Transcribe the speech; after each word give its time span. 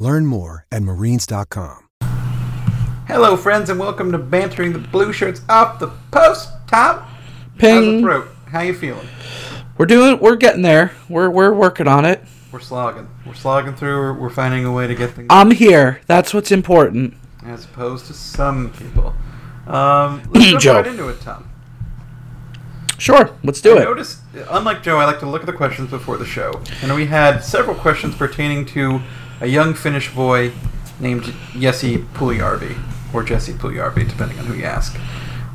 Learn 0.00 0.24
more 0.24 0.64
at 0.72 0.82
marines.com. 0.82 1.86
Hello, 3.06 3.36
friends, 3.36 3.68
and 3.68 3.78
welcome 3.78 4.10
to 4.12 4.18
Bantering 4.18 4.72
the 4.72 4.78
Blue 4.78 5.12
Shirts 5.12 5.42
Off 5.48 5.78
the 5.78 5.88
Post. 6.10 6.48
Tom, 6.66 7.00
how's 7.00 7.04
the 7.52 7.58
Ping. 7.58 8.00
throat? 8.00 8.28
How 8.46 8.62
you 8.62 8.72
feeling? 8.72 9.06
We're 9.76 9.84
doing. 9.84 10.18
We're 10.18 10.36
getting 10.36 10.62
there. 10.62 10.92
We're 11.10 11.28
we're 11.28 11.52
working 11.52 11.86
on 11.86 12.06
it. 12.06 12.24
We're 12.50 12.60
slogging. 12.60 13.08
We're 13.26 13.34
slogging 13.34 13.74
through. 13.74 13.98
We're, 13.98 14.12
we're 14.14 14.30
finding 14.30 14.64
a 14.64 14.72
way 14.72 14.86
to 14.86 14.94
get 14.94 15.10
things 15.10 15.26
I'm 15.28 15.50
here. 15.50 16.00
That's 16.06 16.32
what's 16.32 16.50
important. 16.50 17.14
as 17.44 17.66
opposed 17.66 18.06
to 18.06 18.14
some 18.14 18.72
people. 18.72 19.14
Um, 19.66 20.22
let's 20.32 20.46
jump 20.50 20.60
Joe. 20.62 20.74
right 20.76 20.86
into 20.86 21.08
it, 21.08 21.20
Tom. 21.20 21.46
Sure. 22.98 23.30
Let's 23.44 23.60
do 23.60 23.76
I 23.76 23.82
it. 23.82 23.84
noticed, 23.84 24.20
unlike 24.50 24.82
Joe, 24.82 24.96
I 24.98 25.04
like 25.04 25.20
to 25.20 25.26
look 25.28 25.42
at 25.42 25.46
the 25.46 25.52
questions 25.52 25.90
before 25.90 26.16
the 26.16 26.26
show, 26.26 26.60
and 26.82 26.94
we 26.94 27.06
had 27.06 27.40
several 27.42 27.74
questions 27.76 28.14
pertaining 28.14 28.64
to 28.66 29.00
a 29.40 29.46
young 29.46 29.74
Finnish 29.74 30.14
boy 30.14 30.52
named 31.00 31.32
Jesse 31.56 31.98
Puljärvi, 32.14 32.78
or 33.14 33.22
Jesse 33.22 33.52
Puljärvi, 33.52 34.08
depending 34.08 34.38
on 34.38 34.46
who 34.46 34.54
you 34.54 34.64
ask, 34.64 34.98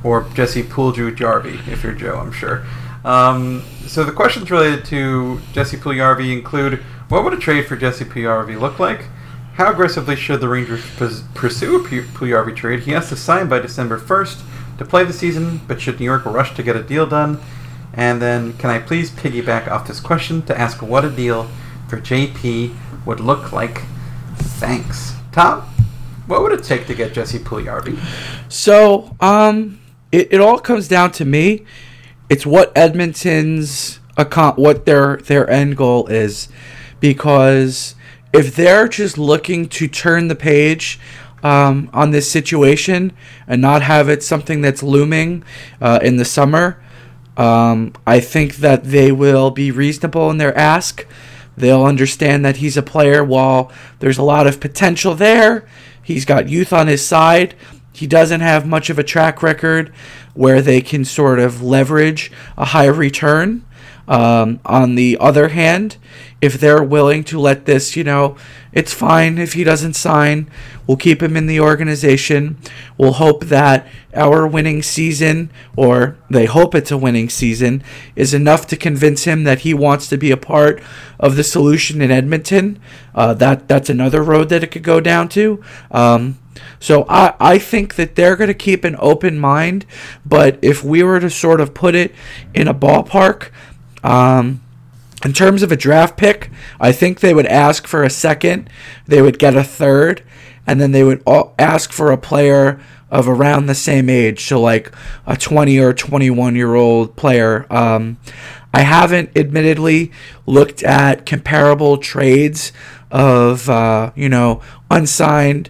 or 0.04 0.24
Jesse 0.34 0.64
Puljärvi 0.64 1.68
if 1.68 1.84
you're 1.84 1.94
Joe, 1.94 2.18
I'm 2.18 2.32
sure. 2.32 2.66
Um, 3.04 3.62
so 3.86 4.04
the 4.04 4.12
questions 4.12 4.50
related 4.50 4.84
to 4.86 5.40
Jesse 5.54 5.78
Puljärvi 5.78 6.32
include: 6.32 6.80
What 7.10 7.24
would 7.24 7.34
a 7.34 7.38
trade 7.38 7.68
for 7.68 7.76
Jesse 7.76 8.06
Puljärvi 8.06 8.60
look 8.60 8.80
like? 8.80 9.06
How 9.54 9.72
aggressively 9.72 10.16
should 10.16 10.42
the 10.42 10.50
Rangers 10.50 10.82
pursue 11.34 11.78
a 11.78 11.88
Pu- 11.88 12.04
Puljärvi 12.04 12.56
trade? 12.56 12.82
He 12.82 12.92
has 12.92 13.08
to 13.10 13.16
sign 13.16 13.48
by 13.48 13.60
December 13.60 13.98
1st 13.98 14.42
to 14.80 14.86
play 14.86 15.06
the 15.06 15.14
season, 15.14 15.62
but 15.68 15.80
should 15.80 16.00
New 16.00 16.06
York 16.06 16.26
rush 16.26 16.54
to 16.56 16.64
get 16.64 16.76
a 16.76 16.84
deal 16.84 17.06
done? 17.06 17.40
And 17.94 18.22
then, 18.22 18.58
can 18.58 18.70
I 18.70 18.80
please 18.80 19.12
piggyback 19.12 19.70
off 19.70 19.88
this 19.88 20.02
question 20.02 20.42
to 20.48 20.60
ask 20.60 20.82
what 20.82 21.06
a 21.06 21.10
deal 21.10 21.48
for 21.88 22.00
JP 22.00 22.76
would 23.06 23.20
look 23.20 23.52
like? 23.52 23.84
Thanks. 24.36 25.14
Tom, 25.32 25.62
what 26.28 26.42
would 26.42 26.52
it 26.52 26.64
take 26.64 26.88
to 26.88 26.96
get 26.96 27.14
Jesse 27.14 27.40
Puljujärvi? 27.40 28.00
So, 28.50 29.16
um, 29.20 29.80
it, 30.12 30.34
it 30.34 30.42
all 30.42 30.60
comes 30.60 30.88
down 30.88 31.12
to 31.14 31.26
me. 31.26 31.66
It's 32.30 32.46
what 32.46 32.72
Edmonton's 32.76 34.00
account, 34.18 34.58
what 34.58 34.86
their 34.86 35.18
their 35.18 35.50
end 35.50 35.78
goal 35.78 36.08
is, 36.08 36.48
because 37.00 37.96
if 38.34 38.56
they're 38.56 38.88
just 38.88 39.18
looking 39.18 39.68
to 39.70 39.88
turn 39.88 40.28
the 40.28 40.36
page 40.36 41.00
um, 41.44 41.90
on 41.94 42.12
this 42.12 42.30
situation 42.30 43.14
and 43.48 43.62
not 43.62 43.82
have 43.82 44.10
it 44.10 44.24
something 44.24 44.62
that's 44.62 44.82
looming 44.82 45.44
uh, 45.80 46.00
in 46.02 46.18
the 46.18 46.26
summer, 46.26 46.82
um, 47.38 47.94
I 48.08 48.20
think 48.20 48.56
that 48.58 48.86
they 48.86 49.12
will 49.12 49.52
be 49.52 49.70
reasonable 49.72 50.30
in 50.32 50.38
their 50.38 50.58
ask. 50.58 51.06
They'll 51.58 51.86
understand 51.86 52.44
that 52.46 52.58
he's 52.58 52.78
a 52.78 52.84
player 52.84 53.24
while 53.24 53.72
there's 54.00 54.18
a 54.18 54.24
lot 54.24 54.48
of 54.48 54.60
potential 54.60 55.16
there. 55.16 55.68
He's 56.02 56.26
got 56.26 56.50
youth 56.50 56.74
on 56.74 56.88
his 56.88 57.06
side. 57.06 57.56
He 57.94 58.08
doesn't 58.08 58.42
have 58.42 58.68
much 58.68 58.90
of 58.90 59.00
a 59.00 59.04
track 59.04 59.42
record 59.42 59.94
where 60.34 60.62
they 60.62 60.82
can 60.82 61.06
sort 61.06 61.40
of 61.40 61.62
leverage 61.62 62.32
a 62.58 62.66
high 62.66 62.88
return. 62.88 63.66
Um, 64.08 64.60
on 64.66 64.94
the 64.96 65.18
other 65.20 65.48
hand, 65.48 65.98
if 66.46 66.60
they're 66.60 66.84
willing 66.84 67.24
to 67.26 67.40
let 67.40 67.66
this, 67.66 67.96
you 67.96 68.04
know, 68.04 68.38
it's 68.72 68.94
fine 68.94 69.38
if 69.38 69.54
he 69.54 69.64
doesn't 69.64 69.94
sign. 69.94 70.50
We'll 70.86 70.98
keep 70.98 71.24
him 71.24 71.36
in 71.36 71.48
the 71.48 71.60
organization. 71.60 72.58
We'll 72.98 73.14
hope 73.14 73.46
that 73.46 73.88
our 74.14 74.46
winning 74.46 74.84
season, 74.84 75.50
or 75.76 76.18
they 76.30 76.46
hope 76.46 76.76
it's 76.76 76.92
a 76.92 76.98
winning 76.98 77.30
season, 77.30 77.84
is 78.16 78.34
enough 78.34 78.68
to 78.68 78.78
convince 78.78 79.24
him 79.24 79.44
that 79.46 79.60
he 79.60 79.74
wants 79.74 80.08
to 80.10 80.18
be 80.18 80.30
a 80.30 80.38
part 80.38 80.82
of 81.20 81.36
the 81.36 81.44
solution 81.44 82.02
in 82.02 82.12
Edmonton. 82.12 82.80
Uh, 83.16 83.34
that 83.34 83.68
that's 83.68 83.90
another 83.90 84.22
road 84.22 84.50
that 84.50 84.64
it 84.64 84.72
could 84.72 84.84
go 84.84 85.00
down 85.02 85.30
to. 85.30 85.64
Um, 85.90 86.38
so 86.80 87.06
I, 87.10 87.34
I 87.40 87.58
think 87.58 87.96
that 87.96 88.16
they're 88.16 88.36
going 88.36 88.50
to 88.50 88.54
keep 88.54 88.84
an 88.84 88.96
open 89.00 89.40
mind, 89.40 89.86
but 90.26 90.60
if 90.62 90.84
we 90.84 91.02
were 91.02 91.20
to 91.20 91.30
sort 91.30 91.60
of 91.60 91.74
put 91.74 91.96
it 91.96 92.14
in 92.54 92.68
a 92.68 92.74
ballpark, 92.74 93.50
um, 94.04 94.62
in 95.24 95.34
terms 95.34 95.64
of 95.64 95.72
a 95.72 95.78
draft 95.78 96.18
pick, 96.18 96.52
I 96.80 96.92
think 96.92 97.20
they 97.20 97.34
would 97.34 97.46
ask 97.46 97.88
for 97.88 98.04
a 98.04 98.10
second, 98.10 98.70
they 99.06 99.22
would 99.22 99.40
get 99.40 99.56
a 99.56 99.64
third, 99.64 100.24
and 100.68 100.82
then 100.82 100.92
they 100.92 101.04
would 101.04 101.24
ask 101.58 101.92
for 101.92 102.12
a 102.12 102.18
player 102.18 102.80
of 103.10 103.28
around 103.28 103.68
the 103.68 103.76
same 103.76 104.10
age, 104.10 104.46
so 104.46 104.60
like 104.60 104.92
a 105.26 105.38
20 105.38 105.80
or 105.80 105.94
21 105.94 106.56
year 106.56 106.76
old 106.76 107.16
player. 107.16 107.66
Um, 107.70 108.18
I 108.74 108.82
haven't 108.82 109.30
admittedly 109.38 110.12
looked 110.46 110.84
at 110.84 111.26
comparable 111.26 111.98
trades 111.98 112.74
of, 113.10 113.70
uh, 113.70 114.12
you 114.16 114.28
know, 114.28 114.62
unsigned 114.92 115.70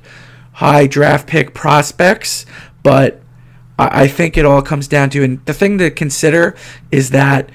high 0.53 0.87
draft 0.87 1.27
pick 1.27 1.53
prospects, 1.53 2.45
but 2.81 3.21
I 3.77 4.03
I 4.03 4.07
think 4.07 4.37
it 4.37 4.45
all 4.45 4.61
comes 4.61 4.87
down 4.87 5.09
to, 5.11 5.23
and 5.23 5.45
the 5.45 5.53
thing 5.53 5.77
to 5.77 5.91
consider 5.91 6.55
is 6.91 7.11
that 7.11 7.49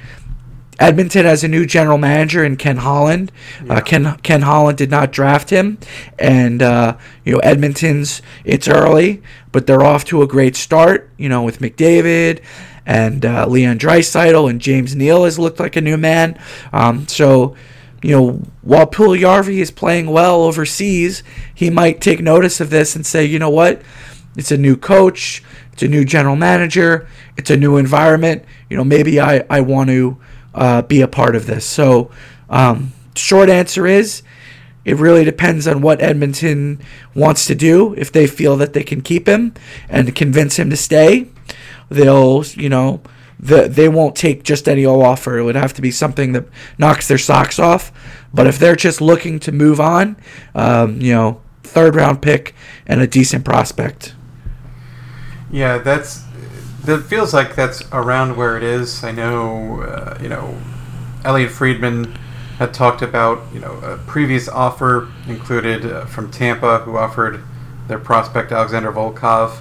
Edmonton 0.80 1.26
has 1.26 1.44
a 1.44 1.48
new 1.48 1.66
general 1.66 1.98
manager 1.98 2.42
in 2.42 2.56
Ken 2.56 2.78
Holland. 2.78 3.30
Uh, 3.68 3.82
Ken 3.82 4.16
Ken 4.22 4.42
Holland 4.42 4.78
did 4.78 4.90
not 4.90 5.12
draft 5.12 5.50
him, 5.50 5.78
and 6.18 6.62
uh, 6.62 6.96
you 7.22 7.34
know 7.34 7.38
Edmonton's 7.40 8.22
it's 8.44 8.66
early, 8.66 9.22
but 9.52 9.66
they're 9.66 9.84
off 9.84 10.06
to 10.06 10.22
a 10.22 10.26
great 10.26 10.56
start. 10.56 11.10
You 11.18 11.28
know 11.28 11.42
with 11.42 11.58
McDavid 11.58 12.42
and 12.86 13.26
uh, 13.26 13.46
Leon 13.46 13.78
Draisaitl 13.78 14.48
and 14.48 14.58
James 14.58 14.96
Neal 14.96 15.24
has 15.24 15.38
looked 15.38 15.60
like 15.60 15.76
a 15.76 15.82
new 15.82 15.98
man. 15.98 16.40
Um, 16.72 17.06
so 17.06 17.54
you 18.02 18.16
know 18.16 18.42
while 18.62 18.86
Puljujärvi 18.86 19.58
is 19.58 19.70
playing 19.70 20.10
well 20.10 20.42
overseas, 20.42 21.22
he 21.54 21.68
might 21.68 22.00
take 22.00 22.20
notice 22.20 22.58
of 22.58 22.70
this 22.70 22.96
and 22.96 23.04
say, 23.04 23.26
you 23.26 23.38
know 23.38 23.50
what, 23.50 23.82
it's 24.34 24.50
a 24.50 24.56
new 24.56 24.76
coach, 24.76 25.44
it's 25.74 25.82
a 25.82 25.88
new 25.88 26.06
general 26.06 26.36
manager, 26.36 27.06
it's 27.36 27.50
a 27.50 27.56
new 27.56 27.76
environment. 27.76 28.46
You 28.70 28.78
know 28.78 28.84
maybe 28.84 29.20
I 29.20 29.44
I 29.50 29.60
want 29.60 29.90
to 29.90 30.16
uh, 30.54 30.82
be 30.82 31.00
a 31.00 31.08
part 31.08 31.36
of 31.36 31.46
this. 31.46 31.64
So, 31.64 32.10
um, 32.48 32.92
short 33.14 33.48
answer 33.48 33.86
is, 33.86 34.22
it 34.84 34.96
really 34.96 35.24
depends 35.24 35.68
on 35.68 35.82
what 35.82 36.00
Edmonton 36.00 36.80
wants 37.14 37.46
to 37.46 37.54
do. 37.54 37.94
If 37.94 38.10
they 38.10 38.26
feel 38.26 38.56
that 38.56 38.72
they 38.72 38.82
can 38.82 39.02
keep 39.02 39.28
him 39.28 39.52
and 39.88 40.14
convince 40.16 40.58
him 40.58 40.70
to 40.70 40.76
stay, 40.76 41.28
they'll, 41.90 42.44
you 42.54 42.68
know, 42.68 43.00
the, 43.38 43.68
they 43.68 43.88
won't 43.88 44.16
take 44.16 44.42
just 44.42 44.68
any 44.68 44.84
old 44.84 45.04
offer. 45.04 45.38
It 45.38 45.44
would 45.44 45.56
have 45.56 45.74
to 45.74 45.82
be 45.82 45.90
something 45.90 46.32
that 46.32 46.46
knocks 46.78 47.08
their 47.08 47.18
socks 47.18 47.58
off. 47.58 47.92
But 48.32 48.46
if 48.46 48.58
they're 48.58 48.76
just 48.76 49.00
looking 49.00 49.38
to 49.40 49.52
move 49.52 49.80
on, 49.80 50.16
um, 50.54 51.00
you 51.00 51.12
know, 51.12 51.40
third 51.62 51.94
round 51.94 52.22
pick 52.22 52.54
and 52.86 53.00
a 53.00 53.06
decent 53.06 53.44
prospect. 53.44 54.14
Yeah, 55.50 55.78
that's. 55.78 56.24
That 56.84 57.04
feels 57.04 57.34
like 57.34 57.54
that's 57.54 57.82
around 57.92 58.36
where 58.36 58.56
it 58.56 58.62
is. 58.62 59.04
I 59.04 59.12
know, 59.12 59.82
uh, 59.82 60.18
you 60.20 60.28
know, 60.28 60.56
Elliotte 61.24 61.50
Friedman 61.50 62.16
had 62.58 62.72
talked 62.72 63.02
about, 63.02 63.42
you 63.52 63.60
know, 63.60 63.72
a 63.80 63.98
previous 63.98 64.48
offer 64.48 65.08
included 65.28 65.84
uh, 65.84 66.06
from 66.06 66.30
Tampa, 66.30 66.78
who 66.78 66.96
offered 66.96 67.42
their 67.88 67.98
prospect 67.98 68.52
Alexander 68.52 68.92
Volkov, 68.92 69.60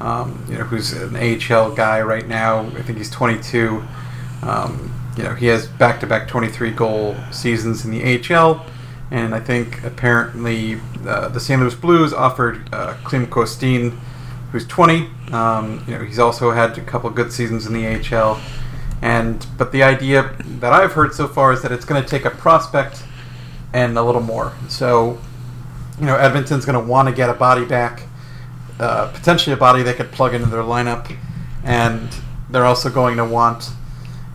um, 0.00 0.44
you 0.48 0.58
know, 0.58 0.64
who's 0.64 0.92
an 0.92 1.16
AHL 1.16 1.74
guy 1.74 2.00
right 2.02 2.26
now. 2.26 2.60
I 2.60 2.82
think 2.82 2.98
he's 2.98 3.10
22. 3.10 3.82
Um, 4.42 4.92
you 5.16 5.24
know, 5.24 5.34
he 5.34 5.46
has 5.46 5.66
back-to-back 5.66 6.28
23 6.28 6.70
goal 6.70 7.16
seasons 7.30 7.84
in 7.84 7.90
the 7.90 8.34
AHL, 8.34 8.64
and 9.10 9.34
I 9.34 9.40
think 9.40 9.82
apparently 9.84 10.80
uh, 11.06 11.28
the 11.28 11.40
St. 11.40 11.60
Louis 11.60 11.74
Blues 11.74 12.12
offered 12.12 12.72
uh, 12.72 12.94
Klim 13.04 13.26
Kostin, 13.26 13.98
who's 14.52 14.66
20. 14.66 15.08
Um, 15.32 15.84
you 15.86 15.94
know, 15.94 16.04
he's 16.04 16.18
also 16.18 16.50
had 16.52 16.76
a 16.78 16.80
couple 16.82 17.10
good 17.10 17.32
seasons 17.32 17.66
in 17.66 17.72
the 17.72 17.86
AHL, 17.86 18.40
and 19.02 19.46
but 19.56 19.72
the 19.72 19.82
idea 19.82 20.34
that 20.60 20.72
I've 20.72 20.92
heard 20.92 21.14
so 21.14 21.28
far 21.28 21.52
is 21.52 21.62
that 21.62 21.72
it's 21.72 21.84
going 21.84 22.02
to 22.02 22.08
take 22.08 22.24
a 22.24 22.30
prospect 22.30 23.04
and 23.72 23.96
a 23.98 24.02
little 24.02 24.22
more. 24.22 24.52
So, 24.68 25.18
you 26.00 26.06
know, 26.06 26.16
Edmonton's 26.16 26.64
going 26.64 26.80
to 26.80 26.86
want 26.86 27.08
to 27.08 27.14
get 27.14 27.28
a 27.28 27.34
body 27.34 27.64
back, 27.64 28.02
uh, 28.80 29.08
potentially 29.12 29.54
a 29.54 29.58
body 29.58 29.82
they 29.82 29.94
could 29.94 30.10
plug 30.12 30.34
into 30.34 30.46
their 30.46 30.62
lineup, 30.62 31.14
and 31.64 32.08
they're 32.50 32.64
also 32.64 32.90
going 32.90 33.16
to 33.18 33.24
want, 33.24 33.70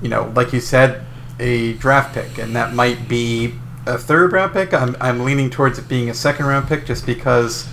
you 0.02 0.10
know, 0.10 0.32
like 0.36 0.54
you 0.54 0.60
said, 0.60 1.04
a 1.40 1.74
draft 1.74 2.14
pick, 2.14 2.38
and 2.38 2.56
that 2.56 2.74
might 2.74 3.08
be 3.08 3.56
a 3.86 3.98
third 3.98 4.32
round 4.32 4.54
pick. 4.54 4.74
I'm, 4.74 4.96
I'm 5.02 5.24
leaning 5.24 5.50
towards 5.50 5.80
it 5.80 5.88
being 5.88 6.10
a 6.10 6.14
second 6.14 6.46
round 6.46 6.68
pick 6.68 6.86
just 6.86 7.06
because, 7.06 7.68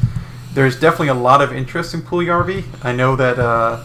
there's 0.54 0.78
definitely 0.78 1.08
a 1.08 1.14
lot 1.14 1.42
of 1.42 1.52
interest 1.52 1.94
in 1.94 2.02
Puljujärvi. 2.02 2.64
I 2.82 2.92
know 2.92 3.16
that 3.16 3.38
uh, 3.38 3.84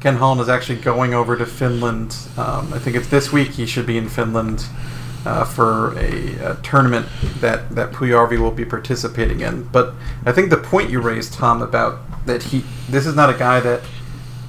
Ken 0.00 0.16
Holland 0.16 0.40
is 0.40 0.48
actually 0.48 0.80
going 0.80 1.14
over 1.14 1.36
to 1.36 1.46
Finland. 1.46 2.16
Um, 2.36 2.72
I 2.72 2.78
think 2.78 2.96
it's 2.96 3.08
this 3.08 3.32
week. 3.32 3.50
He 3.50 3.66
should 3.66 3.86
be 3.86 3.96
in 3.96 4.08
Finland 4.08 4.66
uh, 5.24 5.44
for 5.44 5.96
a, 5.98 6.34
a, 6.38 6.54
tournament 6.62 7.06
that 7.40 7.74
that 7.74 7.92
Puljujärvi 7.92 8.38
will 8.38 8.50
be 8.50 8.64
participating 8.64 9.40
in. 9.40 9.64
But 9.64 9.94
I 10.24 10.32
think 10.32 10.50
the 10.50 10.56
point 10.56 10.90
you 10.90 11.00
raised, 11.00 11.34
Tom, 11.34 11.62
about 11.62 12.00
that 12.26 12.44
he 12.44 12.64
this 12.88 13.06
is 13.06 13.14
not 13.14 13.30
a 13.30 13.38
guy 13.38 13.60
that 13.60 13.82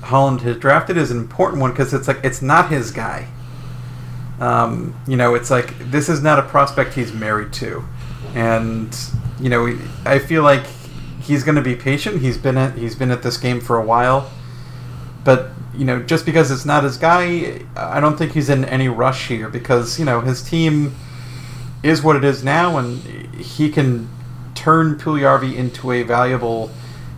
Holland 0.01 0.41
has 0.41 0.57
drafted 0.57 0.97
is 0.97 1.11
an 1.11 1.17
important 1.17 1.61
one 1.61 1.71
because 1.71 1.93
it's 1.93 2.07
like 2.07 2.19
it's 2.23 2.41
not 2.41 2.69
his 2.69 2.91
guy. 2.91 3.27
Um, 4.39 4.95
you 5.07 5.17
know, 5.17 5.35
it's 5.35 5.51
like 5.51 5.77
this 5.91 6.09
is 6.09 6.23
not 6.23 6.39
a 6.39 6.43
prospect 6.43 6.95
he's 6.95 7.13
married 7.13 7.53
to, 7.53 7.83
and 8.33 8.97
you 9.39 9.49
know, 9.49 9.77
I 10.05 10.19
feel 10.19 10.41
like 10.41 10.63
he's 11.21 11.43
going 11.43 11.55
to 11.55 11.61
be 11.61 11.75
patient. 11.75 12.21
He's 12.21 12.37
been 12.37 12.57
at 12.57 12.77
he's 12.77 12.95
been 12.95 13.11
at 13.11 13.23
this 13.23 13.37
game 13.37 13.61
for 13.61 13.77
a 13.77 13.85
while, 13.85 14.29
but 15.23 15.49
you 15.75 15.85
know, 15.85 16.01
just 16.01 16.25
because 16.25 16.51
it's 16.51 16.65
not 16.65 16.83
his 16.83 16.97
guy, 16.97 17.61
I 17.75 17.99
don't 17.99 18.17
think 18.17 18.33
he's 18.33 18.49
in 18.49 18.65
any 18.65 18.89
rush 18.89 19.27
here 19.27 19.49
because 19.49 19.97
you 19.99 20.05
know 20.05 20.21
his 20.21 20.41
team 20.41 20.95
is 21.83 22.03
what 22.03 22.15
it 22.15 22.23
is 22.23 22.43
now, 22.43 22.77
and 22.77 22.99
he 23.35 23.69
can 23.69 24.09
turn 24.53 24.95
Puljujärvi 24.95 25.55
into 25.55 25.91
a 25.91 26.03
valuable 26.03 26.69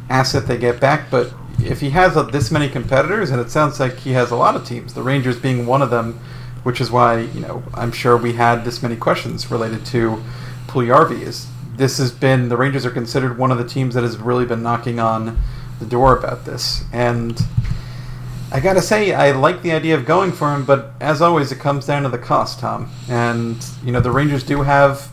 asset 0.10 0.48
they 0.48 0.58
get 0.58 0.80
back. 0.80 1.10
But 1.10 1.34
if 1.60 1.82
he 1.82 1.90
has 1.92 2.16
a, 2.16 2.24
this 2.24 2.52
many 2.52 2.70
competitors, 2.70 3.32
and 3.32 3.42
it 3.42 3.50
sounds 3.50 3.80
like 3.80 3.98
he 3.98 4.12
has 4.12 4.32
a 4.32 4.36
lot 4.36 4.56
of 4.56 4.66
teams, 4.66 4.94
the 4.94 5.04
Rangers 5.04 5.38
being 5.38 5.66
one 5.66 5.82
of 5.82 5.90
them, 5.90 6.20
which 6.64 6.80
is 6.80 6.92
why 6.92 7.22
you 7.22 7.40
know 7.40 7.64
I'm 7.74 7.92
sure 7.92 8.18
we 8.18 8.34
had 8.34 8.66
this 8.66 8.84
many 8.84 8.96
questions 8.96 9.50
related 9.50 9.86
to 9.88 10.24
Puljujärvi. 10.68 11.22
Is 11.22 11.48
this 11.76 11.98
has 11.98 12.12
been 12.12 12.50
the 12.50 12.58
Rangers 12.58 12.86
are 12.86 12.92
considered 12.92 13.38
one 13.38 13.52
of 13.52 13.58
the 13.58 13.68
teams 13.68 13.96
that 13.96 14.04
has 14.04 14.18
really 14.18 14.46
been 14.46 14.64
knocking 14.64 15.00
on 15.00 15.40
the 15.80 15.86
door 15.86 16.18
about 16.18 16.46
this, 16.46 16.84
and 16.92 17.40
I 18.52 18.60
gotta 18.60 18.82
say 18.82 19.14
I 19.14 19.32
like 19.32 19.62
the 19.62 19.72
idea 19.72 19.96
of 19.96 20.06
going 20.06 20.32
for 20.32 20.54
him, 20.54 20.66
but 20.66 20.94
as 21.02 21.22
always, 21.22 21.52
it 21.52 21.60
comes 21.60 21.86
down 21.86 22.04
to 22.04 22.10
the 22.10 22.20
cost, 22.20 22.60
Tom. 22.60 22.92
And 23.10 23.58
you 23.84 23.92
know 23.92 24.00
the 24.00 24.12
Rangers 24.12 24.44
do 24.44 24.62
have 24.62 25.12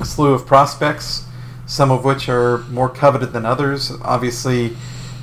a 0.00 0.04
slew 0.04 0.32
of 0.34 0.46
prospects, 0.46 1.24
some 1.66 1.90
of 1.90 2.04
which 2.04 2.28
are 2.28 2.58
more 2.70 2.88
coveted 2.88 3.32
than 3.32 3.46
others. 3.46 3.92
Obviously 4.02 4.76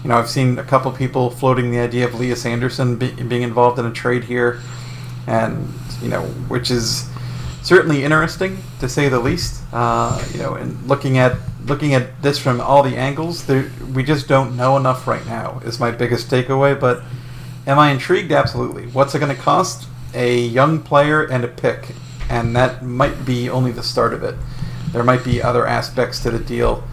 you 0.06 0.10
know, 0.10 0.20
I've 0.20 0.30
seen 0.30 0.60
a 0.60 0.64
couple 0.64 0.92
people 0.92 1.32
floating 1.32 1.72
the 1.72 1.80
idea 1.80 2.06
of 2.06 2.14
Lias 2.14 2.46
Andersson 2.46 2.96
be, 2.96 3.10
being 3.10 3.42
involved 3.42 3.80
in 3.80 3.88
a 3.88 3.92
trade 3.92 4.24
here, 4.24 4.62
and 5.26 5.68
you 6.00 6.10
know, 6.10 6.22
which 6.48 6.70
is 6.70 7.10
certainly 7.66 8.04
interesting 8.04 8.60
to 8.80 8.88
say 8.88 9.10
the 9.10 9.20
least. 9.20 9.62
Uh, 9.74 10.24
you 10.32 10.40
know, 10.40 10.54
and 10.56 10.82
looking 10.88 11.18
at 11.18 11.38
looking 11.66 11.94
at 11.94 12.22
this 12.22 12.38
from 12.38 12.62
all 12.62 12.84
the 12.84 12.96
angles, 12.96 13.46
there, 13.48 13.72
we 13.94 14.04
just 14.04 14.28
don't 14.28 14.56
know 14.56 14.78
enough 14.78 15.08
right 15.08 15.26
now. 15.26 15.60
Is 15.66 15.80
my 15.80 15.92
biggest 15.92 16.30
takeaway. 16.30 16.80
But 16.80 17.04
am 17.68 17.80
I 17.80 17.92
intrigued? 17.92 18.32
Absolutely. 18.32 18.88
What's 18.88 19.16
it 19.16 19.20
going 19.20 19.36
to 19.36 19.42
cost? 19.42 19.88
A 20.14 20.40
young 20.40 20.82
player 20.82 21.24
and 21.24 21.44
a 21.44 21.48
pick, 21.50 21.94
and 22.30 22.56
that 22.56 22.84
might 22.84 23.26
be 23.26 23.50
only 23.50 23.72
the 23.72 23.84
start 23.84 24.14
of 24.14 24.24
it. 24.24 24.36
There 24.94 25.04
might 25.04 25.26
be 25.26 25.42
other 25.42 25.68
aspects 25.68 26.22
to 26.24 26.32
the 26.32 26.40
deal 26.40 26.88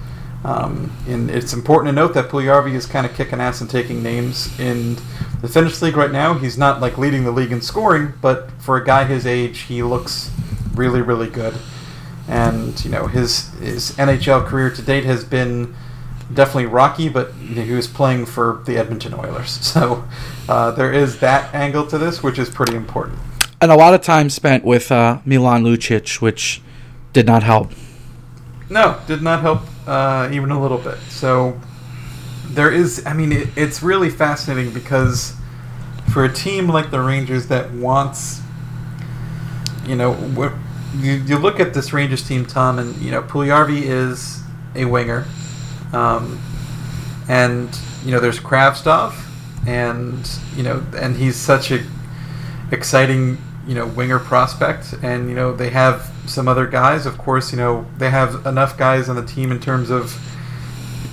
um, 0.44 0.90
and 1.06 1.30
it's 1.30 1.52
important 1.52 1.90
to 1.90 1.92
note 1.92 2.14
that 2.14 2.28
Puljujärvi 2.28 2.74
is 2.74 2.86
kind 2.86 3.06
of 3.06 3.14
kicking 3.14 3.40
ass 3.40 3.60
and 3.60 3.70
taking 3.70 4.02
names 4.02 4.58
in 4.58 4.96
the 5.40 5.48
Finnish 5.48 5.80
league 5.80 5.96
right 5.96 6.10
now. 6.10 6.34
He's 6.34 6.58
not 6.58 6.80
like 6.80 6.98
leading 6.98 7.24
the 7.24 7.30
league 7.30 7.52
in 7.52 7.60
scoring, 7.60 8.14
but 8.20 8.50
for 8.58 8.76
a 8.76 8.84
guy 8.84 9.04
his 9.04 9.24
age, 9.24 9.60
he 9.60 9.82
looks 9.82 10.30
really, 10.74 11.02
really 11.02 11.28
good. 11.28 11.54
And 12.28 12.82
you 12.84 12.90
know 12.90 13.06
his 13.06 13.48
his 13.54 13.92
NHL 13.92 14.46
career 14.46 14.70
to 14.70 14.82
date 14.82 15.04
has 15.04 15.24
been 15.24 15.74
definitely 16.32 16.66
rocky, 16.66 17.08
but 17.08 17.32
he 17.32 17.72
was 17.72 17.86
playing 17.86 18.26
for 18.26 18.62
the 18.64 18.76
Edmonton 18.76 19.14
Oilers, 19.14 19.50
so 19.66 20.04
uh, 20.48 20.70
there 20.70 20.92
is 20.92 21.19
that 21.20 21.52
angle 21.54 21.86
to 21.86 21.98
this, 21.98 22.22
which 22.22 22.38
is 22.38 22.48
pretty 22.48 22.74
important. 22.74 23.19
And 23.60 23.70
a 23.70 23.76
lot 23.76 23.94
of 23.94 24.00
time 24.00 24.28
spent 24.28 24.64
with 24.64 24.90
uh, 24.90 25.20
Milan 25.24 25.62
Lucic, 25.62 26.20
which 26.20 26.60
did 27.12 27.26
not 27.26 27.42
help. 27.42 27.72
No, 28.69 28.98
did 29.06 29.22
not 29.22 29.40
help 29.40 29.60
uh, 29.86 30.28
even 30.32 30.50
a 30.50 30.60
little 30.60 30.78
bit. 30.78 30.98
So 31.08 31.60
there 32.46 32.72
is, 32.72 33.04
I 33.06 33.12
mean, 33.12 33.30
it, 33.32 33.48
it's 33.54 33.82
really 33.82 34.10
fascinating 34.10 34.72
because 34.72 35.36
for 36.12 36.24
a 36.24 36.32
team 36.32 36.69
like 36.69 36.90
the 36.90 37.00
Rangers 37.00 37.46
that 37.46 37.70
wants, 37.72 38.41
you 39.87 39.96
know, 39.96 40.17
you, 40.96 41.12
you 41.12 41.38
look 41.38 41.61
at 41.61 41.75
this 41.75 41.93
Rangers 41.93 42.26
team, 42.26 42.46
Tom, 42.46 42.79
and 42.79 42.94
you 42.96 43.11
know, 43.11 43.23
Puljujärvi 43.23 43.82
is 43.82 44.43
a 44.75 44.84
winger, 44.84 45.26
um, 45.93 46.40
and 47.29 47.76
you 48.05 48.11
know, 48.11 48.20
there's 48.20 48.40
Kravtsov, 48.40 49.14
and 49.67 50.29
you 50.56 50.62
know, 50.62 50.84
and 50.96 51.17
he's 51.17 51.37
such 51.37 51.70
a 51.70 51.84
exciting 52.70 53.38
you 53.67 53.75
know 53.75 53.87
winger 53.87 54.19
prospect, 54.19 54.94
and 55.02 55.29
you 55.29 55.34
know 55.34 55.55
they 55.55 55.70
have 55.70 56.11
some 56.26 56.49
other 56.49 56.67
guys. 56.67 57.06
Of 57.06 57.19
course, 57.19 57.52
you 57.52 57.58
know 57.58 57.87
they 57.99 58.11
have 58.11 58.46
enough 58.46 58.76
guys 58.76 59.08
on 59.08 59.17
the 59.17 59.25
team 59.25 59.52
in 59.52 59.61
terms 59.61 59.90
of 59.90 60.12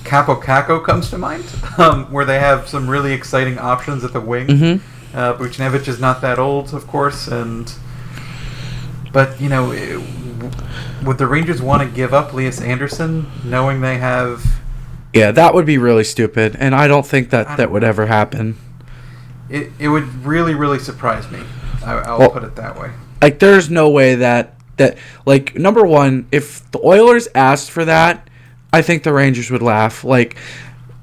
Kaapo 0.04 0.42
Kakko 0.42 0.84
comes 0.84 1.10
to 1.10 1.18
mind, 1.18 1.44
um, 1.78 2.10
where 2.12 2.24
they 2.24 2.38
have 2.38 2.68
some 2.68 2.88
really 2.88 3.12
exciting 3.12 3.58
options 3.58 4.04
at 4.04 4.12
the 4.12 4.20
wing. 4.20 4.48
Mm-hmm. 4.48 5.16
Uh, 5.16 5.34
Buchnevich 5.34 5.88
is 5.88 6.00
not 6.00 6.20
that 6.20 6.38
old, 6.38 6.72
of 6.72 6.86
course, 6.86 7.26
and 7.26 7.72
but 9.12 9.40
you 9.40 9.48
know, 9.48 9.72
it, 9.72 10.00
would 11.04 11.18
the 11.18 11.26
Rangers 11.26 11.60
want 11.62 11.82
to 11.82 11.94
give 11.94 12.12
up 12.14 12.32
Lias 12.32 12.60
Andersson, 12.60 13.30
knowing 13.44 13.80
they 13.80 13.98
have? 13.98 14.44
Yeah, 15.12 15.32
that 15.32 15.54
would 15.54 15.66
be 15.66 15.78
really 15.78 16.04
stupid, 16.04 16.56
and 16.58 16.74
I 16.74 16.86
don't 16.86 17.06
think 17.06 17.30
that 17.30 17.56
that 17.56 17.70
would 17.70 17.84
ever 17.84 18.06
happen. 18.06 18.56
It, 19.48 19.72
it 19.78 19.88
would 19.88 20.24
really 20.24 20.54
really 20.54 20.78
surprise 20.78 21.30
me. 21.30 21.40
I, 21.84 22.12
will 22.12 22.18
well, 22.18 22.30
put 22.30 22.44
it 22.44 22.56
that 22.56 22.78
way. 22.78 22.90
Like, 23.22 23.38
there's 23.38 23.70
no 23.70 23.88
way 23.88 24.14
that 24.16 24.54
that 24.76 24.98
like 25.26 25.54
number 25.54 25.84
one, 25.84 26.26
if 26.32 26.68
the 26.70 26.80
Oilers 26.84 27.28
asked 27.34 27.70
for 27.70 27.84
that, 27.84 28.28
I 28.72 28.82
think 28.82 29.02
the 29.02 29.12
Rangers 29.12 29.50
would 29.50 29.62
laugh. 29.62 30.04
Like, 30.04 30.36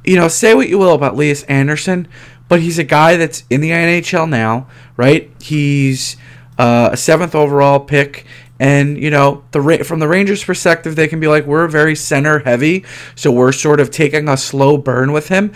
you 0.04 0.15
know, 0.15 0.27
say 0.27 0.54
what 0.54 0.69
you 0.69 0.77
will 0.77 0.94
about 0.94 1.15
Lias 1.15 1.44
Andersson, 1.44 2.07
but 2.48 2.62
he's 2.62 2.80
a 2.80 2.83
guy 2.83 3.18
that's 3.18 3.44
in 3.50 3.62
the 3.62 3.71
NHL 3.71 4.30
now, 4.30 4.68
right? 4.95 5.31
He's 5.42 6.18
uh, 6.57 6.89
a 6.92 6.98
seventh 6.98 7.36
overall 7.36 7.80
pick. 7.80 8.25
And 8.59 8.98
you 8.98 9.12
know, 9.12 9.44
the 9.51 9.83
from 9.86 10.00
the 10.00 10.07
Rangers' 10.07 10.44
perspective, 10.44 10.95
they 10.95 11.07
can 11.07 11.19
be 11.19 11.27
like, 11.27 11.45
we're 11.45 11.68
very 11.68 11.95
center 11.95 12.39
heavy, 12.39 12.86
so 13.15 13.31
we're 13.31 13.51
sort 13.51 13.80
of 13.80 13.92
taking 13.92 14.27
a 14.27 14.36
slow 14.36 14.77
burn 14.77 15.12
with 15.12 15.27
him. 15.27 15.54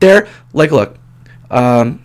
They're 0.00 0.26
like, 0.54 0.70
look, 0.70 0.96
um, 1.50 2.02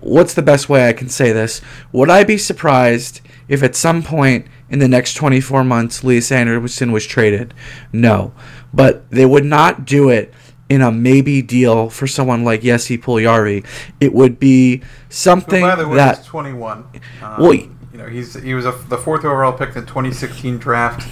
what's 0.00 0.34
the 0.34 0.42
best 0.42 0.68
way 0.68 0.88
I 0.88 0.92
can 0.92 1.08
say 1.08 1.32
this? 1.32 1.60
Would 1.92 2.10
I 2.10 2.24
be 2.24 2.38
surprised 2.38 3.20
if 3.48 3.62
at 3.62 3.74
some 3.74 4.02
point 4.02 4.46
in 4.68 4.78
the 4.78 4.88
next 4.88 5.14
24 5.14 5.64
months 5.64 6.04
Lias 6.04 6.30
Andersson 6.30 6.92
was 6.92 7.06
traded? 7.06 7.54
No. 7.92 8.32
But 8.72 9.10
they 9.10 9.24
would 9.24 9.44
not 9.44 9.84
do 9.84 10.10
it 10.10 10.34
in 10.68 10.82
a 10.82 10.92
maybe 10.92 11.40
deal 11.40 11.88
for 11.88 12.06
someone 12.06 12.44
like 12.44 12.62
Jesse 12.62 12.98
Puljujärvi. 12.98 13.64
It 14.00 14.12
would 14.12 14.38
be 14.38 14.82
something 15.08 15.62
by 15.62 15.76
the 15.76 15.88
way, 15.88 15.96
that 15.96 16.18
he's 16.18 16.26
21. 16.26 16.84
Um, 17.22 17.42
well, 17.42 17.58
you 17.98 18.04
know, 18.04 18.10
he's 18.10 18.34
he 18.34 18.54
was 18.54 18.64
a, 18.64 18.70
the 18.88 18.96
fourth 18.96 19.24
overall 19.24 19.52
pick 19.52 19.70
in 19.70 19.74
the 19.74 19.80
2016 19.80 20.58
draft, 20.58 21.08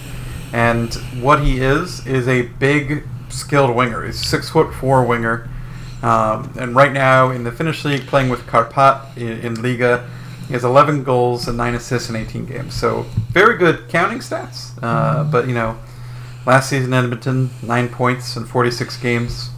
and 0.52 0.94
what 1.20 1.42
he 1.42 1.58
is 1.58 2.06
is 2.06 2.28
a 2.28 2.42
big, 2.42 3.02
skilled 3.28 3.74
winger. 3.74 4.04
He's 4.06 4.24
six 4.24 4.50
foot 4.50 4.72
four 4.72 5.04
winger. 5.04 5.48
Um, 6.02 6.52
and 6.56 6.76
right 6.76 6.92
now 6.92 7.30
in 7.30 7.42
the 7.42 7.50
Finnish 7.50 7.84
league, 7.84 8.06
playing 8.06 8.28
with 8.28 8.46
Kärpät 8.46 9.16
in, 9.16 9.40
in, 9.40 9.54
Liiga, 9.56 10.06
he 10.46 10.52
has 10.52 10.62
11 10.62 11.02
goals 11.02 11.48
and 11.48 11.56
9 11.56 11.74
assists 11.74 12.08
in 12.08 12.14
18 12.14 12.46
games. 12.46 12.74
So 12.74 13.06
very 13.30 13.56
good 13.56 13.88
counting 13.88 14.18
stats. 14.18 14.78
Uh, 14.80 15.24
but, 15.24 15.48
you 15.48 15.54
know, 15.54 15.78
last 16.44 16.68
season 16.68 16.92
Edmonton, 16.92 17.50
9 17.62 17.88
points 17.88 18.36
in 18.36 18.44
46 18.44 18.98
games. 18.98 19.50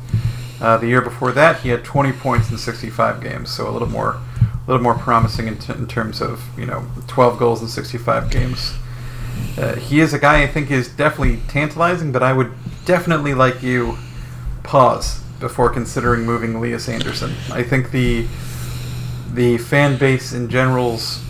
Uh, 0.61 0.76
the 0.78 0.87
year 0.87 1.02
before 1.02 1.32
that, 1.32 1.61
he 1.61 1.70
had 1.70 1.85
20 1.85 2.12
points 2.12 2.50
in 2.50 2.56
65 2.56 3.20
games. 3.20 3.50
So 3.50 3.68
a 3.68 3.73
little 3.73 3.88
more, 3.88 4.20
a 4.68 4.70
little 4.70 4.84
more 4.84 4.94
promising 4.94 5.48
in, 5.48 5.56
t- 5.56 5.72
in 5.72 5.87
terms 5.87 6.20
of, 6.20 6.44
you 6.58 6.66
know, 6.66 6.84
12 7.06 7.38
goals 7.38 7.62
in 7.62 7.68
65 7.68 8.30
games. 8.30 8.75
Uh, 9.56 9.76
he 9.76 10.00
is 10.00 10.12
a 10.12 10.18
guy 10.18 10.42
I 10.42 10.46
think 10.46 10.70
is 10.70 10.88
definitely 10.88 11.40
tantalizing, 11.48 12.12
but 12.12 12.22
I 12.22 12.34
would 12.34 12.52
definitely 12.84 13.32
like 13.32 13.62
you 13.62 13.96
pause 14.64 15.20
before 15.40 15.70
considering 15.70 16.26
moving 16.26 16.60
Lias 16.60 16.87
Andersson. 16.87 17.32
I 17.50 17.62
think 17.62 17.92
the 17.92 18.26
the 19.32 19.56
fan 19.58 19.98
base 19.98 20.32
in 20.32 20.48
general's 20.48 21.22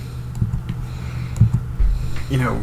you 2.30 2.38
know 2.38 2.54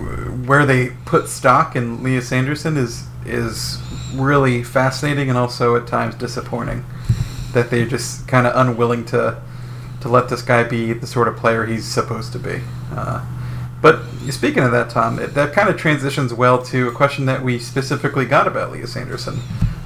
where 0.47 0.65
they 0.65 0.89
put 1.05 1.27
stock 1.27 1.75
in 1.75 2.03
Lias 2.03 2.31
Andersson 2.31 2.75
is 2.75 3.05
is 3.25 3.81
really 4.13 4.63
fascinating 4.63 5.29
and 5.29 5.37
also 5.37 5.75
at 5.75 5.87
times 5.87 6.15
disappointing 6.15 6.83
that 7.53 7.69
they're 7.69 7.85
just 7.85 8.27
kind 8.27 8.45
of 8.45 8.55
unwilling 8.55 9.05
to 9.05 9.41
to 10.05 10.09
let 10.11 10.29
this 10.29 10.43
guy 10.43 10.63
be 10.63 10.93
the 10.93 11.07
sort 11.07 11.27
of 11.27 11.35
player 11.35 11.65
he's 11.65 11.83
supposed 11.83 12.31
to 12.31 12.37
be. 12.37 12.61
Uh, 12.91 13.25
but 13.81 14.03
speaking 14.29 14.61
of 14.61 14.71
that, 14.71 14.91
Tom, 14.91 15.17
it, 15.17 15.33
that 15.33 15.51
kind 15.51 15.67
of 15.67 15.77
transitions 15.77 16.31
well 16.31 16.61
to 16.65 16.87
a 16.87 16.91
question 16.91 17.25
that 17.25 17.43
we 17.43 17.57
specifically 17.57 18.27
got 18.27 18.45
about 18.45 18.71
Lias 18.71 18.95
Andersson. 18.95 19.39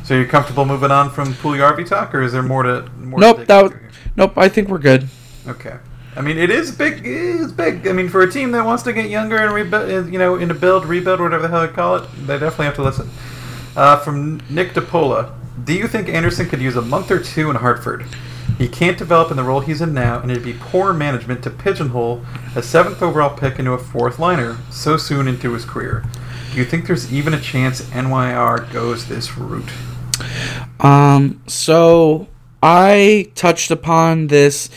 So 0.03 0.15
you're 0.15 0.27
comfortable 0.27 0.65
moving 0.65 0.91
on 0.91 1.09
from 1.09 1.33
Puljujarvi 1.35 1.87
talk, 1.87 2.13
or 2.13 2.21
is 2.21 2.33
there 2.33 2.43
more 2.43 2.63
to 2.63 2.81
more? 2.99 3.17
Nope, 3.17 3.37
to 3.37 3.45
that 3.45 3.71
here? 3.71 3.91
nope. 4.17 4.37
I 4.37 4.49
think 4.49 4.67
we're 4.67 4.77
good. 4.77 5.07
Okay. 5.47 5.77
I 6.17 6.21
mean, 6.21 6.37
it 6.37 6.49
is 6.49 6.69
big. 6.69 7.01
It's 7.05 7.53
big. 7.53 7.87
I 7.87 7.93
mean, 7.93 8.09
for 8.09 8.21
a 8.21 8.29
team 8.29 8.51
that 8.51 8.65
wants 8.65 8.83
to 8.83 8.91
get 8.91 9.09
younger 9.09 9.37
and 9.37 9.53
rebuild, 9.53 10.11
you 10.11 10.19
know, 10.19 10.35
in 10.35 10.51
a 10.51 10.53
build, 10.53 10.85
rebuild, 10.85 11.21
whatever 11.21 11.43
the 11.43 11.47
hell 11.47 11.65
they 11.65 11.71
call 11.71 11.95
it, 11.95 12.09
they 12.27 12.37
definitely 12.37 12.65
have 12.65 12.75
to 12.75 12.83
listen. 12.83 13.09
Uh, 13.77 13.95
from 13.95 14.41
Nick 14.49 14.73
DePola, 14.73 15.33
do 15.63 15.73
you 15.73 15.87
think 15.87 16.09
Andersson 16.09 16.49
could 16.49 16.59
use 16.59 16.75
a 16.75 16.81
month 16.81 17.09
or 17.09 17.21
two 17.21 17.49
in 17.49 17.55
Hartford? 17.55 18.05
He 18.59 18.67
can't 18.67 18.97
develop 18.97 19.31
in 19.31 19.37
the 19.37 19.43
role 19.43 19.61
he's 19.61 19.79
in 19.79 19.93
now, 19.93 20.19
and 20.19 20.29
it'd 20.29 20.43
be 20.43 20.53
poor 20.53 20.91
management 20.91 21.41
to 21.43 21.49
pigeonhole 21.49 22.25
a 22.57 22.61
seventh 22.61 23.01
overall 23.01 23.35
pick 23.35 23.57
into 23.57 23.71
a 23.71 23.77
fourth 23.77 24.19
liner 24.19 24.57
so 24.69 24.97
soon 24.97 25.29
into 25.29 25.53
his 25.53 25.63
career. 25.63 26.03
Do 26.51 26.57
you 26.57 26.65
think 26.65 26.85
there's 26.85 27.11
even 27.11 27.33
a 27.33 27.39
chance 27.39 27.79
NYR 27.91 28.71
goes 28.73 29.07
this 29.07 29.37
route? 29.37 29.71
Um, 30.81 31.41
so 31.47 32.27
I 32.61 33.31
touched 33.33 33.71
upon 33.71 34.27
this 34.27 34.69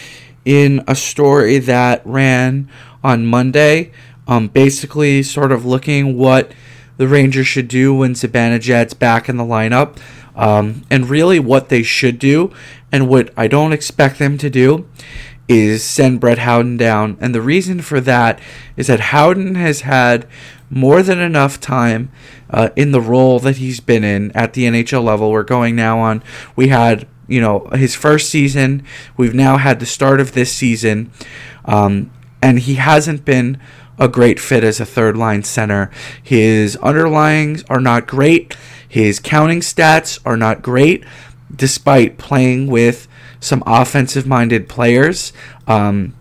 in 0.45 0.85
a 0.87 0.95
story 0.95 1.59
that 1.59 2.07
ran 2.07 2.69
on 3.03 3.27
Monday. 3.27 3.91
Um, 4.29 4.47
basically, 4.47 5.25
sort 5.25 5.51
of 5.51 5.67
looking 5.67 6.17
what 6.17 6.53
the 6.99 7.09
Rangers 7.09 7.49
should 7.49 7.67
do 7.67 7.93
when 7.93 8.15
Zibanejad's 8.15 8.95
back 8.95 9.29
in 9.29 9.37
the 9.37 9.45
lineup, 9.45 9.97
um, 10.35 10.85
and 10.91 11.09
really 11.09 11.39
what 11.39 11.69
they 11.69 11.83
should 11.83 12.19
do, 12.19 12.53
and 12.91 13.09
what 13.09 13.33
I 13.37 13.49
don't 13.49 13.73
expect 13.73 14.19
them 14.19 14.39
to 14.39 14.51
do, 14.51 14.89
is 15.49 15.83
send 15.83 16.21
Brett 16.21 16.39
Howden 16.39 16.77
down. 16.77 17.17
And 17.21 17.35
the 17.35 17.43
reason 17.43 17.81
for 17.83 18.01
that 18.01 18.41
is 18.77 18.87
that 18.87 19.01
Howden 19.01 19.55
has 19.55 19.83
had 19.83 20.27
more 20.71 21.03
than 21.03 21.19
enough 21.19 21.61
time 21.61 22.11
uh, 22.49 22.71
in 22.77 22.93
the 22.93 23.01
role 23.01 23.39
that 23.41 23.59
he's 23.59 23.81
been 23.81 24.05
in 24.05 24.31
at 24.33 24.55
the 24.55 24.65
NHL 24.65 25.05
level. 25.05 25.31
We're 25.31 25.43
going 25.43 25.77
now 25.77 25.99
on. 25.99 26.23
We 26.57 26.69
had 26.69 27.07
you 27.29 27.41
know 27.41 27.69
his 27.73 27.95
first 27.95 28.31
season. 28.31 28.85
We've 29.17 29.35
now 29.35 29.59
had 29.59 29.81
the 29.81 29.87
start 29.87 30.21
of 30.21 30.33
this 30.33 30.53
season, 30.53 31.11
um, 31.65 32.11
and 32.43 32.59
he 32.59 32.75
hasn't 32.75 33.25
been 33.25 33.61
a 33.99 34.09
great 34.09 34.41
fit 34.41 34.65
as 34.65 34.81
a 34.81 34.87
third 34.87 35.17
line 35.17 35.43
center. 35.43 35.91
His 36.23 36.77
underlyings 36.79 37.65
are 37.69 37.81
not 37.81 38.07
great. 38.07 38.57
His 38.93 39.21
counting 39.21 39.61
stats 39.61 40.19
are 40.23 40.37
not 40.37 40.61
great, 40.61 41.03
despite 41.57 42.19
playing 42.19 42.67
with 42.67 43.09
some 43.41 43.63
offensive 43.65 44.27
minded 44.27 44.69
players. 44.69 45.33
Um, 45.67 46.13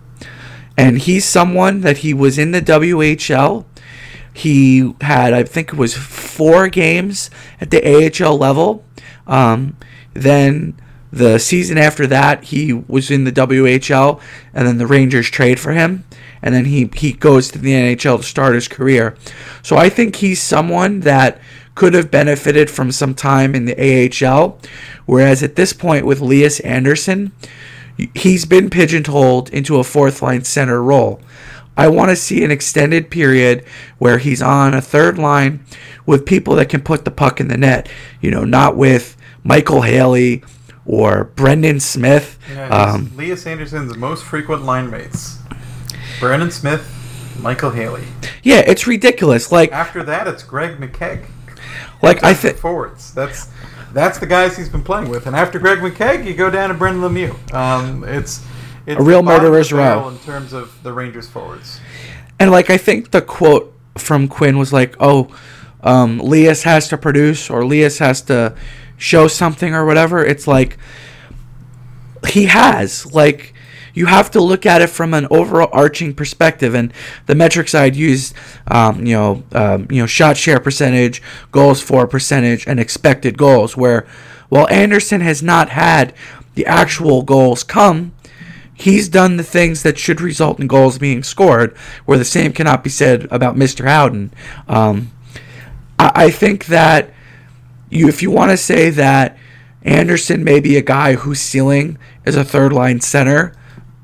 and 0.78 0.98
he's 1.00 1.26
someone 1.26 1.82
that 1.82 1.98
he 1.98 2.14
was 2.14 2.38
in 2.38 2.52
the 2.52 2.62
WHL. 2.62 3.66
He 4.34 4.96
had, 5.02 5.34
I 5.34 5.44
think 5.44 5.74
it 5.74 5.78
was 5.78 5.98
four 5.98 6.70
games 6.70 7.30
at 7.60 7.72
the 7.72 7.84
AHL 7.84 8.38
level. 8.38 8.86
Um, 9.28 9.76
then 10.14 10.80
the 11.12 11.40
season 11.40 11.78
after 11.78 12.08
that, 12.08 12.46
he 12.46 12.72
was 12.72 13.12
in 13.12 13.26
the 13.26 13.34
WHL, 13.34 14.22
and 14.54 14.66
then 14.66 14.78
the 14.78 14.88
Rangers 14.88 15.30
trade 15.30 15.60
for 15.60 15.74
him, 15.74 16.06
and 16.42 16.56
then 16.56 16.64
he, 16.64 16.90
he 16.96 17.12
goes 17.12 17.50
to 17.50 17.60
the 17.60 17.74
NHL 17.74 18.20
to 18.20 18.24
start 18.24 18.56
his 18.56 18.70
career. 18.70 19.18
So 19.62 19.76
I 19.76 19.90
think 19.90 20.16
he's 20.16 20.42
someone 20.42 21.02
that 21.02 21.42
could 21.76 21.94
have 21.94 22.12
benefited 22.12 22.70
from 22.70 22.92
some 22.92 23.14
time 23.16 23.56
in 23.56 23.66
the 23.66 23.76
AHL, 24.26 24.60
whereas 25.06 25.42
at 25.44 25.56
this 25.56 25.74
point 25.74 26.06
with 26.06 26.20
Elias 26.22 26.60
Anderson, 26.62 27.32
he's 28.14 28.46
been 28.46 28.70
pigeonholed 28.70 29.50
into 29.52 29.78
a 29.80 29.84
fourth 29.84 30.22
line 30.22 30.44
center 30.44 30.82
role. 30.84 31.22
I 31.78 31.88
want 31.88 32.10
to 32.10 32.16
see 32.18 32.44
an 32.44 32.52
extended 32.52 33.10
period 33.10 33.66
where 33.98 34.18
he's 34.18 34.42
on 34.42 34.74
a 34.74 34.82
third 34.82 35.18
line 35.18 35.64
with 36.06 36.26
people 36.26 36.56
that 36.56 36.68
can 36.70 36.82
put 36.82 37.06
the 37.06 37.12
puck 37.12 37.40
in 37.40 37.48
the 37.48 37.58
net. 37.58 37.88
You 38.20 38.30
know, 38.32 38.44
not 38.44 38.76
with 38.76 39.16
Michael 39.44 39.82
Haley 39.82 40.44
or 40.86 41.26
Brendan 41.36 41.80
Smith. 41.80 42.38
Yeah, 42.54 42.68
Um, 42.68 43.12
Lias 43.16 43.48
Andersson's 43.48 43.96
most 43.96 44.26
frequent 44.26 44.64
line 44.64 44.90
mates: 44.92 45.40
Brendan 46.20 46.52
Smith, 46.52 46.86
Michael 47.40 47.72
Haley. 47.72 48.04
yeah, 48.44 48.60
it's 48.68 48.86
ridiculous. 48.86 49.52
Like, 49.52 49.72
After 49.72 50.04
that, 50.04 50.28
it's 50.28 50.44
Greg 50.44 50.78
McKegg. 50.78 51.26
Like 52.02 52.24
I 52.24 52.34
think. 52.34 52.58
forwards. 52.58 53.14
That's 53.14 53.50
that's 53.94 54.18
the 54.20 54.26
guys 54.28 54.58
he's 54.58 54.70
been 54.70 54.84
playing 54.84 55.10
with. 55.10 55.28
And 55.28 55.36
after 55.36 55.60
Greg 55.60 55.80
McKegg, 55.80 56.26
you 56.26 56.34
go 56.34 56.50
down 56.50 56.70
to 56.70 56.76
Brendan 56.76 57.04
Lemieux. 57.04 57.54
Um, 57.54 58.04
it's 58.04 58.44
it's 58.86 59.00
A 59.00 59.04
real 59.04 59.20
the 59.22 59.26
bottom 59.28 59.46
of 59.46 59.52
murderer's 59.52 59.72
row. 59.72 60.08
in 60.10 60.18
terms 60.20 60.54
of 60.54 60.82
the 60.84 60.92
Rangers 60.94 61.28
forwards. 61.28 61.80
And 62.40 62.50
like 62.52 62.70
I 62.70 62.78
think 62.78 63.12
the 63.12 63.22
quote 63.22 63.74
from 63.98 64.28
Quinn 64.28 64.58
was 64.58 64.74
like, 64.74 64.96
"Oh, 65.00 65.28
um, 65.84 66.20
Lias 66.20 66.64
has 66.64 66.88
to 66.90 66.98
produce 66.98 67.50
or 67.50 67.64
Lias 67.66 68.00
has 68.00 68.22
to 68.24 68.56
show 68.98 69.28
something 69.28 69.74
or 69.76 69.86
whatever." 69.86 70.26
It's 70.26 70.48
like 70.48 70.78
he 72.28 72.46
has 72.46 73.14
like 73.14 73.51
you 73.94 74.06
have 74.08 74.32
to 74.32 74.42
look 74.42 74.66
at 74.66 74.82
it 74.82 74.90
from 74.90 75.14
an 75.14 75.28
overall 75.30 75.70
arching 75.72 76.14
perspective. 76.14 76.74
And 76.74 76.94
the 77.26 77.36
metrics 77.36 77.74
i'd 77.74 77.96
used 77.96 78.34
um, 78.68 79.06
you 79.06 79.16
know 79.16 79.44
um, 79.54 79.88
you 79.90 80.02
know 80.02 80.06
shot 80.06 80.38
share 80.38 80.60
percentage 80.60 81.22
goals 81.52 81.82
for 81.82 82.08
percentage 82.08 82.68
and 82.68 82.80
expected 82.80 83.38
goals 83.38 83.78
where 83.78 84.06
while 84.50 84.68
andersson 84.70 85.22
has 85.22 85.42
not 85.42 85.70
had 85.70 86.14
the 86.56 86.66
actual 86.66 87.22
goals 87.22 87.64
come 87.64 88.14
he's 88.74 89.08
done 89.08 89.38
the 89.38 89.44
things 89.44 89.84
that 89.84 89.98
should 89.98 90.22
result 90.22 90.60
in 90.60 90.68
goals 90.68 90.98
being 90.98 91.24
scored 91.24 91.76
where 92.06 92.18
the 92.18 92.26
same 92.26 92.52
cannot 92.52 92.84
be 92.84 92.90
said 92.90 93.28
about 93.32 93.56
mr 93.56 93.86
howden. 93.86 94.32
Um, 94.68 95.12
I, 95.98 96.12
I 96.16 96.32
think 96.32 96.66
that 96.66 97.14
you 97.90 98.08
if 98.08 98.22
you 98.22 98.32
want 98.32 98.52
to 98.52 98.58
say 98.58 98.90
that 98.90 99.38
Andersson 99.84 100.44
may 100.44 100.60
be 100.60 100.78
a 100.78 100.82
guy 100.82 101.16
whose 101.16 101.40
ceiling 101.40 101.98
is 102.26 102.36
a 102.36 102.44
third 102.44 102.72
line 102.72 103.02
center, 103.02 103.54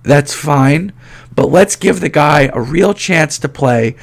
that's 0.04 0.34
fine. 0.34 0.94
But 1.36 1.51
let's 1.51 1.75
give 1.75 2.00
the 2.00 2.10
guy 2.10 2.50
a 2.54 2.62
real 2.62 2.94
chance 2.94 3.38
to 3.39 3.50
play 3.50 3.96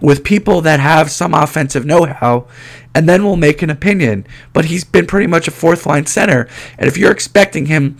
with 0.00 0.24
people 0.24 0.60
that 0.62 0.80
have 0.80 1.10
some 1.10 1.34
offensive 1.34 1.84
know 1.84 2.06
how, 2.06 2.46
and 2.94 3.08
then 3.08 3.22
we'll 3.22 3.36
make 3.36 3.62
an 3.62 3.70
opinion. 3.70 4.26
But 4.52 4.66
he's 4.66 4.82
been 4.82 5.06
pretty 5.06 5.26
much 5.26 5.46
a 5.46 5.52
fourth 5.52 5.86
line 5.86 6.06
center. 6.06 6.48
And 6.78 6.88
if 6.88 6.96
you're 6.96 7.12
expecting 7.12 7.66
him 7.66 7.96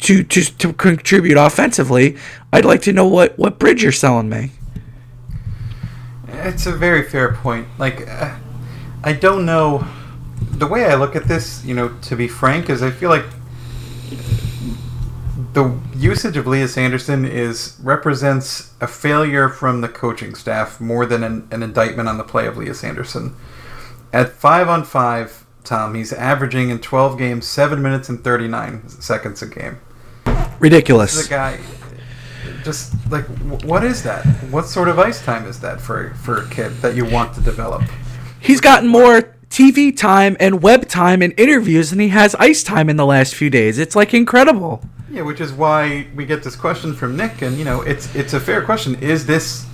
to, 0.00 0.22
to, 0.24 0.42
to 0.58 0.72
contribute 0.72 1.38
offensively, 1.38 2.16
I'd 2.52 2.64
like 2.64 2.82
to 2.82 2.92
know 2.92 3.06
what, 3.06 3.38
what 3.38 3.58
bridge 3.58 3.82
you're 3.82 3.92
selling 3.92 4.28
me. 4.28 4.50
It's 6.28 6.66
a 6.66 6.72
very 6.72 7.08
fair 7.08 7.32
point. 7.32 7.68
Like, 7.78 8.08
uh, 8.08 8.36
I 9.02 9.12
don't 9.12 9.46
know. 9.46 9.86
The 10.40 10.66
way 10.66 10.84
I 10.84 10.96
look 10.96 11.16
at 11.16 11.24
this, 11.24 11.64
you 11.64 11.74
know, 11.74 11.88
to 12.02 12.16
be 12.16 12.28
frank, 12.28 12.68
is 12.68 12.82
I 12.82 12.90
feel 12.90 13.10
like 13.10 13.24
the 15.54 15.78
usage 15.96 16.36
of 16.36 16.48
Lias 16.48 16.76
Andersson 16.76 17.24
is 17.24 17.78
represents 17.80 18.72
a 18.80 18.88
failure 18.88 19.48
from 19.48 19.80
the 19.80 19.88
coaching 19.88 20.34
staff 20.34 20.80
more 20.80 21.06
than 21.06 21.22
an, 21.22 21.48
an 21.52 21.62
indictment 21.62 22.08
on 22.08 22.18
the 22.18 22.24
play 22.24 22.46
of 22.46 22.56
Lias 22.56 22.82
Andersson. 22.82 23.36
At 24.12 24.32
five 24.32 24.68
on 24.68 24.84
five, 24.84 25.44
Tom, 25.62 25.94
he's 25.94 26.12
averaging 26.12 26.70
in 26.70 26.80
12 26.80 27.16
games 27.16 27.46
seven 27.46 27.80
minutes 27.82 28.08
and 28.08 28.22
39 28.22 28.88
seconds 28.88 29.42
a 29.42 29.46
game. 29.46 29.78
This 30.24 30.60
Ridiculous. 30.60 31.26
a 31.26 31.30
guy. 31.30 31.60
Just 32.64 32.94
like, 33.10 33.26
what 33.62 33.84
is 33.84 34.02
that? 34.02 34.24
What 34.50 34.66
sort 34.66 34.88
of 34.88 34.98
ice 34.98 35.22
time 35.24 35.46
is 35.46 35.60
that 35.60 35.80
for 35.80 36.14
for 36.14 36.42
a 36.42 36.48
kid 36.48 36.72
that 36.82 36.96
you 36.96 37.04
want 37.04 37.34
to 37.34 37.40
develop? 37.40 37.82
He's 38.40 38.60
gotten 38.60 38.88
more 38.88 39.33
TV 39.54 39.96
time 39.96 40.36
and 40.40 40.64
web 40.64 40.88
time 40.88 41.22
and 41.22 41.32
interviews 41.38 41.90
than 41.90 42.00
he 42.00 42.08
has 42.08 42.34
ice 42.40 42.64
time 42.64 42.90
in 42.90 42.96
the 42.96 43.06
last 43.06 43.36
few 43.36 43.48
days. 43.48 43.78
It's 43.78 43.94
like 43.94 44.12
incredible. 44.12 44.82
Yeah, 45.08 45.22
which 45.22 45.40
is 45.40 45.52
why 45.52 46.08
we 46.12 46.26
get 46.26 46.42
this 46.42 46.56
question 46.56 46.92
from 46.92 47.16
Nick, 47.16 47.40
and 47.40 47.56
you 47.56 47.64
know, 47.64 47.80
it's 47.82 48.12
it's 48.16 48.32
a 48.32 48.40
fair 48.40 48.64
question. 48.64 48.96
Is 48.96 49.26
this 49.26 49.64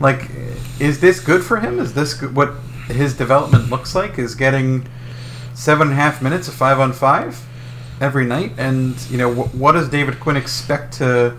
like, 0.00 0.30
is 0.78 1.00
this 1.00 1.18
good 1.18 1.42
for 1.42 1.60
him? 1.60 1.78
Is 1.78 1.94
this 1.94 2.12
good, 2.12 2.36
what 2.36 2.56
his 2.88 3.14
development 3.14 3.70
looks 3.70 3.94
like? 3.94 4.18
Is 4.18 4.34
getting 4.34 4.86
seven 5.54 5.88
and 5.88 5.92
a 5.92 6.02
half 6.02 6.20
minutes 6.20 6.46
of 6.46 6.52
five 6.52 6.78
on 6.78 6.92
five 6.92 7.42
every 8.02 8.26
night, 8.26 8.52
and 8.58 9.00
you 9.10 9.16
know, 9.16 9.32
wh- 9.32 9.54
what 9.54 9.72
does 9.72 9.88
David 9.88 10.20
Quinn 10.20 10.36
expect 10.36 10.92
to 10.98 11.34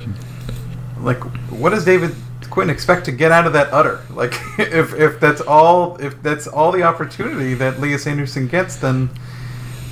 like? 1.01 1.19
What 1.51 1.69
does 1.69 1.85
David 1.85 2.15
Quinn 2.57 2.71
expect 2.71 3.05
to 3.05 3.11
get 3.11 3.31
out 3.31 3.45
of 3.45 3.53
that 3.53 3.71
utter? 3.71 4.01
Like, 4.09 4.33
if 4.57 4.91
if 4.95 5.19
that's 5.19 5.41
all 5.41 5.97
if 5.97 6.23
that's 6.23 6.47
all 6.47 6.71
the 6.71 6.81
opportunity 6.81 7.53
that 7.53 7.79
Lias 7.79 8.07
Andersson 8.07 8.47
gets, 8.47 8.75
then. 8.77 9.11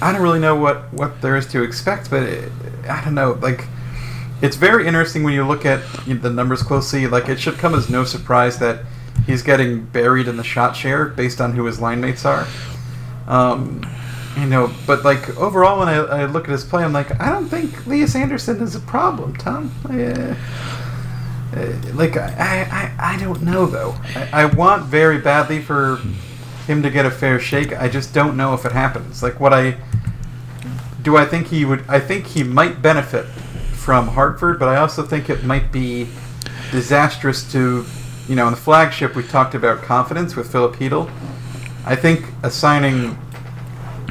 I 0.01 0.11
don't 0.11 0.21
really 0.21 0.39
know 0.39 0.55
what, 0.55 0.91
what 0.91 1.21
there 1.21 1.37
is 1.37 1.45
to 1.53 1.63
expect, 1.63 2.09
but 2.09 2.23
it, 2.23 2.51
I 2.89 3.01
don't 3.05 3.15
know. 3.15 3.31
Like, 3.31 3.65
it's 4.41 4.57
very 4.57 4.85
interesting 4.85 5.23
when 5.23 5.33
you 5.33 5.47
look 5.47 5.65
at 5.65 5.81
the 6.05 6.29
numbers 6.29 6.61
closely. 6.63 7.07
Like, 7.07 7.29
it 7.29 7.39
should 7.39 7.57
come 7.57 7.73
as 7.73 7.89
no 7.89 8.03
surprise 8.03 8.59
that 8.59 8.83
he's 9.25 9.41
getting 9.41 9.85
buried 9.85 10.27
in 10.27 10.35
the 10.35 10.43
shot 10.43 10.75
share 10.75 11.05
based 11.05 11.39
on 11.39 11.53
who 11.53 11.63
his 11.63 11.79
line 11.79 12.01
mates 12.01 12.25
are. 12.25 12.45
Um, 13.25 13.87
you 14.37 14.47
know, 14.47 14.69
but 14.85 15.05
like 15.05 15.37
overall, 15.37 15.79
when 15.79 15.87
I, 15.87 15.95
I 15.95 16.25
look 16.25 16.43
at 16.43 16.49
his 16.49 16.65
play, 16.65 16.83
I'm 16.83 16.91
like, 16.91 17.17
I 17.21 17.29
don't 17.29 17.47
think 17.47 17.87
Lias 17.87 18.15
Andersson 18.15 18.61
is 18.61 18.75
a 18.75 18.81
problem, 18.81 19.33
Tom. 19.37 19.71
Uh, 19.85 20.35
Uh, 21.55 21.93
like, 21.93 22.17
I, 22.17 22.93
I, 22.99 23.13
I 23.13 23.17
don't 23.17 23.41
know 23.41 23.65
though. 23.65 23.95
I, 24.15 24.43
I 24.43 24.45
want 24.45 24.83
very 24.85 25.19
badly 25.19 25.61
for 25.61 25.97
him 26.67 26.81
to 26.83 26.89
get 26.89 27.05
a 27.05 27.11
fair 27.11 27.39
shake. 27.39 27.71
I 27.73 27.87
just 27.87 28.13
don't 28.13 28.35
know 28.35 28.53
if 28.53 28.65
it 28.65 28.71
happens. 28.71 29.23
Like 29.23 29.39
what 29.39 29.53
I 29.53 29.77
do 31.01 31.15
I 31.15 31.25
think 31.25 31.47
he 31.47 31.65
would? 31.65 31.83
I 31.87 31.99
think 31.99 32.25
he 32.27 32.43
might 32.43 32.81
benefit 32.81 33.25
from 33.73 34.07
Hartford, 34.09 34.57
but 34.59 34.67
I 34.67 34.77
also 34.77 35.03
think 35.03 35.29
it 35.29 35.43
might 35.43 35.71
be 35.71 36.07
disastrous 36.71 37.49
to, 37.51 37.85
you 38.27 38.35
know, 38.35 38.45
in 38.47 38.51
the 38.51 38.59
flagship 38.59 39.15
we 39.15 39.21
talked 39.23 39.53
about 39.53 39.83
confidence 39.83 40.35
with 40.35 40.51
Filip 40.51 40.75
Chytil. 40.75 41.09
I 41.85 41.95
think 41.95 42.25
assigning 42.41 43.15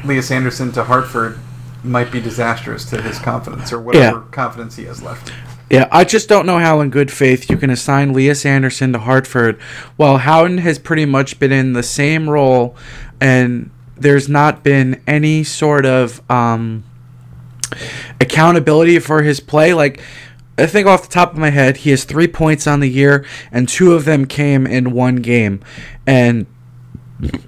Lias 0.05 0.31
Andersson 0.31 0.71
to 0.71 0.85
Hartford 0.85 1.37
might 1.83 2.11
be 2.11 2.21
disastrous 2.21 2.85
to 2.89 3.01
his 3.01 3.19
confidence 3.19 3.73
or 3.73 3.79
whatever 3.81 4.19
Yeah. 4.19 4.23
confidence 4.31 4.77
he 4.77 4.85
has 4.85 5.03
left. 5.03 5.33
Yeah, 5.69 5.87
I 5.91 6.03
just 6.03 6.29
don't 6.29 6.45
know 6.45 6.59
how, 6.59 6.79
in 6.81 6.91
good 6.91 7.11
faith, 7.11 7.49
you 7.49 7.57
can 7.57 7.69
assign 7.71 8.13
Lias 8.13 8.45
Andersson 8.45 8.93
to 8.93 8.99
Hartford 8.99 9.59
while 9.95 10.17
Howden 10.17 10.59
has 10.59 10.77
pretty 10.77 11.05
much 11.05 11.39
been 11.39 11.51
in 11.51 11.73
the 11.73 11.81
same 11.81 12.29
role 12.29 12.75
and 13.19 13.71
there's 13.97 14.29
not 14.29 14.63
been 14.63 15.01
any 15.07 15.43
sort 15.43 15.85
of 15.85 16.21
um, 16.29 16.83
accountability 18.21 18.99
for 18.99 19.23
his 19.23 19.39
play. 19.39 19.73
Like, 19.73 20.01
I 20.57 20.67
think 20.67 20.87
off 20.87 21.03
the 21.03 21.13
top 21.13 21.31
of 21.31 21.37
my 21.37 21.49
head, 21.49 21.77
he 21.77 21.89
has 21.91 22.03
three 22.03 22.27
points 22.27 22.67
on 22.67 22.79
the 22.79 22.89
year, 22.89 23.25
and 23.51 23.67
two 23.67 23.93
of 23.93 24.05
them 24.05 24.25
came 24.25 24.65
in 24.65 24.91
one 24.91 25.17
game. 25.17 25.61
And 26.05 26.45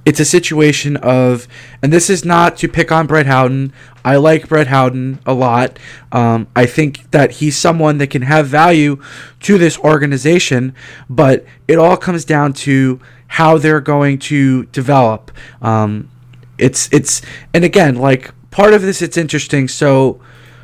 it's 0.05 0.19
a 0.19 0.25
situation 0.25 0.97
of, 0.97 1.47
and 1.81 1.91
this 1.91 2.09
is 2.09 2.25
not 2.25 2.57
to 2.57 2.67
pick 2.67 2.91
on 2.91 3.07
Brett 3.07 3.25
Howden. 3.25 3.74
I 4.07 4.15
like 4.15 4.47
Brett 4.47 4.67
Howden 4.67 5.19
a 5.25 5.33
lot. 5.33 5.77
Um, 6.13 6.47
I 6.55 6.65
think 6.65 7.11
that 7.11 7.31
he's 7.33 7.57
someone 7.57 7.97
that 7.97 8.07
can 8.07 8.21
have 8.21 8.47
value 8.47 9.01
to 9.41 9.57
this 9.57 9.77
organization, 9.79 10.73
but 11.09 11.43
it 11.67 11.77
all 11.77 11.97
comes 11.97 12.23
down 12.23 12.53
to 12.53 13.01
how 13.27 13.57
they're 13.57 13.81
going 13.81 14.17
to 14.19 14.63
develop. 14.67 15.29
Um, 15.61 16.09
it's 16.57 16.87
it's 16.93 17.21
and 17.53 17.65
again 17.65 17.95
like 17.95 18.31
part 18.49 18.73
of 18.73 18.81
this 18.81 19.01
it's 19.01 19.17
interesting. 19.17 19.67
So 19.67 20.21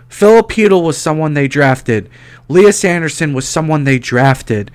Hedel 0.10 0.82
was 0.82 0.98
someone 0.98 1.34
they 1.34 1.50
drafted. 1.50 2.10
Lias 2.48 2.86
Andersson 2.86 3.34
was 3.34 3.46
someone 3.46 3.84
they 3.84 4.00
drafted. 4.00 4.72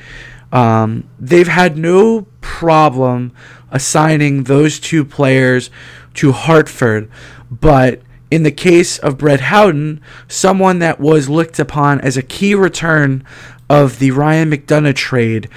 Um, 0.53 1.09
they've 1.19 1.49
had 1.49 1.79
no 1.79 2.27
problem 2.43 3.33
assigning 3.71 4.43
those 4.45 4.79
two 4.79 5.07
players 5.07 5.71
to 6.15 6.33
Hartford, 6.33 7.11
but 7.51 8.03
in 8.31 8.43
the 8.43 8.51
case 8.51 8.99
of 8.99 9.19
Brett 9.19 9.41
Howden, 9.41 10.01
someone 10.29 10.79
that 10.81 11.01
was 11.01 11.29
looked 11.29 11.59
upon 11.59 12.01
as 12.01 12.17
a 12.17 12.23
key 12.23 12.55
return 12.55 13.25
of 13.71 13.99
the 13.99 14.11
Ryan 14.11 14.51
McDonagh 14.51 14.95
trade, 14.95 15.49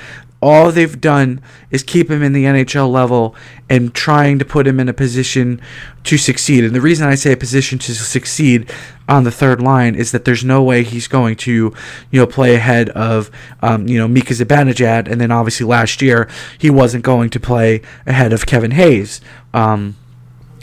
all 0.42 0.72
they've 0.72 1.00
done 1.00 1.40
is 1.70 1.84
keep 1.84 2.10
him 2.10 2.24
in 2.24 2.34
the 2.34 2.46
NHL 2.46 2.92
level 2.92 3.36
and 3.70 3.94
trying 3.94 4.40
to 4.40 4.46
put 4.46 4.66
him 4.66 4.80
in 4.80 4.90
a 4.90 4.94
position 4.94 5.62
to 6.04 6.18
succeed. 6.18 6.63
And 6.63 6.74
the 6.74 6.82
reason 6.82 7.08
I 7.08 7.13
say 7.13 7.32
a 7.32 7.38
position 7.38 7.78
to 7.80 7.94
succeed 7.94 8.72
on 9.08 9.24
the 9.24 9.32
third 9.32 9.62
line 9.62 9.94
is 9.94 10.12
that 10.12 10.25
there's 10.25 10.44
no 10.44 10.63
way 10.63 10.84
he's 10.84 11.08
going 11.08 11.36
to, 11.36 11.74
you 12.10 12.20
know, 12.20 12.25
play 12.25 12.56
ahead 12.56 12.90
of, 12.90 13.30
um, 13.62 13.88
you 13.88 14.00
know, 14.00 14.08
Mika 14.08 14.34
Zibanejad. 14.34 15.08
And 15.10 15.22
then 15.22 15.32
obviously 15.32 15.68
last 15.68 16.01
year 16.01 16.28
he 16.58 16.72
wasn't 16.72 17.04
going 17.04 17.30
to 17.30 17.40
play 17.40 17.84
ahead 18.08 18.34
of 18.34 18.48
Kevin 18.48 18.72
Hayes. 18.72 19.22
Um, 19.54 19.96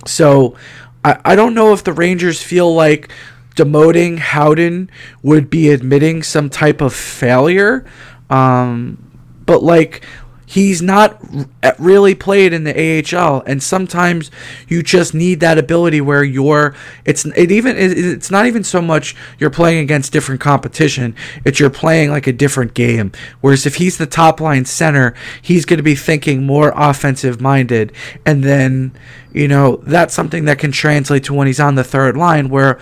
so 0.06 0.56
I, 1.04 1.18
I 1.24 1.36
don't 1.36 1.54
know 1.54 1.72
if 1.72 1.84
the 1.84 1.92
Rangers 1.92 2.42
feel 2.42 2.74
like 2.74 3.10
demoting 3.56 4.18
Howden 4.18 4.90
would 5.22 5.50
be 5.50 5.70
admitting 5.70 6.22
some 6.22 6.48
type 6.48 6.80
of 6.80 6.94
failure. 6.94 7.84
Um, 8.30 9.04
but 9.44 9.62
like 9.62 10.04
he's 10.50 10.80
not 10.80 11.20
really 11.78 12.14
played 12.14 12.54
in 12.54 12.64
the 12.64 12.72
AHL 13.14 13.42
and 13.46 13.62
sometimes 13.62 14.30
you 14.66 14.82
just 14.82 15.12
need 15.12 15.40
that 15.40 15.58
ability 15.58 16.00
where 16.00 16.24
you're 16.24 16.74
it's 17.04 17.26
it 17.26 17.52
even 17.52 17.76
it- 17.76 17.98
it's 17.98 18.30
not 18.30 18.46
even 18.46 18.64
so 18.64 18.80
much 18.80 19.14
you're 19.38 19.50
playing 19.50 19.78
against 19.78 20.10
different 20.10 20.40
competition 20.40 21.14
it's 21.44 21.60
you're 21.60 21.68
playing 21.68 22.10
like 22.10 22.26
a 22.26 22.32
different 22.32 22.72
game. 22.72 23.12
Whereas 23.42 23.66
if 23.66 23.74
he's 23.74 23.98
the 23.98 24.06
top 24.06 24.40
line 24.40 24.64
center 24.64 25.14
he's 25.42 25.66
going 25.66 25.76
to 25.76 25.82
be 25.82 25.94
thinking 25.94 26.46
more 26.46 26.72
offensive 26.74 27.42
minded 27.42 27.92
and 28.24 28.42
then 28.42 28.92
you 29.34 29.48
know 29.48 29.76
that's 29.84 30.14
something 30.14 30.46
that 30.46 30.58
can 30.58 30.72
translate 30.72 31.24
to 31.24 31.34
when 31.34 31.46
he's 31.46 31.60
on 31.60 31.74
the 31.74 31.84
third 31.84 32.16
line 32.16 32.48
where 32.48 32.78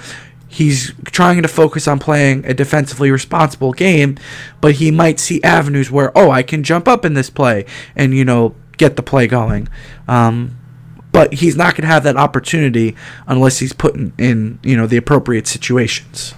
he's 0.57 0.95
trying 1.05 1.43
to 1.43 1.49
focus 1.49 1.87
on 1.87 1.99
playing 1.99 2.43
a 2.47 2.55
defensively 2.55 3.11
responsible 3.11 3.73
game, 3.73 4.17
but 4.63 4.77
he 4.77 4.91
might 4.91 5.21
see 5.21 5.43
avenues 5.43 5.91
where, 5.91 6.11
oh, 6.17 6.31
I 6.31 6.43
can 6.43 6.63
jump 6.63 6.89
up 6.89 7.05
in 7.05 7.13
this 7.13 7.29
play 7.29 7.67
and, 7.95 8.15
you 8.15 8.25
know, 8.25 8.55
get 8.79 8.97
the 8.97 9.03
play 9.03 9.27
going. 9.27 9.69
Um, 10.09 10.57
but 11.13 11.35
he's 11.35 11.57
not 11.57 11.75
going 11.75 11.83
to 11.83 11.89
have 11.89 12.05
that 12.05 12.17
opportunity 12.17 12.97
unless 13.27 13.59
he's 13.59 13.75
put 13.75 13.97
in, 13.97 14.15
in, 14.17 14.59
you 14.63 14.79
know, 14.79 14.87
the 14.87 14.97
appropriate 14.97 15.47
situations. 15.47 16.35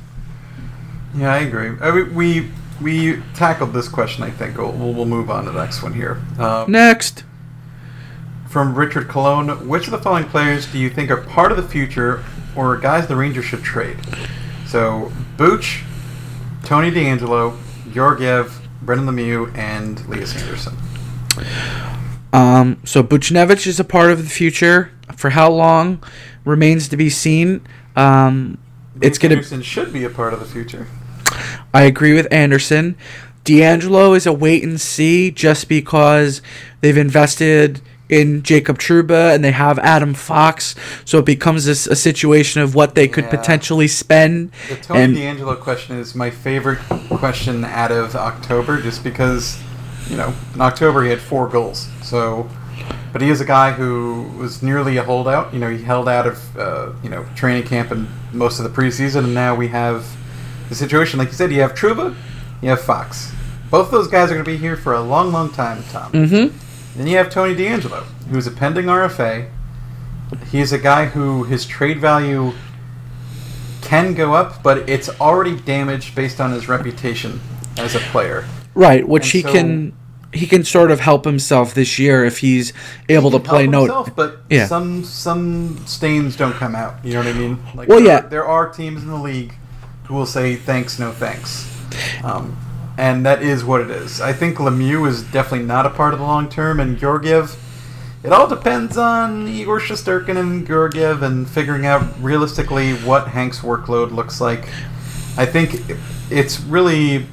Yeah, 1.14 1.32
I 1.32 1.38
agree. 1.38 1.70
I, 1.80 1.92
mean, 1.92 2.12
we 2.12 2.50
we 2.80 3.22
tackled 3.34 3.72
this 3.72 3.86
question. 3.86 4.24
I 4.24 4.30
think 4.30 4.58
we'll, 4.58 4.72
we'll 4.72 5.04
move 5.04 5.30
on 5.30 5.44
to 5.44 5.52
the 5.52 5.64
next 5.64 5.80
one 5.80 5.94
here. 5.94 6.20
Um, 6.40 6.72
Next. 6.72 7.22
From 8.48 8.74
Richard 8.74 9.08
Cologne, 9.08 9.68
which 9.68 9.86
of 9.86 9.92
the 9.92 9.98
following 9.98 10.24
players 10.24 10.66
do 10.66 10.78
you 10.78 10.90
think 10.90 11.10
are 11.10 11.18
part 11.18 11.52
of 11.52 11.56
the 11.56 11.68
future 11.68 12.24
or 12.58 12.76
guys 12.76 13.06
the 13.06 13.16
Rangers 13.16 13.44
should 13.44 13.62
trade? 13.62 13.96
So, 14.66 15.12
Booch, 15.36 15.84
Tony 16.64 16.90
DeAngelo, 16.90 17.56
Georgiev, 17.92 18.60
Brendan 18.82 19.06
Lemieux, 19.06 19.56
and 19.56 20.06
Lias 20.08 20.36
Andersson. 20.36 20.76
Um, 22.32 22.80
so 22.84 23.02
Buchnevich 23.02 23.66
is 23.66 23.80
a 23.80 23.84
part 23.84 24.10
of 24.10 24.22
the 24.22 24.28
future. 24.28 24.92
For 25.16 25.30
how 25.30 25.50
long 25.50 26.02
remains 26.44 26.88
to 26.88 26.96
be 26.96 27.10
seen. 27.10 27.60
Um, 27.96 28.58
it's 29.00 29.18
going 29.18 29.30
to 29.30 29.36
Andersson 29.36 29.62
should 29.62 29.92
be 29.92 30.04
a 30.04 30.10
part 30.10 30.32
of 30.32 30.40
the 30.40 30.46
future. 30.46 30.86
I 31.72 31.82
agree 31.82 32.14
with 32.14 32.26
Andersson. 32.32 32.96
DeAngelo 33.44 34.16
is 34.16 34.26
a 34.26 34.32
wait 34.32 34.62
and 34.62 34.80
see 34.80 35.30
just 35.30 35.68
because 35.68 36.42
they've 36.80 36.96
invested 36.96 37.80
in 38.08 38.42
Jacob 38.42 38.78
Trouba 38.78 39.34
and 39.34 39.44
they 39.44 39.50
have 39.52 39.78
Adam 39.80 40.14
Fox, 40.14 40.74
so 41.04 41.18
it 41.18 41.24
becomes 41.26 41.64
this, 41.66 41.86
a 41.86 41.96
situation 41.96 42.62
of 42.62 42.74
what 42.74 42.94
they 42.94 43.06
could 43.08 43.28
potentially 43.30 43.88
spend. 43.88 44.50
The 44.68 44.76
Tony 44.76 45.00
And 45.02 45.16
DeAngelo 45.16 45.58
question 45.60 45.98
is 45.98 46.14
my 46.14 46.30
favorite 46.30 46.78
question 47.10 47.64
out 47.64 47.92
of 47.92 48.16
October, 48.16 48.80
just 48.80 49.04
because, 49.04 49.60
you 50.08 50.16
know, 50.16 50.32
in 50.54 50.60
October 50.60 51.04
he 51.04 51.10
had 51.10 51.20
four 51.20 51.48
goals. 51.48 51.88
So, 52.02 52.48
but 53.12 53.20
he 53.20 53.28
is 53.28 53.40
a 53.40 53.44
guy 53.44 53.72
who 53.72 54.22
was 54.38 54.62
nearly 54.62 54.96
a 54.96 55.02
holdout. 55.04 55.52
You 55.52 55.60
know, 55.60 55.70
he 55.70 55.82
held 55.82 56.08
out 56.08 56.26
of, 56.26 56.56
uh, 56.58 56.92
you 57.02 57.10
know, 57.10 57.26
training 57.36 57.64
camp 57.64 57.90
and 57.90 58.08
most 58.32 58.58
of 58.58 58.64
the 58.64 58.70
preseason, 58.70 59.24
and 59.24 59.34
now 59.34 59.54
we 59.54 59.68
have 59.68 60.06
the 60.68 60.74
situation. 60.74 61.18
Like 61.18 61.28
you 61.28 61.34
said, 61.34 61.50
you 61.52 61.60
have 61.60 61.74
Trouba, 61.74 62.14
you 62.62 62.70
have 62.70 62.80
Fox. 62.80 63.32
Both 63.70 63.90
those 63.90 64.08
guys 64.08 64.30
are 64.30 64.34
going 64.34 64.44
to 64.44 64.50
be 64.50 64.56
here 64.56 64.76
for 64.76 64.94
a 64.94 65.00
long, 65.02 65.30
long 65.30 65.50
time, 65.52 65.84
Tom. 65.90 66.12
Mhm. 66.12 66.52
Then 66.98 67.06
you 67.06 67.16
have 67.16 67.30
Tony 67.30 67.54
DeAngelo, 67.54 68.02
who's 68.30 68.48
a 68.48 68.50
pending 68.50 68.86
RFA. 68.86 69.48
He's 70.50 70.72
a 70.72 70.78
guy 70.78 71.06
who 71.06 71.44
his 71.44 71.64
trade 71.64 72.00
value 72.00 72.52
can 73.82 74.14
go 74.14 74.34
up, 74.34 74.62
but 74.64 74.88
it's 74.90 75.08
already 75.20 75.56
damaged 75.56 76.16
based 76.16 76.40
on 76.40 76.50
his 76.52 76.68
reputation 76.68 77.40
as 77.78 77.94
a 77.94 78.00
player. 78.00 78.46
right, 78.74 79.08
which 79.08 79.24
And 79.26 79.32
he 79.32 79.42
so- 79.42 79.52
can 79.52 79.92
he 80.34 80.46
can 80.46 80.62
sort 80.62 80.90
of 80.90 81.00
help 81.00 81.24
himself 81.24 81.72
this 81.72 81.98
year 81.98 82.22
if 82.22 82.38
he's 82.38 82.74
able 83.08 83.30
to 83.30 83.38
He 83.38 83.42
can 83.44 83.48
play 83.48 83.62
help 83.62 83.72
no 83.72 83.80
himself, 83.80 84.10
but 84.16 84.42
Yeah. 84.50 84.66
some 84.66 85.02
some 85.04 85.78
stains 85.86 86.36
don't 86.36 86.52
come 86.54 86.74
out. 86.76 86.96
You 87.04 87.14
know 87.14 87.20
what 87.20 87.28
I 87.28 87.32
mean? 87.32 87.58
Like 87.74 87.88
Well, 87.88 87.98
there, 88.00 88.06
yeah. 88.08 88.20
there 88.28 88.44
are 88.46 88.68
teams 88.68 89.02
in 89.02 89.08
the 89.08 89.16
league 89.16 89.54
who 90.04 90.14
will 90.14 90.26
say 90.26 90.54
thanks, 90.56 90.98
no 90.98 91.12
thanks, 91.12 91.66
um, 92.24 92.56
and 92.98 93.24
that 93.24 93.42
is 93.42 93.64
what 93.64 93.80
it 93.80 93.90
is. 93.90 94.20
I 94.20 94.32
think 94.32 94.58
Lemieux 94.58 95.08
is 95.08 95.22
definitely 95.22 95.66
not 95.66 95.86
a 95.86 95.90
part 95.90 96.12
of 96.12 96.18
the 96.18 96.26
long 96.26 96.50
term, 96.50 96.80
and 96.80 96.98
Georgiev. 96.98 97.56
It 98.24 98.32
all 98.32 98.48
depends 98.48 98.98
on 98.98 99.46
Igor 99.46 99.78
Shesterkin 99.78 100.36
and 100.36 100.66
Georgiev 100.66 101.22
and 101.22 101.48
figuring 101.48 101.86
out 101.86 102.02
realistically 102.20 102.94
what 102.94 103.28
Hank's 103.28 103.60
workload 103.60 104.10
looks 104.10 104.40
like. 104.40 104.68
I 105.36 105.46
think 105.46 105.80
it's 106.28 106.58
really 106.58 107.26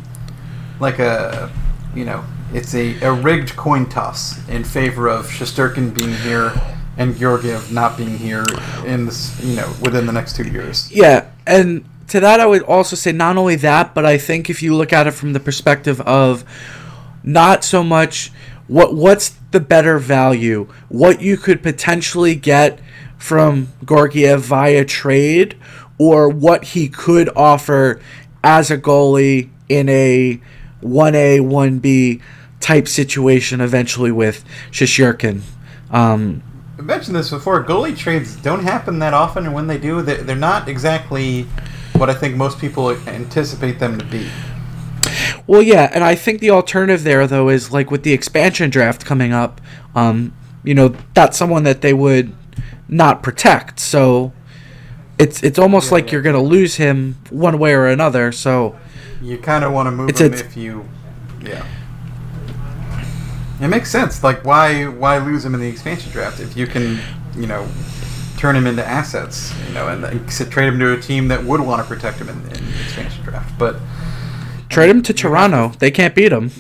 like 0.80 1.00
a, 1.00 1.52
you 1.96 2.06
know, 2.06 2.24
it's 2.54 2.76
a, 2.76 3.02
a 3.02 3.12
rigged 3.12 3.56
coin 3.56 3.90
toss 3.90 4.48
in 4.48 4.64
favor 4.64 5.10
of 5.10 5.26
Shesterkin 5.26 5.98
being 5.98 6.14
here 6.14 6.54
and 6.98 7.18
Georgiev 7.18 7.72
not 7.72 7.98
being 7.98 8.20
here 8.20 8.46
in 8.86 9.08
this, 9.08 9.44
you 9.44 9.56
know, 9.56 9.74
within 9.82 10.06
the 10.06 10.14
next 10.14 10.36
two 10.36 10.48
years. 10.48 10.92
Yeah, 10.92 11.32
and 11.48 11.84
to 12.08 12.20
that 12.20 12.40
I 12.40 12.46
would 12.46 12.64
also 12.64 12.96
say 12.96 13.12
not 13.12 13.38
only 13.38 13.56
that, 13.58 13.96
but 13.96 14.06
I 14.06 14.18
think 14.18 14.50
if 14.50 14.62
you 14.62 14.76
look 14.76 14.94
at 14.94 15.08
it 15.08 15.12
from 15.12 15.34
the 15.34 15.40
perspective 15.40 16.00
of 16.02 16.44
not 17.24 17.64
so 17.64 17.84
much 17.84 18.32
what 18.68 18.96
what's 18.96 19.30
the 19.52 19.60
better 19.60 20.00
value, 20.00 20.68
what 20.90 21.22
you 21.22 21.38
could 21.38 21.62
potentially 21.62 22.36
get 22.36 22.80
from 23.18 23.70
Georgiev 23.88 24.42
via 24.42 24.86
trade, 24.86 25.56
or 25.98 26.30
what 26.30 26.64
he 26.64 26.90
could 26.90 27.30
offer 27.36 28.00
as 28.44 28.70
a 28.70 28.78
goalie 28.78 29.50
in 29.70 29.90
a 29.90 30.40
one 30.82 31.16
A 31.16 31.40
one 31.40 31.80
B 31.80 32.22
type 32.60 32.88
situation 32.88 33.62
eventually 33.62 34.12
with 34.12 34.44
Shesterkin. 34.72 35.42
Um, 35.92 36.44
I 36.78 36.82
mentioned 36.82 37.16
this 37.16 37.30
before. 37.30 37.64
Goalie 37.64 37.98
trades 37.98 38.36
don't 38.36 38.64
happen 38.64 39.00
that 39.00 39.14
often, 39.14 39.46
and 39.46 39.54
when 39.54 39.68
they 39.68 39.78
do, 39.78 40.02
they're 40.02 40.36
not 40.36 40.68
exactly 40.68 41.48
what 41.98 42.10
I 42.10 42.14
think 42.14 42.36
most 42.36 42.60
people 42.60 42.92
anticipate 43.08 43.80
them 43.80 43.98
to 43.98 44.06
be. 44.06 44.28
Well, 45.48 45.62
yeah, 45.62 45.90
and 45.94 46.04
I 46.04 46.16
think 46.16 46.40
the 46.40 46.50
alternative 46.50 47.04
there, 47.04 47.28
though, 47.28 47.50
is 47.50 47.72
like 47.72 47.92
with 47.92 48.04
the 48.04 48.14
expansion 48.14 48.70
draft 48.70 49.06
coming 49.06 49.32
up, 49.34 49.62
um, 49.94 50.34
you 50.64 50.74
know, 50.74 50.96
that's 51.14 51.38
someone 51.38 51.64
that 51.64 51.82
they 51.82 51.94
would 51.94 52.34
not 52.90 53.22
protect. 53.24 53.80
So 53.80 54.34
it's 55.20 55.44
it's 55.44 55.60
almost 55.60 55.88
Yeah, 55.90 55.94
like 55.96 56.06
yeah. 56.08 56.12
you're 56.14 56.22
going 56.24 56.36
to 56.36 56.42
lose 56.42 56.76
him 56.76 57.18
one 57.30 57.60
way 57.60 57.74
or 57.74 57.86
another. 57.88 58.32
So 58.32 58.76
You 59.22 59.38
kind 59.38 59.64
of 59.64 59.72
want 59.72 59.88
to 59.88 59.92
move 59.92 60.10
It's 60.10 60.22
him 60.22 60.34
a- 60.34 60.36
if 60.38 60.58
you, 60.58 60.86
yeah. 61.44 61.66
It 63.62 63.68
makes 63.70 63.90
sense. 63.90 64.24
Like, 64.24 64.44
why 64.44 64.86
why 64.86 65.18
lose 65.20 65.46
him 65.46 65.54
in 65.54 65.62
the 65.62 65.68
expansion 65.70 66.12
draft 66.12 66.40
if 66.42 66.58
you 66.58 66.68
can, 66.68 67.00
you 67.38 67.48
know, 67.48 67.66
turn 68.38 68.56
him 68.56 68.68
into 68.68 68.86
assets, 68.86 69.54
you 69.68 69.74
know, 69.74 69.88
and 69.88 70.04
s- 70.28 70.48
trade 70.50 70.68
him 70.68 70.80
to 70.80 70.94
a 70.94 71.00
team 71.00 71.28
that 71.30 71.44
would 71.44 71.62
want 71.62 71.82
to 71.82 71.88
protect 71.88 72.18
him 72.20 72.30
in, 72.30 72.36
in 72.36 72.66
the 72.66 72.82
expansion 72.84 73.24
draft. 73.24 73.58
But 73.58 73.78
trade 74.70 74.90
him 74.90 75.02
to 75.04 75.14
Toronto. 75.14 75.70
They 75.80 75.92
can't 75.92 76.14
beat 76.16 76.32
him. 76.32 76.52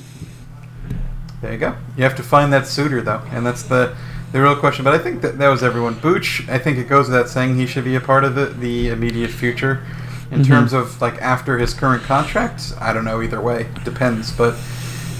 there 1.41 1.51
you 1.53 1.57
go. 1.59 1.75
You 1.97 2.03
have 2.03 2.15
to 2.15 2.23
find 2.23 2.51
that 2.53 2.67
suitor 2.67 3.01
though, 3.01 3.21
and 3.31 3.45
that's 3.45 3.63
the 3.63 3.95
the 4.31 4.41
real 4.41 4.55
question. 4.55 4.83
But 4.83 4.93
I 4.93 4.97
think 4.99 5.21
that 5.21 5.37
that 5.37 5.49
was 5.49 5.63
everyone. 5.63 5.95
Booch, 5.99 6.47
I 6.49 6.57
think 6.57 6.77
it 6.77 6.87
goes 6.89 7.07
without 7.07 7.29
saying 7.29 7.55
he 7.55 7.65
should 7.67 7.83
be 7.85 7.95
a 7.95 8.01
part 8.01 8.23
of 8.23 8.35
the 8.35 8.45
the 8.47 8.89
immediate 8.89 9.31
future. 9.31 9.83
In 10.31 10.41
Mhm. 10.41 10.47
terms 10.47 10.73
of 10.73 10.99
like 11.01 11.21
after 11.21 11.59
his 11.59 11.73
current 11.73 12.01
contract, 12.03 12.73
I 12.81 12.93
don't 12.93 13.05
know 13.05 13.21
either 13.21 13.39
way. 13.39 13.67
Depends, 13.83 14.31
but 14.31 14.55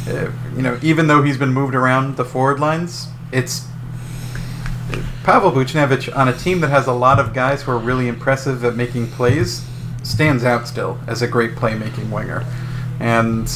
uh, 0.09 0.31
you 0.55 0.63
know, 0.63 0.79
even 0.81 1.07
though 1.07 1.21
he's 1.21 1.37
been 1.37 1.53
moved 1.53 1.75
around 1.75 2.17
the 2.17 2.25
forward 2.25 2.59
lines, 2.59 3.07
it's 3.31 3.67
Pavel 5.23 5.51
Buchnevich 5.51 6.15
on 6.15 6.27
a 6.27 6.37
team 6.37 6.61
that 6.61 6.69
has 6.69 6.87
a 6.87 6.93
lot 6.93 7.19
of 7.19 7.33
guys 7.33 7.63
who 7.63 7.71
are 7.71 7.77
really 7.77 8.07
impressive 8.07 8.63
at 8.63 8.75
making 8.75 9.07
plays 9.11 9.65
stands 10.03 10.43
out 10.43 10.67
still 10.67 10.99
as 11.07 11.21
a 11.21 11.27
great 11.27 11.51
playmaking 11.55 12.09
winger, 12.11 12.45
and 12.99 13.49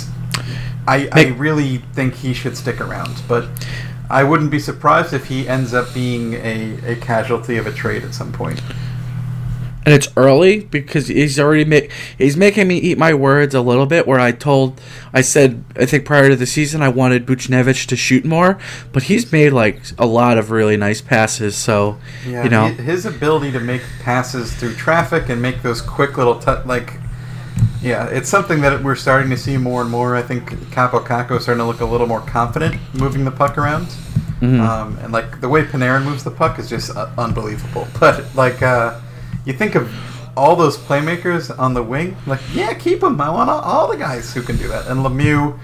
I, 0.87 1.07
I 1.11 1.27
really 1.37 1.77
think 1.93 2.15
he 2.15 2.33
should 2.33 2.57
stick 2.57 2.81
around. 2.81 3.21
But 3.27 3.47
I 4.09 4.23
wouldn't 4.23 4.49
be 4.49 4.59
surprised 4.59 5.13
if 5.13 5.27
he 5.27 5.47
ends 5.47 5.73
up 5.73 5.93
being 5.93 6.33
a, 6.33 6.93
a 6.93 6.95
casualty 6.95 7.57
of 7.57 7.67
a 7.67 7.71
trade 7.71 8.03
at 8.03 8.15
some 8.15 8.31
point. 8.31 8.61
And 9.89 9.95
it's 9.95 10.07
early 10.15 10.59
because 10.59 11.07
he's 11.07 11.39
already 11.39 11.65
make 11.65 11.91
he's 12.15 12.37
making 12.37 12.67
me 12.67 12.77
eat 12.77 12.99
my 12.99 13.11
words 13.11 13.55
a 13.55 13.61
little 13.61 13.87
bit. 13.87 14.05
Where 14.05 14.19
I 14.19 14.31
told 14.31 14.79
I 15.15 15.21
said 15.21 15.63
I 15.75 15.87
think 15.87 16.05
prior 16.05 16.29
to 16.29 16.35
the 16.35 16.45
season 16.45 16.83
I 16.83 16.89
wanted 16.89 17.25
Buchnevich 17.25 17.87
to 17.87 17.95
shoot 17.95 18.23
more, 18.23 18.59
but 18.93 19.01
he's 19.01 19.31
made 19.31 19.49
like 19.51 19.81
a 19.97 20.05
lot 20.05 20.37
of 20.37 20.51
really 20.51 20.77
nice 20.77 21.01
passes. 21.01 21.57
So 21.57 21.97
Yeah, 22.27 22.43
you 22.43 22.51
know, 22.51 22.67
hi- 22.67 22.73
his 22.73 23.07
ability 23.07 23.51
to 23.53 23.59
make 23.59 23.81
passes 24.03 24.53
through 24.53 24.75
traffic 24.75 25.27
and 25.27 25.41
make 25.41 25.63
those 25.63 25.81
quick 25.81 26.19
little 26.19 26.37
tu- 26.39 26.61
like, 26.67 26.93
yeah, 27.81 28.05
it's 28.09 28.29
something 28.29 28.61
that 28.61 28.83
we're 28.83 28.93
starting 28.95 29.31
to 29.31 29.37
see 29.37 29.57
more 29.57 29.81
and 29.81 29.89
more. 29.89 30.15
I 30.15 30.21
think 30.21 30.51
Kaapo 30.69 31.03
Kakko 31.03 31.37
is 31.37 31.41
starting 31.43 31.63
to 31.63 31.65
look 31.65 31.81
a 31.81 31.85
little 31.85 32.05
more 32.05 32.21
confident 32.21 32.75
moving 32.93 33.25
the 33.25 33.31
puck 33.31 33.57
around, 33.57 33.87
Mhm. 34.39 34.59
um, 34.59 34.99
and 35.01 35.11
like 35.11 35.41
the 35.41 35.49
way 35.49 35.63
Panarin 35.63 36.03
moves 36.03 36.23
the 36.23 36.29
puck 36.29 36.59
is 36.59 36.69
just 36.69 36.95
uh, 36.95 37.07
unbelievable. 37.17 37.87
But 37.99 38.23
like, 38.35 38.61
uh, 38.61 38.93
you 39.49 39.57
think 39.57 39.75
of 39.75 39.91
all 40.37 40.55
those 40.55 40.77
playmakers 40.77 41.57
on 41.59 41.73
the 41.73 41.83
wing, 41.83 42.15
like 42.27 42.39
yeah, 42.53 42.73
keep 42.73 43.01
them. 43.01 43.19
I 43.19 43.29
want 43.29 43.49
all, 43.49 43.59
all 43.61 43.87
the 43.87 43.97
guys 43.97 44.33
who 44.33 44.41
can 44.41 44.57
do 44.57 44.67
that. 44.69 44.87
And 44.87 45.01
Lemieux 45.03 45.57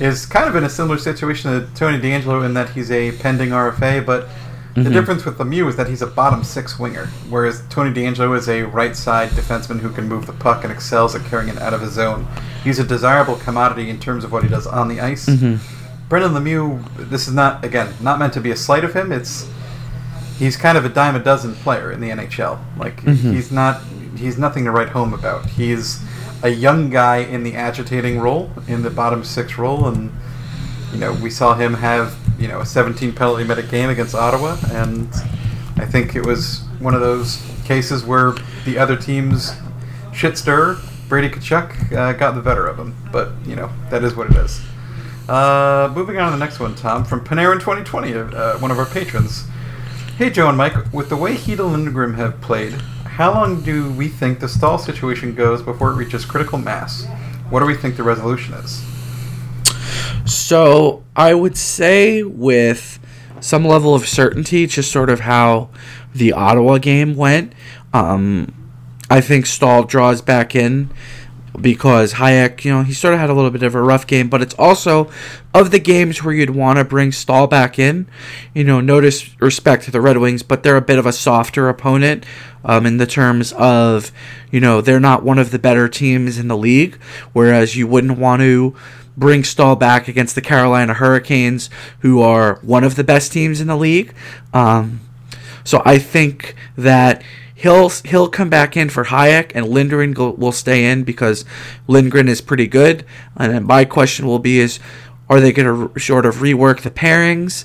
is 0.00 0.26
kind 0.26 0.48
of 0.48 0.56
in 0.56 0.64
a 0.64 0.70
similar 0.70 0.98
situation 0.98 1.50
to 1.52 1.66
Tony 1.74 1.98
DeAngelo 2.00 2.44
in 2.44 2.54
that 2.54 2.70
he's 2.70 2.90
a 2.90 3.12
pending 3.12 3.50
RFA, 3.50 4.04
but 4.04 4.28
the 4.74 4.82
Mhm. 4.84 4.92
difference 4.92 5.24
with 5.24 5.38
Lemieux 5.38 5.68
is 5.68 5.76
that 5.76 5.88
he's 5.88 6.02
a 6.02 6.06
bottom 6.06 6.42
six 6.44 6.78
winger, 6.78 7.08
whereas 7.28 7.62
Tony 7.68 7.92
DeAngelo 7.92 8.36
is 8.36 8.48
a 8.48 8.62
right 8.62 8.96
side 8.96 9.30
defenseman 9.30 9.80
who 9.80 9.90
can 9.90 10.08
move 10.08 10.26
the 10.26 10.32
puck 10.32 10.62
and 10.64 10.72
excels 10.72 11.14
at 11.14 11.24
carrying 11.26 11.48
it 11.48 11.60
out 11.60 11.74
of 11.74 11.80
his 11.80 11.92
zone. 11.92 12.26
He's 12.64 12.78
a 12.78 12.84
desirable 12.84 13.36
commodity 13.36 13.90
in 13.90 13.98
terms 13.98 14.24
of 14.24 14.32
what 14.32 14.42
he 14.44 14.48
does 14.48 14.66
on 14.66 14.88
the 14.88 15.00
ice. 15.00 15.26
Mhm. 15.26 15.58
Brendan 16.08 16.32
Lemieux, 16.32 16.78
this 17.10 17.28
is 17.28 17.34
not 17.34 17.64
again 17.64 17.88
not 18.00 18.18
meant 18.18 18.32
to 18.34 18.40
be 18.40 18.50
a 18.52 18.56
slight 18.56 18.84
of 18.84 18.94
him. 18.94 19.12
It's 19.12 19.44
he's 20.38 20.56
kind 20.56 20.78
of 20.78 20.84
a 20.84 20.88
dime 20.88 21.16
a 21.16 21.18
dozen 21.18 21.54
player 21.54 21.90
in 21.92 22.00
the 22.00 22.10
NHL. 22.10 22.58
Like 22.78 23.02
Mhm. 23.02 23.32
he's 23.34 23.50
not 23.52 23.80
he's 24.16 24.38
nothing 24.38 24.64
to 24.64 24.70
write 24.70 24.88
home 24.90 25.12
about. 25.14 25.46
He's 25.46 26.00
a 26.42 26.48
young 26.48 26.90
guy 26.90 27.18
in 27.18 27.42
the 27.42 27.54
agitating 27.54 28.18
role 28.20 28.50
in 28.66 28.82
the 28.82 28.90
bottom 28.90 29.22
six 29.24 29.58
role, 29.58 29.86
and 29.88 30.12
you 30.92 30.98
know 30.98 31.12
we 31.12 31.30
saw 31.30 31.54
him 31.54 31.74
have 31.74 32.14
you 32.38 32.48
know 32.48 32.60
a 32.60 32.66
17 32.66 33.12
penalty 33.12 33.44
minute 33.44 33.70
game 33.70 33.90
against 33.90 34.14
Ottawa, 34.14 34.56
and 34.72 35.08
I 35.76 35.84
think 35.84 36.14
it 36.16 36.24
was 36.26 36.62
one 36.80 36.94
of 36.94 37.00
those 37.00 37.40
cases 37.64 38.04
where 38.04 38.34
the 38.64 38.78
other 38.78 38.96
team's 38.96 39.52
shit 40.12 40.38
stir 40.38 40.78
Brady 41.08 41.28
Tkachuk 41.28 41.92
uh, 41.92 42.12
got 42.12 42.34
the 42.34 42.40
better 42.40 42.66
of 42.66 42.78
him. 42.78 42.94
But 43.12 43.30
you 43.46 43.56
know 43.56 43.70
that 43.90 44.02
is 44.04 44.14
what 44.14 44.30
it 44.30 44.36
is. 44.36 44.60
Uh, 45.28 45.92
moving 45.94 46.18
on 46.18 46.32
to 46.32 46.38
the 46.38 46.42
next 46.44 46.58
one, 46.58 46.74
Tom 46.74 47.04
from 47.04 47.20
Panarin 47.24 47.60
2020, 47.60 48.14
uh, 48.14 48.58
one 48.58 48.70
of 48.70 48.78
our 48.78 48.86
patrons. 48.86 49.44
Hey 50.18 50.30
Joe 50.30 50.48
and 50.48 50.58
Mike, 50.58 50.92
with 50.92 51.10
the 51.10 51.16
way 51.16 51.36
Hedel 51.36 51.72
and 51.72 51.84
Lindgren 51.84 52.14
have 52.14 52.40
played, 52.40 52.72
how 52.72 53.32
long 53.32 53.60
do 53.60 53.92
we 53.92 54.08
think 54.08 54.40
the 54.40 54.48
Staal 54.48 54.76
situation 54.76 55.32
goes 55.32 55.62
before 55.62 55.90
it 55.90 55.94
reaches 55.94 56.24
critical 56.24 56.58
mass? 56.58 57.06
What 57.50 57.60
do 57.60 57.66
we 57.66 57.76
think 57.76 57.96
the 57.96 58.02
resolution 58.02 58.54
is? 58.54 58.84
So 60.28 61.04
I 61.14 61.34
would 61.34 61.56
say 61.56 62.24
with 62.24 62.98
some 63.38 63.64
level 63.64 63.94
of 63.94 64.08
certainty, 64.08 64.66
just 64.66 64.90
sort 64.90 65.08
of 65.08 65.20
how 65.20 65.70
the 66.12 66.32
Ottawa 66.32 66.78
game 66.78 67.14
went. 67.14 67.52
Um, 67.92 68.52
I 69.08 69.20
think 69.20 69.46
Staal 69.46 69.84
draws 69.84 70.20
back 70.20 70.56
in 70.56 70.90
because 71.60 72.14
Hajek, 72.14 72.64
you 72.64 72.72
know, 72.72 72.82
he 72.82 72.92
sort 72.92 73.14
of 73.14 73.20
had 73.20 73.30
a 73.30 73.34
little 73.34 73.50
bit 73.50 73.62
of 73.62 73.74
a 73.74 73.82
rough 73.82 74.06
game, 74.06 74.28
but 74.28 74.42
it's 74.42 74.54
also 74.54 75.10
of 75.52 75.70
the 75.70 75.78
games 75.78 76.22
where 76.22 76.34
you'd 76.34 76.50
want 76.50 76.78
to 76.78 76.84
bring 76.84 77.12
Staal 77.12 77.46
back 77.46 77.78
in. 77.78 78.06
You 78.54 78.64
know, 78.64 78.80
notice 78.80 79.38
respect 79.40 79.84
to 79.84 79.90
the 79.90 80.00
Red 80.00 80.18
Wings, 80.18 80.42
but 80.42 80.62
they're 80.62 80.76
a 80.76 80.82
bit 80.82 80.98
of 80.98 81.06
a 81.06 81.12
softer 81.12 81.68
opponent 81.68 82.24
um, 82.64 82.86
in 82.86 82.96
the 82.96 83.06
terms 83.06 83.52
of, 83.52 84.12
you 84.50 84.60
know, 84.60 84.80
they're 84.80 85.00
not 85.00 85.22
one 85.22 85.38
of 85.38 85.50
the 85.50 85.58
better 85.58 85.88
teams 85.88 86.38
in 86.38 86.48
the 86.48 86.56
league, 86.56 86.96
whereas 87.32 87.76
you 87.76 87.86
wouldn't 87.86 88.18
want 88.18 88.42
to 88.42 88.74
bring 89.16 89.42
Staal 89.42 89.76
back 89.76 90.06
against 90.08 90.34
the 90.34 90.40
Carolina 90.40 90.94
Hurricanes, 90.94 91.70
who 92.00 92.22
are 92.22 92.60
one 92.62 92.84
of 92.84 92.94
the 92.94 93.04
best 93.04 93.32
teams 93.32 93.60
in 93.60 93.66
the 93.66 93.76
league. 93.76 94.14
Um, 94.54 95.00
so 95.64 95.82
I 95.84 95.98
think 95.98 96.54
that 96.76 97.22
he'll 97.58 97.88
he'll 97.88 98.28
come 98.28 98.48
back 98.48 98.76
in 98.76 98.88
for 98.88 99.04
Hajek, 99.04 99.52
and 99.54 99.68
Lindgren 99.68 100.12
go, 100.12 100.30
will 100.30 100.52
stay 100.52 100.90
in 100.90 101.02
because 101.02 101.44
Lindgren 101.86 102.28
is 102.28 102.40
pretty 102.40 102.66
good. 102.66 103.04
And 103.36 103.66
my 103.66 103.84
question 103.84 104.26
will 104.26 104.38
be: 104.38 104.60
Is 104.60 104.78
are 105.28 105.40
they 105.40 105.52
going 105.52 105.90
to 105.92 106.00
sort 106.00 106.24
of 106.24 106.36
rework 106.36 106.80
the 106.80 106.90
pairings 106.90 107.64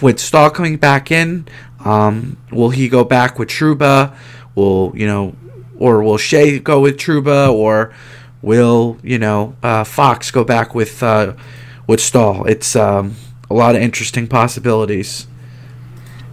with 0.00 0.18
Staal 0.18 0.50
coming 0.50 0.76
back 0.76 1.10
in? 1.10 1.46
Um, 1.84 2.38
will 2.50 2.70
he 2.70 2.88
go 2.88 3.04
back 3.04 3.38
with 3.38 3.48
Trouba? 3.48 4.16
Will 4.54 4.92
you 4.94 5.06
know, 5.06 5.34
or 5.78 6.02
will 6.02 6.18
Shea 6.18 6.58
go 6.58 6.80
with 6.80 6.96
Trouba? 6.96 7.52
Or 7.52 7.92
will 8.40 8.98
you 9.02 9.18
know 9.18 9.56
uh, 9.62 9.84
Fox 9.84 10.30
go 10.30 10.44
back 10.44 10.74
with 10.74 11.02
uh, 11.02 11.34
with 11.86 12.00
Staal? 12.00 12.46
It's 12.46 12.76
um, 12.76 13.16
a 13.50 13.54
lot 13.54 13.74
of 13.74 13.82
interesting 13.82 14.28
possibilities. 14.28 15.26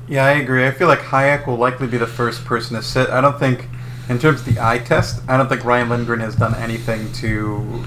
Yeah, 0.09 0.25
I 0.25 0.31
agree. 0.31 0.65
I 0.65 0.71
feel 0.71 0.87
like 0.87 0.99
Hajek 0.99 1.45
will 1.45 1.57
likely 1.57 1.87
be 1.87 1.97
the 1.97 2.07
first 2.07 2.43
person 2.43 2.75
to 2.75 2.81
sit. 2.81 3.09
I 3.09 3.21
don't 3.21 3.37
think, 3.37 3.67
in 4.09 4.17
terms 4.17 4.41
of 4.41 4.53
the 4.53 4.59
eye 4.59 4.79
test, 4.79 5.21
I 5.27 5.37
don't 5.37 5.47
think 5.47 5.63
Ryan 5.63 5.89
Lindgren 5.89 6.19
has 6.19 6.35
done 6.35 6.55
anything 6.55 7.11
to, 7.13 7.83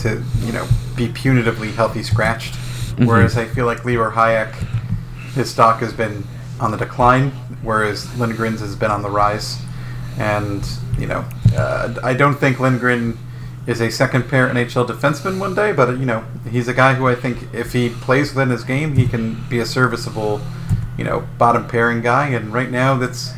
to 0.00 0.22
you 0.40 0.52
know, 0.52 0.68
be 0.94 1.08
punitively 1.08 1.72
healthy 1.72 2.02
scratched. 2.02 2.54
Whereas 2.98 3.38
I 3.38 3.46
feel 3.46 3.64
like 3.64 3.84
Libor 3.84 4.10
Hajek, 4.10 4.52
his 5.32 5.50
stock 5.50 5.80
has 5.80 5.94
been 5.94 6.24
on 6.60 6.70
the 6.70 6.76
decline, 6.76 7.30
whereas 7.62 8.06
Lindgren's 8.18 8.60
has 8.60 8.76
been 8.76 8.90
on 8.90 9.02
the 9.02 9.10
rise. 9.10 9.58
And 10.18 10.66
you 10.98 11.06
know, 11.06 11.24
uh, 11.56 11.94
I 12.02 12.14
don't 12.14 12.34
think 12.34 12.60
Lindgren 12.60 13.18
is 13.66 13.80
a 13.80 13.90
second 13.90 14.28
pair 14.28 14.48
NHL 14.48 14.86
defenseman 14.86 15.38
one 15.38 15.54
day, 15.54 15.72
but 15.72 15.98
you 15.98 16.04
know, 16.04 16.24
he's 16.50 16.68
a 16.68 16.74
guy 16.74 16.94
who 16.94 17.08
I 17.08 17.14
think 17.14 17.52
if 17.54 17.72
he 17.72 17.88
plays 17.88 18.34
within 18.34 18.50
his 18.50 18.64
game, 18.64 18.94
he 18.94 19.06
can 19.06 19.42
be 19.48 19.58
a 19.60 19.66
serviceable, 19.66 20.40
you 20.98 21.04
know, 21.04 21.26
bottom 21.38 21.66
pairing 21.66 22.00
guy. 22.02 22.28
And 22.28 22.52
right 22.52 22.70
now, 22.70 22.96
that's 22.96 23.32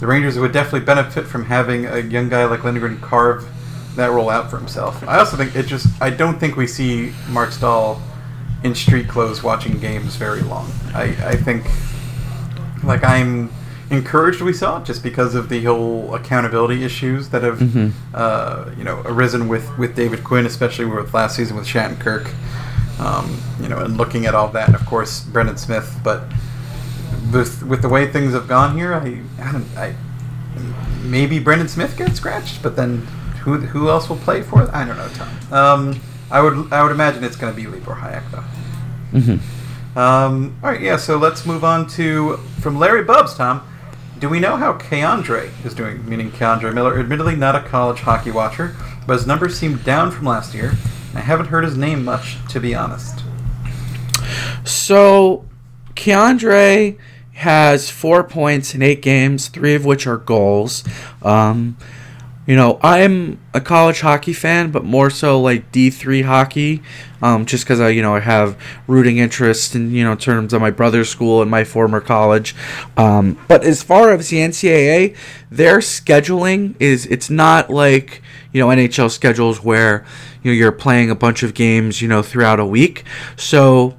the 0.00 0.06
Rangers 0.06 0.38
would 0.38 0.52
definitely 0.52 0.80
benefit 0.86 1.26
from 1.26 1.44
having 1.46 1.86
a 1.86 1.98
young 2.00 2.28
guy 2.28 2.44
like 2.44 2.64
Lindgren 2.64 3.00
carve 3.00 3.48
that 3.96 4.10
role 4.10 4.28
out 4.28 4.50
for 4.50 4.58
himself. 4.58 5.02
I 5.08 5.18
also 5.18 5.36
think 5.36 5.56
it 5.56 5.66
just 5.66 5.86
I 6.02 6.10
don't 6.10 6.38
think 6.38 6.56
we 6.56 6.66
see 6.66 7.12
Marc 7.30 7.50
Staal 7.52 8.02
in 8.62 8.74
street 8.74 9.08
clothes 9.08 9.42
watching 9.42 9.78
games 9.78 10.16
very 10.16 10.42
long. 10.42 10.70
I, 10.94 11.04
I 11.24 11.36
think 11.36 11.64
like 12.84 13.04
I'm 13.04 13.50
encouraged 13.90 14.40
we 14.42 14.52
saw 14.52 14.80
it 14.80 14.84
just 14.84 15.02
because 15.02 15.34
of 15.36 15.48
the 15.48 15.62
whole 15.64 16.12
accountability 16.14 16.82
issues 16.84 17.28
that 17.28 17.42
have 17.44 17.58
Mhm. 17.60 17.92
uh, 18.14 18.64
you 18.76 18.82
know 18.84 19.00
arisen 19.04 19.48
with 19.48 19.66
with 19.78 19.94
David 19.94 20.24
Quinn, 20.24 20.44
especially 20.46 20.84
with 20.84 21.14
last 21.14 21.36
season 21.36 21.56
with 21.56 21.66
Shattenkirk. 21.66 22.28
Um, 22.98 23.38
you 23.60 23.68
know, 23.68 23.78
and 23.78 23.96
looking 23.96 24.24
at 24.26 24.34
all 24.34 24.48
that, 24.48 24.66
and 24.68 24.74
of 24.74 24.84
course 24.86 25.20
Brendan 25.22 25.56
Smith, 25.58 25.98
but 26.02 26.24
with 27.32 27.62
with 27.62 27.82
the 27.82 27.88
way 27.88 28.10
things 28.10 28.32
have 28.32 28.48
gone 28.48 28.76
here, 28.76 28.94
I, 28.94 29.20
I, 29.40 29.52
don't, 29.52 29.76
I 29.76 29.94
maybe 31.02 31.38
Brendan 31.38 31.68
Smith 31.68 31.96
gets 31.96 32.16
scratched, 32.16 32.62
but 32.62 32.76
then 32.76 32.98
who 33.42 33.58
who 33.58 33.88
else 33.88 34.08
will 34.08 34.16
play 34.16 34.42
for? 34.42 34.62
it? 34.62 34.70
I 34.72 34.84
don't 34.84 34.96
know, 34.96 35.08
Tom. 35.08 35.52
Um, 35.52 36.00
I 36.30 36.40
would 36.40 36.72
I 36.72 36.82
would 36.82 36.92
imagine 36.92 37.24
it's 37.24 37.36
going 37.36 37.54
to 37.54 37.56
be 37.56 37.66
Libor 37.66 37.94
Hajek 37.94 38.30
though. 38.30 39.18
Mm-hmm. 39.18 39.98
Um, 39.98 40.56
all 40.62 40.70
right, 40.70 40.80
yeah. 40.80 40.96
So 40.96 41.16
let's 41.16 41.46
move 41.46 41.64
on 41.64 41.86
to 41.90 42.36
from 42.60 42.78
Larry 42.78 43.04
Bubs. 43.04 43.34
Tom, 43.34 43.66
do 44.18 44.28
we 44.28 44.40
know 44.40 44.56
how 44.56 44.74
K'Andre 44.74 45.50
is 45.64 45.74
doing? 45.74 46.06
Meaning 46.08 46.30
K'Andre 46.32 46.74
Miller, 46.74 46.98
admittedly 46.98 47.36
not 47.36 47.54
a 47.54 47.60
college 47.60 48.00
hockey 48.00 48.30
watcher, 48.30 48.76
but 49.06 49.14
his 49.14 49.26
numbers 49.26 49.58
seem 49.58 49.76
down 49.78 50.10
from 50.10 50.26
last 50.26 50.54
year. 50.54 50.72
I 51.14 51.20
haven't 51.20 51.46
heard 51.46 51.64
his 51.64 51.78
name 51.78 52.04
much, 52.04 52.36
to 52.48 52.60
be 52.60 52.74
honest. 52.74 53.22
So, 54.64 55.46
K'Andre 55.94 56.98
has 57.36 57.90
four 57.90 58.24
points 58.24 58.74
in 58.74 58.80
eight 58.80 59.02
games, 59.02 59.48
three 59.48 59.74
of 59.74 59.84
which 59.84 60.06
are 60.06 60.16
goals. 60.16 60.82
Um, 61.22 61.76
you 62.46 62.56
know, 62.56 62.78
I'm 62.82 63.40
a 63.52 63.60
college 63.60 64.00
hockey 64.00 64.32
fan, 64.32 64.70
but 64.70 64.84
more 64.84 65.10
so 65.10 65.38
like 65.40 65.70
D3 65.70 66.24
hockey, 66.24 66.82
um, 67.20 67.44
just 67.44 67.64
because 67.64 67.78
I, 67.78 67.90
you 67.90 68.00
know, 68.00 68.14
I 68.14 68.20
have 68.20 68.56
rooting 68.86 69.18
interest 69.18 69.74
in, 69.74 69.90
you 69.90 70.02
know, 70.02 70.14
terms 70.14 70.54
of 70.54 70.62
my 70.62 70.70
brother's 70.70 71.10
school 71.10 71.42
and 71.42 71.50
my 71.50 71.64
former 71.64 72.00
college. 72.00 72.54
Um, 72.96 73.38
but 73.48 73.64
as 73.64 73.82
far 73.82 74.12
as 74.12 74.30
the 74.30 74.38
NCAA, 74.38 75.16
their 75.50 75.78
scheduling 75.78 76.74
is, 76.80 77.04
it's 77.06 77.28
not 77.28 77.68
like, 77.68 78.22
you 78.52 78.60
know, 78.60 78.68
NHL 78.68 79.10
schedules 79.10 79.62
where, 79.62 80.06
you 80.42 80.52
know, 80.52 80.54
you're 80.54 80.72
playing 80.72 81.10
a 81.10 81.16
bunch 81.16 81.42
of 81.42 81.52
games, 81.52 82.00
you 82.00 82.08
know, 82.08 82.22
throughout 82.22 82.60
a 82.60 82.66
week. 82.66 83.04
So 83.36 83.94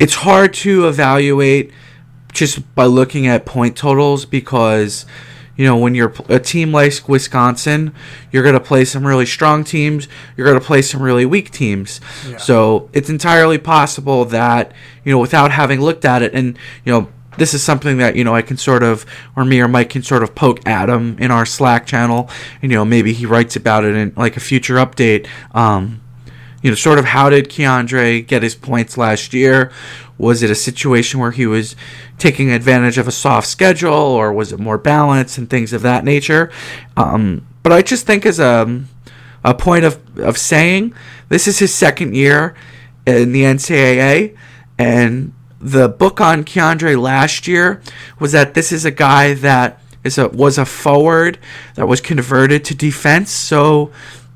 it's 0.00 0.14
hard 0.14 0.54
to 0.54 0.88
evaluate 0.88 1.70
just 2.32 2.74
by 2.74 2.86
looking 2.86 3.26
at 3.26 3.46
point 3.46 3.76
totals 3.76 4.24
because 4.24 5.06
you 5.60 5.66
know, 5.66 5.76
when 5.76 5.94
you're 5.94 6.14
a 6.30 6.38
team 6.38 6.72
like 6.72 7.06
Wisconsin, 7.06 7.92
you're 8.32 8.42
going 8.42 8.54
to 8.54 8.60
play 8.60 8.82
some 8.86 9.06
really 9.06 9.26
strong 9.26 9.62
teams, 9.62 10.08
you're 10.34 10.46
going 10.46 10.58
to 10.58 10.64
play 10.64 10.80
some 10.80 11.02
really 11.02 11.26
weak 11.26 11.50
teams. 11.50 12.00
Yeah. 12.26 12.38
So 12.38 12.88
it's 12.94 13.10
entirely 13.10 13.58
possible 13.58 14.24
that, 14.24 14.72
you 15.04 15.12
know, 15.12 15.18
without 15.18 15.50
having 15.50 15.82
looked 15.82 16.06
at 16.06 16.22
it, 16.22 16.32
and, 16.32 16.58
you 16.86 16.92
know, 16.92 17.08
this 17.36 17.52
is 17.52 17.62
something 17.62 17.98
that, 17.98 18.16
you 18.16 18.24
know, 18.24 18.34
I 18.34 18.40
can 18.40 18.56
sort 18.56 18.82
of, 18.82 19.04
or 19.36 19.44
me 19.44 19.60
or 19.60 19.68
Mike 19.68 19.90
can 19.90 20.02
sort 20.02 20.22
of 20.22 20.34
poke 20.34 20.66
Adam 20.66 21.16
in 21.18 21.30
our 21.30 21.44
Slack 21.44 21.84
channel. 21.84 22.30
And, 22.62 22.72
you 22.72 22.78
know, 22.78 22.86
maybe 22.86 23.12
he 23.12 23.26
writes 23.26 23.54
about 23.54 23.84
it 23.84 23.94
in 23.94 24.14
like 24.16 24.38
a 24.38 24.40
future 24.40 24.76
update. 24.76 25.28
Um, 25.54 26.00
you 26.62 26.70
know, 26.70 26.74
sort 26.74 26.98
of 26.98 27.04
how 27.04 27.28
did 27.28 27.50
K'Andre 27.50 28.26
get 28.26 28.42
his 28.42 28.54
points 28.54 28.96
last 28.96 29.34
year? 29.34 29.72
Was 30.20 30.42
it 30.42 30.50
a 30.50 30.54
situation 30.54 31.18
where 31.18 31.30
he 31.30 31.46
was 31.46 31.74
taking 32.18 32.50
advantage 32.50 32.98
of 32.98 33.08
a 33.08 33.12
soft 33.12 33.46
schedule, 33.46 33.92
or 33.92 34.32
was 34.32 34.52
it 34.52 34.60
more 34.60 34.78
balance 34.78 35.38
and 35.38 35.48
things 35.48 35.72
of 35.72 35.82
that 35.82 36.04
nature? 36.04 36.50
Um, 36.96 37.46
but 37.62 37.72
I 37.72 37.82
just 37.82 38.06
think 38.06 38.26
as 38.26 38.38
a 38.38 38.84
a 39.42 39.54
point 39.54 39.84
of 39.84 40.18
of 40.18 40.36
saying 40.36 40.94
this 41.30 41.48
is 41.48 41.58
his 41.58 41.74
second 41.74 42.14
year 42.14 42.54
in 43.06 43.32
the 43.32 43.42
NCAA, 43.42 44.36
and 44.78 45.32
the 45.60 45.88
book 45.88 46.20
on 46.20 46.44
K'Andre 46.44 47.00
last 47.00 47.46
year 47.48 47.82
was 48.18 48.32
that 48.32 48.54
this 48.54 48.72
is 48.72 48.84
a 48.84 48.90
guy 48.90 49.34
that 49.34 49.80
is 50.04 50.18
a 50.18 50.28
was 50.28 50.58
a 50.58 50.64
forward 50.64 51.38
that 51.74 51.88
was 51.88 52.00
converted 52.00 52.64
to 52.66 52.74
defense. 52.74 53.30
So 53.30 53.90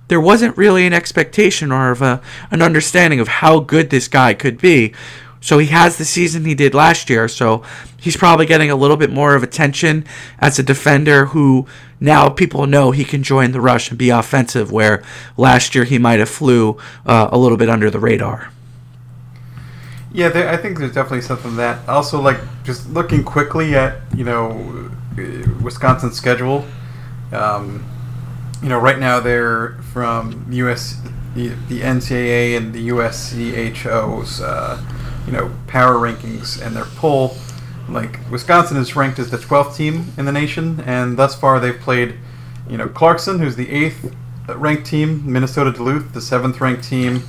there 0.08 0.20
wasn't 0.20 0.56
really 0.56 0.86
an 0.86 0.92
expectation 0.92 1.72
or 1.72 1.90
of 1.90 2.02
a, 2.02 2.20
an 2.50 2.60
understanding 2.60 3.20
of 3.20 3.28
how 3.28 3.60
good 3.60 3.90
this 3.90 4.08
guy 4.08 4.34
could 4.34 4.58
be. 4.58 4.92
So 5.44 5.58
he 5.58 5.66
has 5.66 5.98
the 5.98 6.06
season 6.06 6.46
he 6.46 6.54
did 6.54 6.72
last 6.72 7.10
year. 7.10 7.28
So 7.28 7.62
he's 8.00 8.16
probably 8.16 8.46
getting 8.46 8.70
a 8.70 8.76
little 8.76 8.96
bit 8.96 9.10
more 9.10 9.34
of 9.34 9.42
attention 9.42 10.06
as 10.38 10.58
a 10.58 10.62
defender 10.62 11.26
who 11.26 11.66
now 12.00 12.30
people 12.30 12.66
know 12.66 12.92
he 12.92 13.04
can 13.04 13.22
join 13.22 13.52
the 13.52 13.60
rush 13.60 13.90
and 13.90 13.98
be 13.98 14.08
offensive, 14.08 14.72
where 14.72 15.02
last 15.36 15.74
year 15.74 15.84
he 15.84 15.98
might 15.98 16.18
have 16.18 16.30
flew 16.30 16.78
uh, 17.04 17.28
a 17.30 17.36
little 17.36 17.58
bit 17.58 17.68
under 17.68 17.90
the 17.90 17.98
radar. 17.98 18.50
Yeah, 20.14 20.30
there, 20.30 20.48
I 20.48 20.56
think 20.56 20.78
there's 20.78 20.94
definitely 20.94 21.20
something 21.20 21.56
that. 21.56 21.86
Also, 21.90 22.22
like 22.22 22.38
just 22.62 22.88
looking 22.88 23.22
quickly 23.22 23.74
at 23.74 23.98
you 24.16 24.24
know 24.24 24.90
Wisconsin's 25.62 26.16
schedule. 26.16 26.64
Um, 27.32 27.84
you 28.62 28.70
know, 28.70 28.78
right 28.78 28.98
now 28.98 29.20
they're 29.20 29.76
from 29.92 30.46
US, 30.52 31.02
the, 31.34 31.48
the 31.68 31.82
NCAA 31.82 32.56
and 32.56 32.72
the 32.72 32.88
USCHO's. 32.88 34.40
Uh, 34.40 34.82
you 35.26 35.32
know 35.32 35.50
power 35.66 35.94
rankings 35.94 36.64
and 36.64 36.74
their 36.74 36.84
poll, 36.84 37.36
like 37.88 38.18
Wisconsin 38.30 38.76
is 38.76 38.96
ranked 38.96 39.18
as 39.18 39.30
the 39.30 39.36
12th 39.36 39.76
team 39.76 40.12
in 40.16 40.24
the 40.24 40.32
nation, 40.32 40.80
and 40.86 41.16
thus 41.16 41.34
far 41.34 41.60
they've 41.60 41.78
played, 41.78 42.14
you 42.68 42.76
know, 42.76 42.88
Clarkson, 42.88 43.38
who's 43.38 43.56
the 43.56 43.70
eighth 43.70 44.14
ranked 44.48 44.86
team, 44.86 45.22
Minnesota 45.30 45.72
Duluth, 45.72 46.12
the 46.12 46.20
seventh 46.20 46.60
ranked 46.60 46.84
team, 46.84 47.22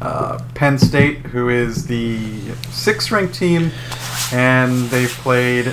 uh, 0.00 0.42
Penn 0.54 0.78
State, 0.78 1.18
who 1.18 1.48
is 1.48 1.86
the 1.86 2.52
sixth 2.70 3.10
ranked 3.10 3.34
team, 3.34 3.70
and 4.32 4.88
they've 4.90 5.10
played. 5.10 5.66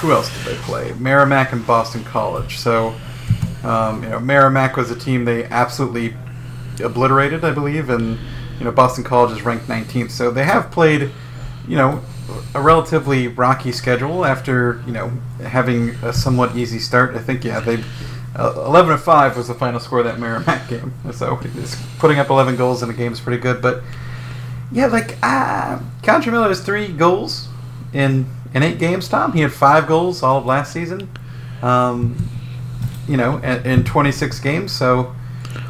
Who 0.00 0.12
else 0.12 0.32
did 0.32 0.54
they 0.54 0.62
play? 0.62 0.92
Merrimack 0.92 1.52
and 1.52 1.66
Boston 1.66 2.04
College. 2.04 2.58
So, 2.58 2.94
um, 3.64 4.04
you 4.04 4.10
know, 4.10 4.20
Merrimack 4.20 4.76
was 4.76 4.92
a 4.92 4.96
team 4.96 5.24
they 5.24 5.44
absolutely 5.46 6.14
obliterated, 6.80 7.44
I 7.44 7.50
believe, 7.50 7.90
and 7.90 8.16
you 8.58 8.64
know, 8.64 8.72
Boston 8.72 9.04
College 9.04 9.36
is 9.36 9.42
ranked 9.42 9.66
19th, 9.66 10.10
so 10.10 10.30
they 10.30 10.44
have 10.44 10.70
played, 10.70 11.10
you 11.66 11.76
know, 11.76 12.02
a 12.54 12.60
relatively 12.60 13.28
rocky 13.28 13.72
schedule 13.72 14.24
after 14.24 14.82
you 14.86 14.92
know 14.92 15.08
having 15.42 15.90
a 16.02 16.12
somewhat 16.12 16.56
easy 16.56 16.78
start. 16.78 17.14
I 17.14 17.18
think 17.18 17.44
yeah, 17.44 17.60
they 17.60 17.82
uh, 18.36 18.64
11 18.66 18.92
to 18.92 18.98
five 18.98 19.36
was 19.36 19.48
the 19.48 19.54
final 19.54 19.80
score 19.80 20.00
of 20.00 20.04
that 20.04 20.18
Merrimack 20.18 20.68
game. 20.68 20.92
So 21.12 21.40
putting 21.98 22.18
up 22.18 22.30
11 22.30 22.56
goals 22.56 22.82
in 22.82 22.90
a 22.90 22.92
game 22.92 23.12
is 23.12 23.20
pretty 23.20 23.40
good. 23.40 23.62
But 23.62 23.82
yeah, 24.70 24.86
like 24.86 25.16
uh, 25.22 25.80
Miller 26.06 26.48
has 26.48 26.60
three 26.60 26.88
goals 26.88 27.48
in 27.92 28.26
in 28.54 28.62
eight 28.62 28.78
games. 28.78 29.08
Tom, 29.08 29.32
he 29.32 29.40
had 29.40 29.52
five 29.52 29.86
goals 29.86 30.22
all 30.22 30.38
of 30.38 30.46
last 30.46 30.72
season. 30.72 31.08
Um, 31.62 32.16
you 33.08 33.16
know, 33.16 33.38
in 33.38 33.84
26 33.84 34.38
games. 34.40 34.70
So 34.70 35.14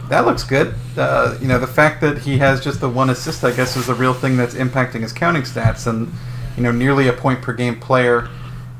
that 0.08 0.26
looks 0.26 0.44
good. 0.44 0.74
Uh, 0.96 1.36
you 1.40 1.48
know, 1.48 1.58
the 1.58 1.66
fact 1.66 2.00
that 2.00 2.18
he 2.18 2.38
has 2.38 2.62
just 2.62 2.80
the 2.80 2.88
one 2.88 3.10
assist, 3.10 3.44
I 3.44 3.52
guess, 3.52 3.76
is 3.76 3.86
the 3.86 3.94
real 3.94 4.14
thing 4.14 4.36
that's 4.36 4.54
impacting 4.54 5.02
his 5.02 5.12
counting 5.12 5.42
stats. 5.42 5.86
And 5.86 6.10
you 6.56 6.62
know, 6.62 6.72
nearly 6.72 7.08
a 7.08 7.12
point 7.12 7.42
per 7.42 7.52
game 7.52 7.78
player 7.78 8.28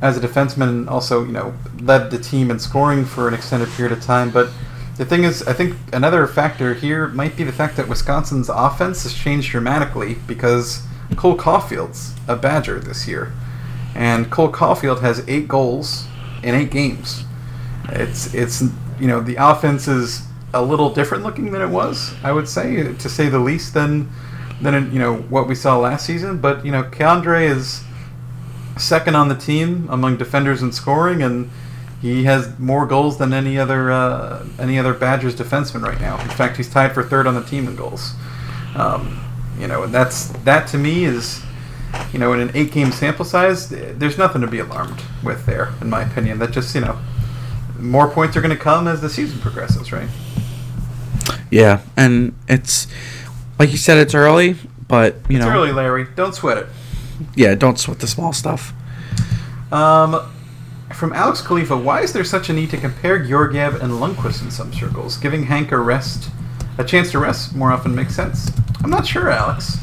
as 0.01 0.17
a 0.17 0.21
defenseman, 0.21 0.69
and 0.69 0.89
also 0.89 1.25
you 1.25 1.33
know, 1.33 1.55
led 1.81 2.11
the 2.11 2.19
team 2.19 2.51
in 2.51 2.59
scoring 2.59 3.05
for 3.05 3.29
an 3.29 3.35
extended 3.35 3.69
period 3.71 3.97
of 3.97 4.03
time. 4.03 4.31
But 4.31 4.51
the 4.97 5.05
thing 5.05 5.25
is, 5.25 5.43
I 5.47 5.53
think 5.53 5.77
another 5.93 6.27
factor 6.27 6.75
here 6.75 7.09
might 7.09 7.37
be 7.37 7.45
the 7.45 7.53
fact 7.53 7.77
that 7.77 7.89
Wisconsin's 7.89 8.49
offense 8.49 9.05
has 9.05 9.15
changed 9.15 9.51
dramatically 9.51 10.17
because 10.27 10.83
Cole 11.17 11.37
Caufield's 11.37 12.15
a 12.27 12.37
Badger 12.37 12.81
this 12.81 13.07
year, 13.07 13.33
and 13.95 14.31
Cole 14.31 14.51
Caufield 14.51 15.01
has 15.01 15.27
eight 15.29 15.47
goals 15.47 16.07
in 16.43 16.55
eight 16.55 16.71
games. 16.71 17.25
It's 17.91 18.33
it's 18.35 18.63
you 19.01 19.07
know 19.07 19.21
the 19.21 19.37
offense 19.37 19.89
is 19.89 20.28
a 20.55 20.63
little 20.63 20.91
different 20.91 21.25
looking 21.25 21.53
than 21.53 21.61
it 21.61 21.69
was, 21.69 22.15
I 22.23 22.33
would 22.33 22.49
say, 22.49 22.95
to 22.95 23.09
say 23.09 23.29
the 23.29 23.39
least, 23.39 23.75
than 23.75 24.11
than 24.61 24.93
you 24.93 24.99
know 24.99 25.17
what 25.17 25.47
we 25.47 25.55
saw 25.55 25.79
last 25.79 26.07
season. 26.07 26.39
But 26.39 26.65
you 26.65 26.73
know, 26.73 26.85
K'Andre 26.85 27.49
is 27.49 27.83
second 28.77 29.15
on 29.15 29.29
the 29.29 29.35
team 29.35 29.87
among 29.91 30.17
defenders 30.17 30.63
in 30.63 30.73
scoring, 30.73 31.23
and 31.23 31.51
he 32.01 32.25
has 32.25 32.59
more 32.59 32.87
goals 32.87 33.19
than 33.19 33.33
any 33.33 33.59
other 33.59 33.91
uh, 33.91 34.47
any 34.59 34.79
other 34.79 34.95
Badgers 34.95 35.37
defenseman 35.37 35.83
right 35.83 36.01
now. 36.01 36.21
In 36.21 36.29
fact, 36.31 36.57
he's 36.57 36.71
tied 36.71 36.93
for 36.93 37.03
third 37.03 37.27
on 37.27 37.35
the 37.35 37.45
team 37.45 37.69
in 37.69 37.77
goals. 37.77 38.15
Um, 38.75 39.25
you 39.59 39.67
know, 39.67 39.83
and 39.83 39.93
that's 39.93 40.29
that 40.45 40.69
to 40.69 40.79
me 40.79 41.05
is. 41.05 41.43
You 42.13 42.19
know, 42.19 42.35
in 42.35 42.41
an 42.41 42.51
eight-game 42.53 42.93
sample 42.93 43.25
size, 43.25 43.71
there's 43.71 44.19
nothing 44.19 44.43
to 44.43 44.47
be 44.47 44.59
alarmed 44.59 45.03
with 45.25 45.47
there, 45.47 45.73
in 45.81 45.89
my 45.89 46.03
opinion. 46.03 46.39
That 46.39 46.51
just, 46.51 46.75
you 46.75 46.83
know, 46.83 46.99
more 47.79 48.09
points 48.09 48.37
are 48.37 48.41
going 48.41 48.57
to 48.57 48.63
come 48.63 48.89
as 48.89 49.01
the 49.01 49.11
season 49.11 49.41
progresses, 49.41 49.93
right? 49.93 50.09
Yeah, 51.51 51.83
and 51.97 52.35
it's 52.49 52.87
like 53.59 53.71
you 53.71 53.77
said, 53.77 53.99
it's 53.99 54.15
early, 54.15 54.57
but 54.87 55.15
you 55.29 55.37
it's 55.37 55.45
know, 55.45 55.51
early, 55.51 55.73
Larry. 55.73 56.07
Don't 56.17 56.35
sweat 56.35 56.59
it. 56.59 56.67
Yeah, 57.35 57.55
don't 57.55 57.79
sweat 57.79 57.99
the 57.99 58.07
small 58.07 58.33
stuff. 58.33 58.73
Um, 59.73 60.31
from 60.95 61.13
Alex 61.13 61.41
Khalifa, 61.43 61.77
why 61.77 62.01
is 62.01 62.13
there 62.13 62.25
such 62.25 62.49
a 62.49 62.53
need 62.53 62.71
to 62.71 62.77
compare 62.77 63.19
Georgiev 63.19 63.83
and 63.83 63.93
Lundqvist 63.93 64.43
in 64.43 64.51
some 64.51 64.73
circles? 64.73 65.17
Giving 65.17 65.45
Hank 65.45 65.73
a 65.73 65.79
rest, 65.79 66.31
a 66.79 66.85
chance 66.85 67.11
to 67.13 67.19
rest, 67.19 67.55
more 67.55 67.73
often 67.73 67.95
makes 67.95 68.15
sense. 68.15 68.51
I'm 68.83 68.91
not 68.91 69.07
sure, 69.07 69.31
Alex. 69.31 69.77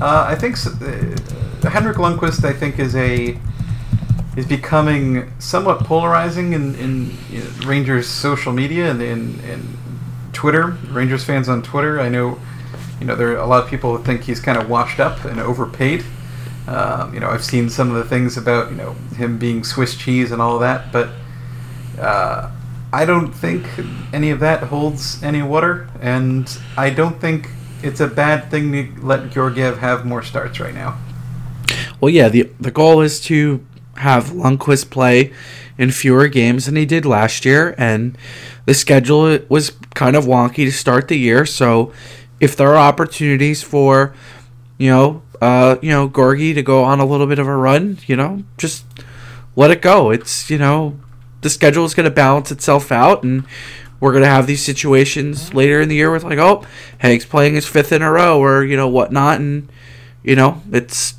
Uh, 0.00 0.26
I 0.28 0.34
think 0.34 0.56
uh, 0.66 1.70
Henrik 1.70 1.96
Lundqvist, 1.96 2.44
I 2.44 2.52
think, 2.52 2.78
is 2.78 2.94
a 2.94 3.38
is 4.36 4.46
becoming 4.46 5.32
somewhat 5.38 5.80
polarizing 5.80 6.52
in, 6.52 6.74
in 6.76 7.16
Rangers 7.66 8.08
social 8.08 8.52
media 8.52 8.90
and 8.90 9.00
in, 9.00 9.40
in 9.40 9.60
Twitter, 10.32 10.76
Rangers 10.90 11.24
fans 11.24 11.48
on 11.48 11.62
Twitter. 11.62 12.00
I 12.00 12.08
know, 12.08 12.38
you 13.00 13.06
know, 13.06 13.14
there 13.14 13.28
are 13.32 13.36
a 13.36 13.46
lot 13.46 13.62
of 13.62 13.70
people 13.70 13.96
who 13.96 14.02
think 14.02 14.22
he's 14.22 14.40
kind 14.40 14.58
of 14.58 14.68
washed 14.68 14.98
up 14.98 15.24
and 15.24 15.38
overpaid, 15.40 16.04
Um, 16.66 17.12
you 17.12 17.20
know, 17.20 17.28
I've 17.28 17.44
seen 17.44 17.68
some 17.68 17.90
of 17.90 17.96
the 17.96 18.08
things 18.08 18.38
about 18.38 18.70
you 18.70 18.76
know 18.76 18.94
him 19.16 19.38
being 19.38 19.64
Swiss 19.64 19.96
cheese 19.96 20.32
and 20.32 20.40
all 20.40 20.58
that, 20.60 20.90
but 20.92 21.10
uh, 22.00 22.50
I 22.90 23.04
don't 23.04 23.32
think 23.32 23.66
any 24.12 24.30
of 24.30 24.40
that 24.40 24.62
holds 24.62 25.22
any 25.22 25.42
water, 25.42 25.88
and 26.00 26.48
I 26.78 26.88
don't 26.90 27.20
think 27.20 27.50
it's 27.82 28.00
a 28.00 28.06
bad 28.06 28.50
thing 28.50 28.72
to 28.72 29.06
let 29.06 29.30
Georgiev 29.30 29.78
have 29.78 30.06
more 30.06 30.22
starts 30.22 30.58
right 30.58 30.74
now. 30.74 30.96
Well, 32.00 32.08
yeah, 32.08 32.30
the 32.30 32.48
the 32.58 32.70
goal 32.70 33.02
is 33.02 33.20
to 33.26 33.60
have 33.96 34.26
Lundqvist 34.26 34.90
play 34.90 35.32
in 35.78 35.90
fewer 35.90 36.28
games 36.28 36.66
than 36.66 36.76
he 36.76 36.86
did 36.86 37.04
last 37.04 37.44
year, 37.44 37.74
and 37.78 38.16
the 38.66 38.74
schedule 38.74 39.38
was 39.48 39.72
kind 39.94 40.16
of 40.16 40.24
wonky 40.24 40.64
to 40.64 40.72
start 40.72 41.08
the 41.08 41.18
year. 41.18 41.46
So, 41.46 41.92
if 42.40 42.56
there 42.56 42.68
are 42.70 42.76
opportunities 42.76 43.62
for, 43.62 44.14
you 44.78 44.90
know, 44.90 45.22
uh, 45.40 45.76
you 45.82 45.90
know, 45.90 46.08
Gorgie 46.08 46.54
to 46.54 46.62
go 46.62 46.84
on 46.84 47.00
a 47.00 47.04
little 47.04 47.26
bit 47.26 47.38
of 47.38 47.46
a 47.46 47.56
run, 47.56 47.98
you 48.06 48.16
know, 48.16 48.44
just 48.56 48.84
let 49.56 49.70
it 49.70 49.82
go. 49.82 50.10
It's 50.10 50.50
you 50.50 50.58
know, 50.58 50.98
the 51.40 51.50
schedule 51.50 51.84
is 51.84 51.94
going 51.94 52.04
to 52.04 52.14
balance 52.14 52.50
itself 52.50 52.92
out, 52.92 53.22
and 53.22 53.44
we're 54.00 54.12
going 54.12 54.24
to 54.24 54.28
have 54.28 54.46
these 54.46 54.62
situations 54.62 55.54
later 55.54 55.80
in 55.80 55.88
the 55.88 55.94
year 55.94 56.10
with 56.12 56.24
like, 56.24 56.38
oh, 56.38 56.64
Hank's 56.98 57.24
playing 57.24 57.54
his 57.54 57.66
fifth 57.66 57.92
in 57.92 58.02
a 58.02 58.10
row, 58.10 58.40
or 58.40 58.64
you 58.64 58.76
know, 58.76 58.88
whatnot, 58.88 59.40
and 59.40 59.68
you 60.22 60.36
know, 60.36 60.62
it's 60.72 61.14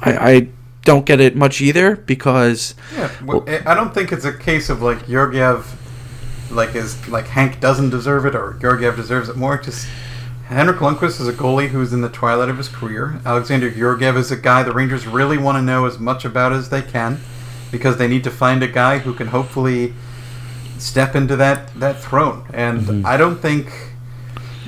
I, 0.00 0.12
I 0.12 0.48
don't 0.84 1.06
get 1.06 1.20
it 1.20 1.34
much 1.34 1.60
either 1.60 1.96
because 1.96 2.74
Yeah, 2.96 3.10
well, 3.24 3.44
I 3.66 3.74
don't 3.74 3.92
think 3.92 4.12
it's 4.12 4.24
a 4.24 4.36
case 4.36 4.68
of 4.68 4.82
like 4.82 5.06
Georgiev, 5.08 5.80
like 6.50 6.74
is 6.74 7.08
like 7.08 7.26
Hank 7.26 7.60
doesn't 7.60 7.90
deserve 7.90 8.26
it 8.26 8.34
or 8.34 8.54
Georgiev 8.60 8.96
deserves 8.96 9.28
it 9.28 9.36
more. 9.36 9.58
Just 9.58 9.88
Henrik 10.46 10.76
Lundqvist 10.76 11.20
is 11.20 11.28
a 11.28 11.32
goalie 11.32 11.68
who's 11.68 11.92
in 11.92 12.02
the 12.02 12.10
twilight 12.10 12.50
of 12.50 12.58
his 12.58 12.68
career. 12.68 13.20
Alexander 13.24 13.70
Georgiev 13.70 14.16
is 14.16 14.30
a 14.30 14.36
guy 14.36 14.62
the 14.62 14.72
Rangers 14.72 15.06
really 15.06 15.38
want 15.38 15.56
to 15.56 15.62
know 15.62 15.86
as 15.86 15.98
much 15.98 16.24
about 16.24 16.52
as 16.52 16.68
they 16.68 16.82
can 16.82 17.18
because 17.72 17.96
they 17.96 18.06
need 18.06 18.22
to 18.24 18.30
find 18.30 18.62
a 18.62 18.68
guy 18.68 18.98
who 18.98 19.14
can 19.14 19.28
hopefully 19.28 19.94
step 20.78 21.16
into 21.16 21.36
that 21.36 21.72
that 21.80 22.00
throne. 22.00 22.44
And 22.52 22.82
mm-hmm. 22.82 23.06
I 23.06 23.16
don't 23.16 23.36
think 23.36 23.72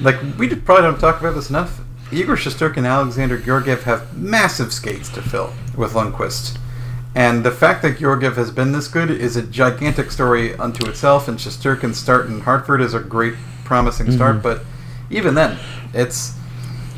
like 0.00 0.16
we 0.38 0.48
probably 0.48 0.82
don't 0.82 0.98
talk 0.98 1.20
about 1.20 1.34
this 1.34 1.50
enough. 1.50 1.80
Igor 2.12 2.36
Shesterkin 2.36 2.78
and 2.78 2.86
Alexander 2.86 3.38
Georgiev 3.38 3.82
have 3.84 4.16
massive 4.16 4.72
skates 4.72 5.08
to 5.10 5.22
fill 5.22 5.52
with 5.76 5.92
Lundqvist. 5.92 6.58
And 7.14 7.44
the 7.44 7.50
fact 7.50 7.82
that 7.82 7.98
Georgiev 7.98 8.36
has 8.36 8.50
been 8.50 8.72
this 8.72 8.88
good 8.88 9.10
is 9.10 9.36
a 9.36 9.42
gigantic 9.42 10.10
story 10.10 10.54
unto 10.54 10.86
itself, 10.88 11.28
and 11.28 11.38
Shesterkin's 11.38 11.98
start 11.98 12.26
in 12.26 12.40
Hartford 12.40 12.80
is 12.80 12.94
a 12.94 13.00
great, 13.00 13.34
promising 13.64 14.12
start. 14.12 14.34
Mm-hmm. 14.34 14.42
But 14.42 14.64
even 15.10 15.34
then, 15.34 15.58
it's 15.94 16.34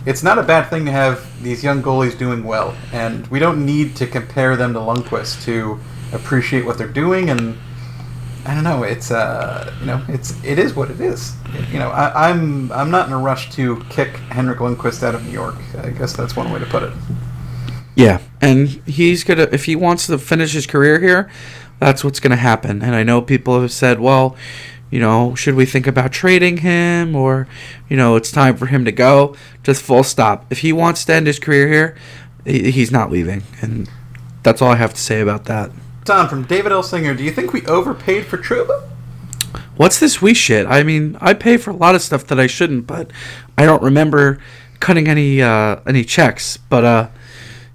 it's 0.05 0.23
not 0.23 0.39
a 0.39 0.43
bad 0.43 0.71
thing 0.71 0.85
to 0.87 0.91
have 0.91 1.43
these 1.43 1.63
young 1.63 1.83
goalies 1.83 2.19
doing 2.19 2.43
well, 2.43 2.77
and 2.93 3.27
we 3.29 3.39
don't 3.39 3.65
need 3.65 3.95
to 3.97 4.07
compare 4.07 4.57
them 4.57 4.73
to 4.73 4.79
Lundqvist 4.79 5.45
to 5.45 5.79
appreciate 6.13 6.65
what 6.65 6.79
they're 6.79 6.89
doing. 6.89 7.31
And 7.31 7.57
I 8.49 8.55
don't 8.55 8.65
know, 8.65 8.83
it's 8.83 9.11
uh, 9.11 9.75
you 9.81 9.87
know, 9.87 10.03
it's 10.09 10.43
it 10.43 10.59
is 10.59 10.75
what 10.75 10.91
it 10.91 11.01
is. 11.01 11.35
You 11.71 11.79
know, 11.79 11.91
I, 11.91 12.31
I'm 12.31 12.73
I'm 12.73 12.91
not 12.91 13.07
in 13.07 13.13
a 13.13 13.19
rush 13.19 13.51
to 13.57 13.85
kick 13.91 14.17
Henrik 14.31 14.61
Lundqvist 14.61 15.03
out 15.03 15.15
of 15.15 15.23
New 15.27 15.33
York. 15.33 15.57
I 15.77 15.91
guess 15.91 16.17
that's 16.17 16.35
one 16.35 16.51
way 16.51 16.59
to 16.59 16.65
put 16.65 16.83
it. 16.83 16.93
Yeah, 17.95 18.21
and 18.41 18.69
he's 18.87 19.23
gonna 19.23 19.49
if 19.53 19.67
he 19.67 19.77
wants 19.77 20.07
to 20.07 20.17
finish 20.17 20.55
his 20.55 20.67
career 20.67 20.99
here, 20.99 21.31
that's 21.79 22.03
what's 22.03 22.21
gonna 22.21 22.37
happen. 22.37 22.81
And 22.81 22.95
I 22.95 23.03
know 23.03 23.21
people 23.21 23.61
have 23.61 23.71
said, 23.71 24.01
well, 24.01 24.35
you 24.91 24.99
know, 24.99 25.35
should 25.35 25.55
we 25.55 25.67
think 25.67 25.87
about 25.87 26.13
trading 26.13 26.59
him 26.59 27.15
or, 27.15 27.47
you 27.91 27.99
know, 27.99 28.17
it's 28.17 28.33
time 28.33 28.57
for 28.57 28.65
him 28.65 28.87
to 28.87 28.93
go? 28.93 29.37
Just 29.63 29.83
full 29.83 30.03
stop. 30.03 30.47
If 30.51 30.61
he 30.61 30.73
wants 30.73 31.05
to 31.05 31.13
end 31.13 31.27
his 31.27 31.39
career 31.39 31.69
here, 31.69 31.97
he's 32.47 32.91
not 32.91 33.11
leaving, 33.11 33.43
and 33.61 33.91
that's 34.43 34.63
all 34.63 34.71
I 34.71 34.77
have 34.77 34.95
to 34.95 35.01
say 35.01 35.21
about 35.21 35.45
that. 35.45 35.71
From 36.09 36.45
David 36.45 36.73
L. 36.73 36.83
Singer, 36.83 37.13
do 37.15 37.23
you 37.23 37.31
think 37.31 37.53
we 37.53 37.67
overpaid 37.67 38.25
for 38.25 38.39
Trouba? 38.39 38.89
What's 39.77 40.01
this 40.01 40.23
we 40.23 40.33
shit? 40.33 40.67
I 40.67 40.83
mean, 40.83 41.19
I 41.21 41.35
pay 41.35 41.59
for 41.59 41.71
a 41.71 41.77
lot 41.77 41.95
of 41.95 42.01
stuff 42.01 42.27
that 42.29 42.41
I 42.41 42.47
shouldn't, 42.47 42.87
but 42.87 43.11
I 43.59 43.67
don't 43.67 43.83
remember 43.83 44.39
cutting 44.81 45.07
any 45.07 45.43
uh, 45.43 45.81
any 45.87 46.05
checks. 46.05 46.57
But 46.57 46.85
uh, 46.87 47.09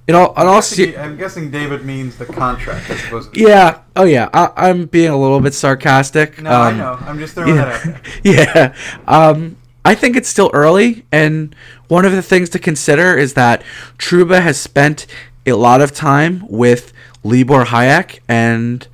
in 0.08 0.15
all, 0.15 0.34
in 0.34 0.48
all 0.48 0.63
se- 0.63 0.98
I'm 0.98 1.15
guessing 1.15 1.52
David 1.52 1.86
means 1.86 2.17
the 2.17 2.26
contract 2.26 2.89
as 2.89 3.04
opposed 3.06 3.36
to. 3.36 3.39
yeah, 3.39 3.82
oh 3.96 4.06
yeah, 4.06 4.30
I, 4.34 4.50
I'm 4.58 4.88
being 4.88 5.12
a 5.12 5.17
little 5.17 5.39
bit 5.39 5.54
sarcastic. 5.54 6.41
No, 6.41 6.50
I 6.50 6.72
Um, 6.72 6.78
know. 6.80 6.98
I'm 7.02 7.19
just 7.19 7.36
throwing 7.36 7.56
that 7.56 7.67
out 7.88 8.02
yeah, 8.24 8.52
there. 8.54 8.76
yeah. 9.04 9.08
Um, 9.08 9.58
I 9.86 9.93
think 9.93 10.15
it's 10.15 10.28
still 10.30 10.50
early, 10.54 11.06
and 11.12 11.56
one 11.88 12.04
of 12.04 12.13
the 12.13 12.24
things 12.24 12.50
to 12.50 12.60
consider 12.60 13.15
is 13.15 13.36
that 13.36 13.63
Trouba 14.00 14.41
has 14.41 14.60
spent 14.60 15.06
a 15.46 15.54
lot 15.54 15.82
of 15.82 15.91
time 15.93 16.46
with 16.50 16.93
Libor 17.23 17.65
Hajek, 17.65 18.19
and 18.27 18.88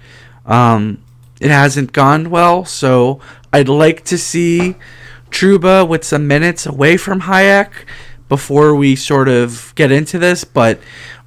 um, 0.45 1.03
it 1.41 1.51
hasn't 1.51 1.93
gone 1.93 2.29
well. 2.29 2.65
So 2.65 3.19
I'd 3.51 3.69
like 3.69 4.03
to 4.05 4.17
see 4.17 4.75
Trouba 5.31 5.87
with 5.87 6.03
some 6.03 6.27
minutes 6.27 6.65
away 6.65 6.97
from 6.97 7.21
Hajek 7.21 7.71
before 8.27 8.75
we 8.75 8.95
sort 8.95 9.27
of 9.27 9.73
get 9.75 9.91
into 9.91 10.19
this. 10.19 10.43
But 10.43 10.79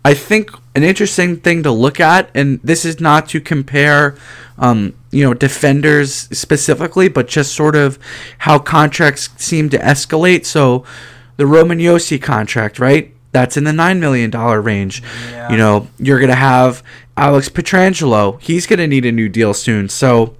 I 0.04 0.14
think 0.14 0.50
an 0.74 0.82
interesting 0.82 1.36
thing 1.36 1.62
to 1.64 1.70
look 1.70 2.00
at, 2.00 2.30
and 2.34 2.60
this 2.62 2.84
is 2.84 3.00
not 3.00 3.28
to 3.30 3.40
compare, 3.40 4.16
um, 4.58 4.94
you 5.10 5.24
know, 5.24 5.34
defenders 5.34 6.14
specifically, 6.36 7.08
but 7.08 7.28
just 7.28 7.54
sort 7.54 7.76
of 7.76 7.98
how 8.38 8.58
contracts 8.58 9.28
seem 9.36 9.68
to 9.70 9.78
escalate. 9.78 10.46
So 10.46 10.84
the 11.36 11.46
Roman 11.46 11.78
Josi 11.78 12.20
contract, 12.20 12.78
right? 12.78 13.11
That's 13.32 13.56
in 13.56 13.64
the 13.64 13.72
nine 13.72 13.98
million 13.98 14.30
dollar 14.30 14.60
range. 14.60 15.02
Yeah. 15.30 15.50
You 15.50 15.56
know, 15.56 15.88
you're 15.98 16.20
gonna 16.20 16.34
have 16.34 16.82
Alex 17.16 17.48
Pietrangelo. 17.48 18.40
He's 18.40 18.66
gonna 18.66 18.86
need 18.86 19.04
a 19.06 19.12
new 19.12 19.28
deal 19.28 19.54
soon. 19.54 19.88
So 19.88 20.36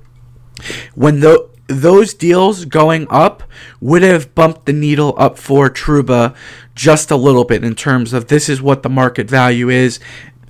when 0.94 1.20
the 1.20 1.50
those 1.68 2.12
deals 2.12 2.66
going 2.66 3.06
up 3.08 3.42
would 3.80 4.02
have 4.02 4.34
bumped 4.34 4.66
the 4.66 4.72
needle 4.72 5.14
up 5.16 5.38
for 5.38 5.70
Trouba 5.70 6.34
just 6.74 7.10
a 7.10 7.16
little 7.16 7.44
bit 7.44 7.64
in 7.64 7.74
terms 7.74 8.12
of 8.12 8.28
this 8.28 8.48
is 8.48 8.60
what 8.60 8.82
the 8.82 8.90
market 8.90 9.28
value 9.28 9.70
is 9.70 9.98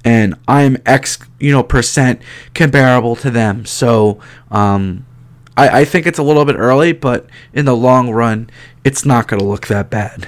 and 0.05 0.35
I'm 0.49 0.79
X 0.85 1.19
you 1.39 1.53
know 1.53 1.63
percent 1.63 2.21
comparable 2.55 3.15
to 3.17 3.31
them. 3.31 3.65
So 3.67 4.21
um 4.51 5.07
I, 5.57 5.81
I 5.81 5.85
think 5.85 6.07
it's 6.07 6.19
a 6.19 6.23
little 6.23 6.45
bit 6.45 6.57
early, 6.57 6.93
but 6.93 7.27
in 7.53 7.67
the 7.67 7.77
long 7.77 8.11
run, 8.11 8.49
it's 8.85 9.05
not 9.05 9.29
going 9.29 9.41
to 9.41 9.47
look 9.47 9.67
that 9.67 9.91
bad. 9.91 10.27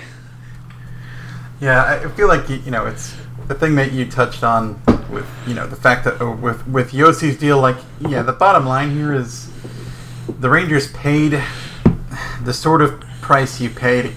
Yeah, 1.61 2.01
I 2.05 2.09
feel 2.11 2.29
like 2.29 2.49
you 2.49 2.71
know 2.71 2.87
it's 2.87 3.15
the 3.49 3.55
thing 3.55 3.75
that 3.77 3.93
you 3.93 4.11
touched 4.11 4.43
on 4.43 4.81
with 5.11 5.27
you 5.47 5.55
know 5.55 5.67
the 5.67 5.77
fact 5.77 6.05
that 6.05 6.21
uh, 6.21 6.31
with 6.31 6.67
with 6.67 6.93
Josi's 6.93 7.39
deal. 7.39 7.61
Like, 7.61 7.77
yeah, 8.01 8.23
the 8.23 8.33
bottom 8.33 8.67
line 8.67 8.95
here 8.95 9.13
is 9.15 9.51
the 10.41 10.51
Rangers 10.51 10.91
paid 10.93 11.43
the 12.43 12.53
sort 12.53 12.83
of 12.83 13.01
price 13.21 13.61
you 13.61 13.71
pay 13.71 14.03
to 14.03 14.13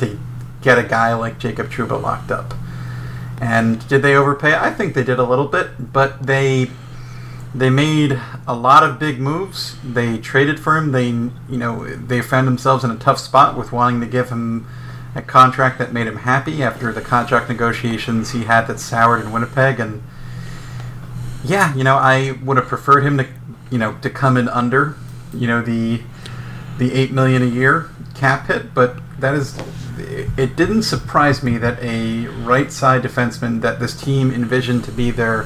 to 0.00 0.18
get 0.60 0.78
a 0.78 0.82
guy 0.82 1.14
like 1.14 1.38
Jacob 1.38 1.70
Trouba 1.70 2.00
locked 2.00 2.30
up. 2.30 2.54
And 3.40 3.86
did 3.88 4.02
they 4.02 4.14
overpay? 4.14 4.54
I 4.54 4.70
think 4.70 4.94
they 4.94 5.02
did 5.02 5.18
a 5.18 5.24
little 5.24 5.48
bit, 5.48 5.92
but 5.92 6.26
they 6.26 6.70
they 7.54 7.70
made 7.70 8.20
a 8.46 8.54
lot 8.54 8.82
of 8.82 8.98
big 8.98 9.18
moves. 9.18 9.76
They 9.82 10.18
traded 10.18 10.60
for 10.60 10.76
him. 10.76 10.92
They 10.92 11.08
you 11.08 11.58
know 11.58 11.86
they 11.96 12.22
found 12.22 12.46
themselves 12.46 12.84
in 12.84 12.90
a 12.90 12.96
tough 12.96 13.18
spot 13.18 13.56
with 13.56 13.72
wanting 13.72 14.00
to 14.00 14.06
give 14.06 14.30
him 14.30 14.66
a 15.14 15.22
contract 15.22 15.78
that 15.78 15.92
made 15.92 16.06
him 16.06 16.18
happy 16.18 16.62
after 16.62 16.92
the 16.92 17.00
contract 17.00 17.48
negotiations 17.48 18.32
he 18.32 18.44
had 18.44 18.66
that 18.66 18.80
soured 18.80 19.24
in 19.24 19.32
Winnipeg. 19.32 19.78
And 19.78 20.02
yeah, 21.44 21.74
you 21.74 21.84
know 21.84 21.96
I 21.96 22.38
would 22.42 22.56
have 22.56 22.66
preferred 22.66 23.02
him 23.02 23.18
to 23.18 23.26
you 23.70 23.78
know 23.78 23.96
to 24.02 24.10
come 24.10 24.36
in 24.36 24.48
under 24.48 24.96
you 25.34 25.46
know 25.46 25.62
the 25.62 26.02
the 26.78 26.92
eight 26.94 27.12
million 27.12 27.42
a 27.42 27.46
year 27.46 27.90
cap 28.14 28.46
hit, 28.46 28.74
but 28.74 28.96
that 29.18 29.34
is 29.34 29.58
it 30.36 30.56
didn't 30.56 30.82
surprise 30.82 31.42
me 31.42 31.58
that 31.58 31.78
a 31.82 32.26
right 32.44 32.72
side 32.72 33.02
defenseman 33.02 33.60
that 33.60 33.78
this 33.78 34.00
team 34.00 34.32
envisioned 34.32 34.84
to 34.84 34.92
be 34.92 35.10
their 35.10 35.44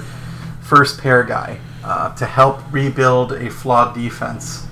first 0.60 1.00
pair 1.00 1.22
guy 1.22 1.58
uh, 1.84 2.14
to 2.14 2.26
help 2.26 2.60
rebuild 2.72 3.32
a 3.32 3.50
flawed 3.50 3.94
defense 3.94 4.66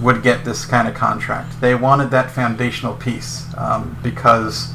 would 0.00 0.22
get 0.22 0.44
this 0.44 0.64
kind 0.64 0.88
of 0.88 0.94
contract. 0.94 1.60
They 1.60 1.74
wanted 1.74 2.10
that 2.10 2.30
foundational 2.30 2.94
piece 2.94 3.46
um, 3.56 3.96
because 4.02 4.72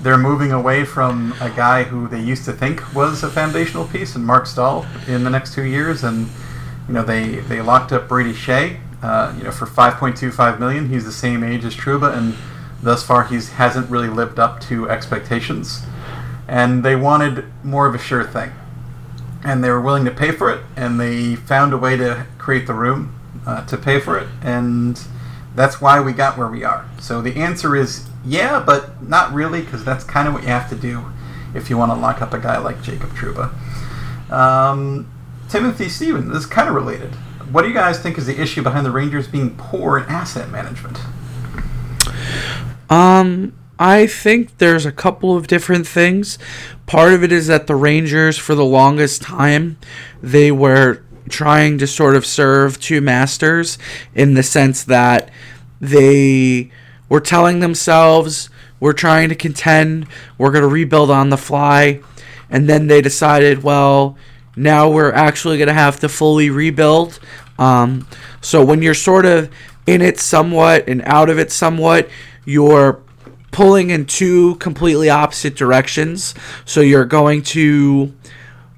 they're 0.00 0.18
moving 0.18 0.52
away 0.52 0.84
from 0.84 1.32
a 1.40 1.50
guy 1.50 1.84
who 1.84 2.08
they 2.08 2.20
used 2.20 2.44
to 2.46 2.52
think 2.52 2.94
was 2.94 3.22
a 3.22 3.30
foundational 3.30 3.86
piece 3.86 4.16
in 4.16 4.24
Marc 4.24 4.46
Staal 4.46 4.86
in 5.06 5.24
the 5.24 5.30
next 5.30 5.54
two 5.54 5.62
years, 5.62 6.02
and 6.02 6.28
you 6.88 6.94
know 6.94 7.02
they 7.02 7.36
they 7.40 7.60
locked 7.60 7.92
up 7.92 8.08
Brady 8.08 8.32
Skjei, 8.32 8.80
uh, 9.02 9.34
you 9.36 9.44
know 9.44 9.52
for 9.52 9.66
5.25 9.66 10.58
million. 10.58 10.88
He's 10.88 11.04
the 11.04 11.12
same 11.12 11.44
age 11.44 11.64
as 11.64 11.76
Trouba, 11.76 12.16
and 12.16 12.34
thus 12.82 13.04
far 13.04 13.24
he 13.24 13.36
hasn't 13.36 13.88
really 13.90 14.08
lived 14.08 14.38
up 14.38 14.60
to 14.62 14.88
expectations. 14.90 15.82
And 16.48 16.84
they 16.84 16.96
wanted 16.96 17.44
more 17.62 17.86
of 17.86 17.94
a 17.94 17.98
sure 17.98 18.24
thing, 18.24 18.52
and 19.44 19.62
they 19.62 19.70
were 19.70 19.80
willing 19.80 20.04
to 20.06 20.10
pay 20.10 20.32
for 20.32 20.50
it, 20.50 20.64
and 20.76 20.98
they 20.98 21.36
found 21.36 21.72
a 21.72 21.78
way 21.78 21.96
to 21.96 22.26
create 22.38 22.66
the 22.66 22.74
room 22.74 23.14
uh, 23.46 23.64
to 23.66 23.76
pay 23.76 24.00
for 24.00 24.18
it, 24.18 24.28
and 24.42 25.00
that's 25.54 25.80
why 25.80 26.00
we 26.00 26.12
got 26.12 26.38
where 26.38 26.48
we 26.48 26.64
are. 26.64 26.88
So 27.00 27.20
the 27.20 27.36
answer 27.36 27.76
is 27.76 28.08
yeah, 28.24 28.62
but 28.64 29.02
not 29.02 29.32
really, 29.32 29.62
because 29.62 29.84
that's 29.84 30.04
kind 30.04 30.28
of 30.28 30.34
what 30.34 30.42
you 30.42 30.48
have 30.48 30.68
to 30.70 30.76
do 30.76 31.04
if 31.54 31.68
you 31.68 31.76
want 31.76 31.90
to 31.90 31.96
lock 31.96 32.22
up 32.22 32.32
a 32.32 32.38
guy 32.38 32.58
like 32.58 32.82
Jacob 32.82 33.10
Trouba. 33.10 33.52
Um, 34.30 35.10
Timothy 35.48 35.88
Stevens, 35.88 36.28
this 36.28 36.44
is 36.44 36.46
kind 36.46 36.68
of 36.68 36.74
related. 36.74 37.14
What 37.50 37.62
do 37.62 37.68
you 37.68 37.74
guys 37.74 37.98
think 37.98 38.16
is 38.16 38.26
the 38.26 38.40
issue 38.40 38.62
behind 38.62 38.86
the 38.86 38.90
Rangers 38.90 39.28
being 39.28 39.56
poor 39.56 39.98
in 39.98 40.04
asset 40.04 40.50
management? 40.50 40.98
Um, 42.88 43.52
I 43.78 44.06
think 44.06 44.58
there's 44.58 44.86
a 44.86 44.92
couple 44.92 45.36
of 45.36 45.48
different 45.48 45.86
things. 45.86 46.38
Part 46.86 47.12
of 47.12 47.22
it 47.22 47.32
is 47.32 47.48
that 47.48 47.66
the 47.66 47.74
Rangers, 47.74 48.38
for 48.38 48.54
the 48.54 48.64
longest 48.64 49.22
time, 49.22 49.76
they 50.22 50.50
were 50.52 51.02
trying 51.28 51.78
to 51.78 51.86
sort 51.86 52.16
of 52.16 52.26
serve 52.26 52.80
two 52.80 53.00
masters 53.00 53.78
in 54.14 54.34
the 54.34 54.42
sense 54.42 54.84
that 54.84 55.30
they 55.80 56.70
were 57.08 57.20
telling 57.20 57.60
themselves, 57.60 58.48
we're 58.80 58.92
trying 58.92 59.28
to 59.28 59.34
contend, 59.34 60.06
we're 60.38 60.50
going 60.50 60.62
to 60.62 60.68
rebuild 60.68 61.10
on 61.10 61.30
the 61.30 61.36
fly. 61.36 62.00
And 62.50 62.68
then 62.68 62.86
they 62.86 63.00
decided, 63.00 63.62
well, 63.62 64.16
now 64.56 64.90
we're 64.90 65.12
actually 65.12 65.56
going 65.58 65.68
to 65.68 65.74
have 65.74 66.00
to 66.00 66.08
fully 66.08 66.50
rebuild. 66.50 67.18
Um, 67.58 68.06
so 68.40 68.64
when 68.64 68.82
you're 68.82 68.94
sort 68.94 69.24
of 69.24 69.50
in 69.86 70.02
it 70.02 70.18
somewhat 70.18 70.88
and 70.88 71.02
out 71.02 71.30
of 71.30 71.38
it 71.38 71.50
somewhat, 71.52 72.08
you're 72.44 73.02
pulling 73.50 73.90
in 73.90 74.06
two 74.06 74.56
completely 74.56 75.08
opposite 75.10 75.54
directions. 75.54 76.34
So 76.64 76.80
you're 76.80 77.04
going 77.04 77.42
to 77.42 78.12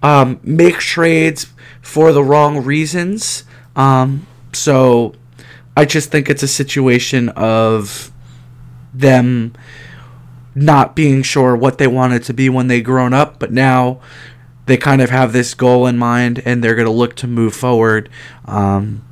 um, 0.03 0.41
make 0.43 0.79
trades 0.79 1.53
for 1.85 2.13
the 2.13 2.25
wrong 2.25 2.65
reasons. 2.65 3.45
Um, 3.77 4.27
so 4.53 5.15
I 5.77 5.85
just 5.85 6.11
think 6.11 6.31
it's 6.31 6.43
a 6.43 6.49
situation 6.49 7.29
of 7.31 8.11
them 8.93 9.53
not 10.55 10.97
being 10.97 11.23
sure 11.23 11.55
what 11.55 11.79
they 11.79 11.87
wanted 11.87 12.23
to 12.25 12.33
be 12.33 12.49
when 12.49 12.69
they 12.69 12.81
grown 12.81 13.13
up, 13.13 13.39
but 13.39 13.53
now 13.53 14.01
they 14.67 14.79
kind 14.79 15.03
of 15.03 15.11
have 15.11 15.35
this 15.35 15.53
goal 15.53 15.87
in 15.87 15.99
mind 15.99 16.41
and 16.47 16.65
they're 16.65 16.75
going 16.75 16.87
to 16.87 16.93
look 16.93 17.15
to 17.17 17.27
move 17.27 17.55
forward. 17.55 18.09
Um, 18.47 19.05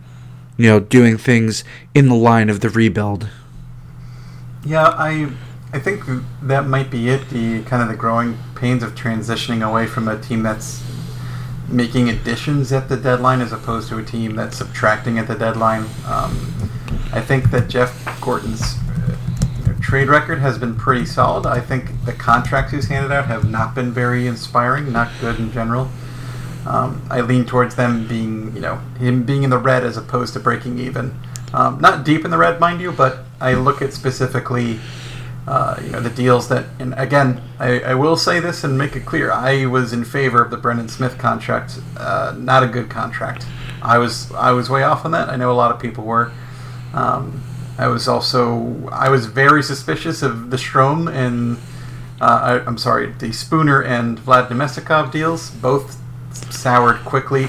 you 0.56 0.66
know, 0.66 0.80
doing 0.80 1.18
things 1.18 1.64
in 1.94 2.08
the 2.08 2.14
line 2.14 2.48
of 2.48 2.60
the 2.60 2.70
rebuild. 2.70 3.28
Yeah, 4.64 4.94
I 4.96 5.30
I 5.72 5.78
think 5.78 6.04
that 6.42 6.66
might 6.66 6.90
be 6.90 7.08
it. 7.08 7.28
The 7.28 7.62
kind 7.64 7.82
of 7.82 7.88
the 7.88 7.96
growing 7.96 8.38
pains 8.54 8.82
of 8.82 8.94
transitioning 8.94 9.66
away 9.66 9.86
from 9.86 10.08
a 10.08 10.18
team 10.18 10.42
that's 10.42 10.82
making 11.72 12.10
additions 12.10 12.72
at 12.72 12.88
the 12.88 12.96
deadline 12.96 13.40
as 13.40 13.52
opposed 13.52 13.88
to 13.88 13.98
a 13.98 14.04
team 14.04 14.36
that's 14.36 14.58
subtracting 14.58 15.18
at 15.18 15.26
the 15.26 15.34
deadline. 15.34 15.86
Um, 16.06 16.52
I 17.12 17.20
think 17.20 17.50
that 17.50 17.68
Jeff 17.68 18.20
Gorton's 18.20 18.76
uh, 19.66 19.74
trade 19.80 20.08
record 20.08 20.38
has 20.38 20.58
been 20.58 20.74
pretty 20.74 21.06
solid. 21.06 21.46
I 21.46 21.60
think 21.60 22.04
the 22.04 22.12
contracts 22.12 22.72
he's 22.72 22.88
handed 22.88 23.12
out 23.12 23.26
have 23.26 23.48
not 23.50 23.74
been 23.74 23.92
very 23.92 24.26
inspiring, 24.26 24.92
not 24.92 25.10
good 25.20 25.38
in 25.38 25.52
general. 25.52 25.90
Um, 26.66 27.02
I 27.10 27.22
lean 27.22 27.44
towards 27.44 27.74
them 27.74 28.06
being, 28.06 28.54
you 28.54 28.60
know, 28.60 28.76
him 28.98 29.24
being 29.24 29.42
in 29.42 29.50
the 29.50 29.58
red 29.58 29.82
as 29.84 29.96
opposed 29.96 30.34
to 30.34 30.40
breaking 30.40 30.78
even. 30.78 31.18
Um, 31.52 31.80
not 31.80 32.04
deep 32.04 32.24
in 32.24 32.30
the 32.30 32.38
red, 32.38 32.60
mind 32.60 32.80
you, 32.80 32.92
but 32.92 33.24
I 33.40 33.54
look 33.54 33.82
at 33.82 33.92
specifically, 33.92 34.78
uh, 35.47 35.80
you 35.82 35.90
know, 35.90 36.01
the 36.01 36.11
deals 36.11 36.49
that. 36.49 36.66
And 36.78 36.95
again, 36.95 37.43
I, 37.59 37.80
I, 37.80 37.95
will 37.95 38.16
say 38.16 38.38
this 38.40 38.64
and 38.64 38.78
make 38.78 38.95
it 38.95 39.05
clear: 39.05 39.32
I 39.32 39.66
was 39.66 39.93
in 39.93 40.05
favor 40.05 40.43
of 40.43 40.51
the 40.51 40.57
Brendan 40.57 40.88
Smith 40.88 41.18
contract. 41.18 41.80
Uh, 41.97 42.34
not 42.38 42.62
a 42.62 42.68
good 42.68 42.88
contract. 42.88 43.47
I 43.82 43.99
was 43.99 44.30
I 44.32 44.53
was 44.53 44.70
way 44.70 44.82
off 44.82 45.05
on 45.05 45.11
that. 45.11 45.28
I 45.28 45.36
know 45.36 45.51
a 45.51 45.55
lot 45.55 45.72
of 45.72 45.80
people 45.80 46.05
were. 46.05 46.30
Um, 46.95 47.43
I 47.78 47.88
was 47.88 48.07
also 48.07 48.88
I 48.93 49.09
was 49.09 49.26
very 49.26 49.62
suspicious 49.62 50.22
of 50.22 50.51
the 50.51 50.57
Strome 50.57 51.12
and 51.12 51.59
uh, 52.20 52.62
I, 52.64 52.68
am 52.68 52.78
sorry, 52.78 53.12
the 53.18 53.32
Spooner 53.32 53.82
and 53.82 54.18
Vlad 54.18 54.49
Namestnikov 54.49 55.11
deals. 55.11 55.51
Both 55.51 56.01
soured 56.53 56.99
quickly. 57.05 57.49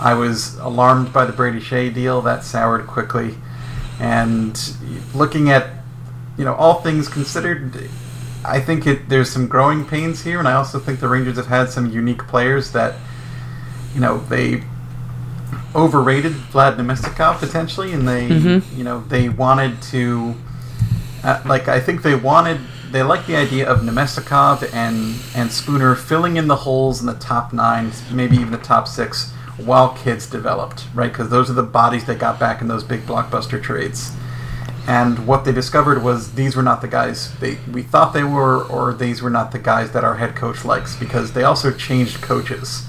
I 0.00 0.14
was 0.14 0.54
alarmed 0.58 1.12
by 1.12 1.24
the 1.24 1.32
Brady 1.32 1.58
Skjei 1.58 1.92
deal. 1.92 2.22
That 2.22 2.44
soured 2.44 2.86
quickly. 2.86 3.34
And 3.98 4.56
looking 5.14 5.50
at, 5.50 5.83
you 6.36 6.44
know, 6.44 6.54
all 6.54 6.80
things 6.80 7.08
considered, 7.08 7.88
I 8.44 8.60
think 8.60 8.86
it 8.86 9.08
there's 9.08 9.30
some 9.30 9.46
growing 9.46 9.84
pains 9.84 10.22
here, 10.22 10.38
and 10.38 10.48
I 10.48 10.54
also 10.54 10.78
think 10.78 11.00
the 11.00 11.08
Rangers 11.08 11.36
have 11.36 11.46
had 11.46 11.70
some 11.70 11.90
unique 11.90 12.26
players 12.26 12.72
that, 12.72 12.96
you 13.94 14.00
know, 14.00 14.18
they 14.18 14.64
overrated 15.74 16.32
Vlad 16.32 16.76
Namestnikov 16.76 17.38
potentially, 17.38 17.92
and 17.92 18.06
they, 18.06 18.28
mm-hmm. 18.28 18.76
you 18.76 18.84
know, 18.84 19.00
they 19.08 19.28
wanted 19.28 19.80
to, 19.82 20.34
uh, 21.22 21.42
like, 21.46 21.68
I 21.68 21.80
think 21.80 22.02
they 22.02 22.14
wanted 22.14 22.60
they 22.94 23.02
like 23.02 23.26
the 23.26 23.34
idea 23.34 23.68
of 23.68 23.80
Namestnikov 23.80 24.72
and 24.72 25.16
and 25.34 25.50
Spooner 25.50 25.96
filling 25.96 26.36
in 26.36 26.46
the 26.46 26.54
holes 26.54 27.00
in 27.00 27.06
the 27.06 27.14
top 27.14 27.52
nine, 27.52 27.90
maybe 28.12 28.36
even 28.36 28.52
the 28.52 28.58
top 28.58 28.86
six, 28.86 29.32
while 29.56 29.94
kids 29.94 30.30
developed, 30.30 30.86
right? 30.94 31.10
Because 31.10 31.28
those 31.28 31.50
are 31.50 31.54
the 31.54 31.64
bodies 31.64 32.04
they 32.04 32.14
got 32.14 32.38
back 32.38 32.60
in 32.60 32.68
those 32.68 32.84
big 32.84 33.04
blockbuster 33.04 33.60
trades. 33.60 34.12
And 34.86 35.26
what 35.26 35.44
they 35.44 35.52
discovered 35.52 36.02
was 36.02 36.34
these 36.34 36.54
were 36.54 36.62
not 36.62 36.82
the 36.82 36.88
guys 36.88 37.34
they 37.38 37.58
we 37.72 37.82
thought 37.82 38.12
they 38.12 38.24
were, 38.24 38.64
or 38.64 38.92
these 38.92 39.22
were 39.22 39.30
not 39.30 39.52
the 39.52 39.58
guys 39.58 39.92
that 39.92 40.04
our 40.04 40.16
head 40.16 40.36
coach 40.36 40.64
likes, 40.64 40.94
because 40.94 41.32
they 41.32 41.42
also 41.42 41.72
changed 41.72 42.20
coaches 42.20 42.86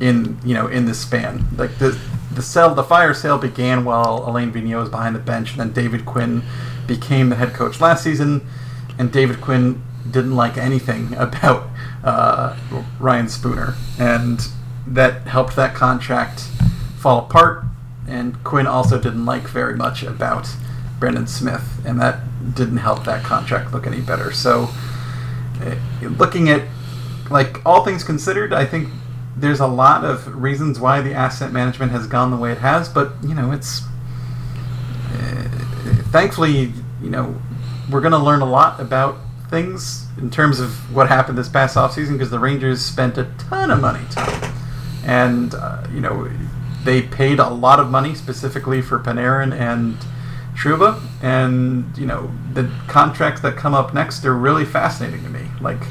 in 0.00 0.38
you 0.44 0.54
know 0.54 0.68
in 0.68 0.84
this 0.86 1.00
span. 1.00 1.44
Like 1.56 1.78
the 1.78 1.98
the 2.32 2.42
sale, 2.42 2.74
the 2.74 2.84
fire 2.84 3.14
sale 3.14 3.38
began 3.38 3.84
while 3.84 4.24
Alain 4.26 4.52
Vigneault 4.52 4.80
was 4.80 4.90
behind 4.90 5.14
the 5.14 5.20
bench, 5.20 5.52
and 5.52 5.60
then 5.60 5.72
David 5.72 6.06
Quinn 6.06 6.42
became 6.86 7.30
the 7.30 7.36
head 7.36 7.54
coach 7.54 7.80
last 7.80 8.04
season 8.04 8.46
and 8.98 9.12
David 9.12 9.40
Quinn 9.40 9.82
didn't 10.10 10.36
like 10.36 10.56
anything 10.56 11.14
about 11.18 11.68
uh, 12.02 12.56
Ryan 13.00 13.28
Spooner, 13.28 13.74
and 13.98 14.48
that 14.86 15.26
helped 15.26 15.56
that 15.56 15.74
contract 15.74 16.40
fall 16.98 17.20
apart. 17.20 17.64
And 18.06 18.42
Quinn 18.44 18.66
also 18.66 19.00
didn't 19.00 19.24
like 19.24 19.48
very 19.48 19.76
much 19.76 20.02
about 20.02 20.48
Brendan 21.04 21.26
Smith, 21.26 21.82
and 21.84 22.00
that 22.00 22.20
didn't 22.54 22.78
help 22.78 23.04
that 23.04 23.22
contract 23.22 23.74
look 23.74 23.86
any 23.86 24.00
better. 24.00 24.32
So, 24.32 24.70
uh, 25.60 25.74
looking 26.00 26.48
at 26.48 26.62
like 27.28 27.60
all 27.66 27.84
things 27.84 28.02
considered, 28.02 28.54
I 28.54 28.64
think 28.64 28.88
there's 29.36 29.60
a 29.60 29.66
lot 29.66 30.02
of 30.02 30.34
reasons 30.34 30.80
why 30.80 31.02
the 31.02 31.12
asset 31.12 31.52
management 31.52 31.92
has 31.92 32.06
gone 32.06 32.30
the 32.30 32.38
way 32.38 32.52
it 32.52 32.58
has. 32.58 32.88
But 32.88 33.12
you 33.22 33.34
know, 33.34 33.52
it's 33.52 33.82
uh, 35.12 35.48
thankfully 36.10 36.72
you 37.02 37.10
know 37.10 37.38
we're 37.90 38.00
going 38.00 38.12
to 38.12 38.18
learn 38.18 38.40
a 38.40 38.50
lot 38.50 38.80
about 38.80 39.18
things 39.50 40.06
in 40.16 40.30
terms 40.30 40.58
of 40.58 40.70
what 40.94 41.08
happened 41.08 41.36
this 41.36 41.50
past 41.50 41.76
offseason 41.76 42.12
because 42.12 42.30
the 42.30 42.38
Rangers 42.38 42.80
spent 42.80 43.18
a 43.18 43.30
ton 43.36 43.70
of 43.70 43.82
money, 43.82 44.06
And, 45.04 45.54
uh, 45.54 45.86
you 45.92 46.00
know, 46.00 46.30
they 46.82 47.02
paid 47.02 47.40
a 47.40 47.50
lot 47.50 47.78
of 47.78 47.90
money 47.90 48.14
specifically 48.14 48.80
for 48.80 48.98
Panarin 48.98 49.52
and 49.52 49.98
Trouba. 50.54 51.00
And, 51.22 51.96
you 51.96 52.06
know, 52.06 52.30
the 52.52 52.70
contracts 52.86 53.40
that 53.42 53.56
come 53.56 53.74
up 53.74 53.94
next 53.94 54.24
are 54.24 54.34
really 54.34 54.64
fascinating 54.64 55.22
to 55.24 55.30
me. 55.30 55.48
Like, 55.60 55.82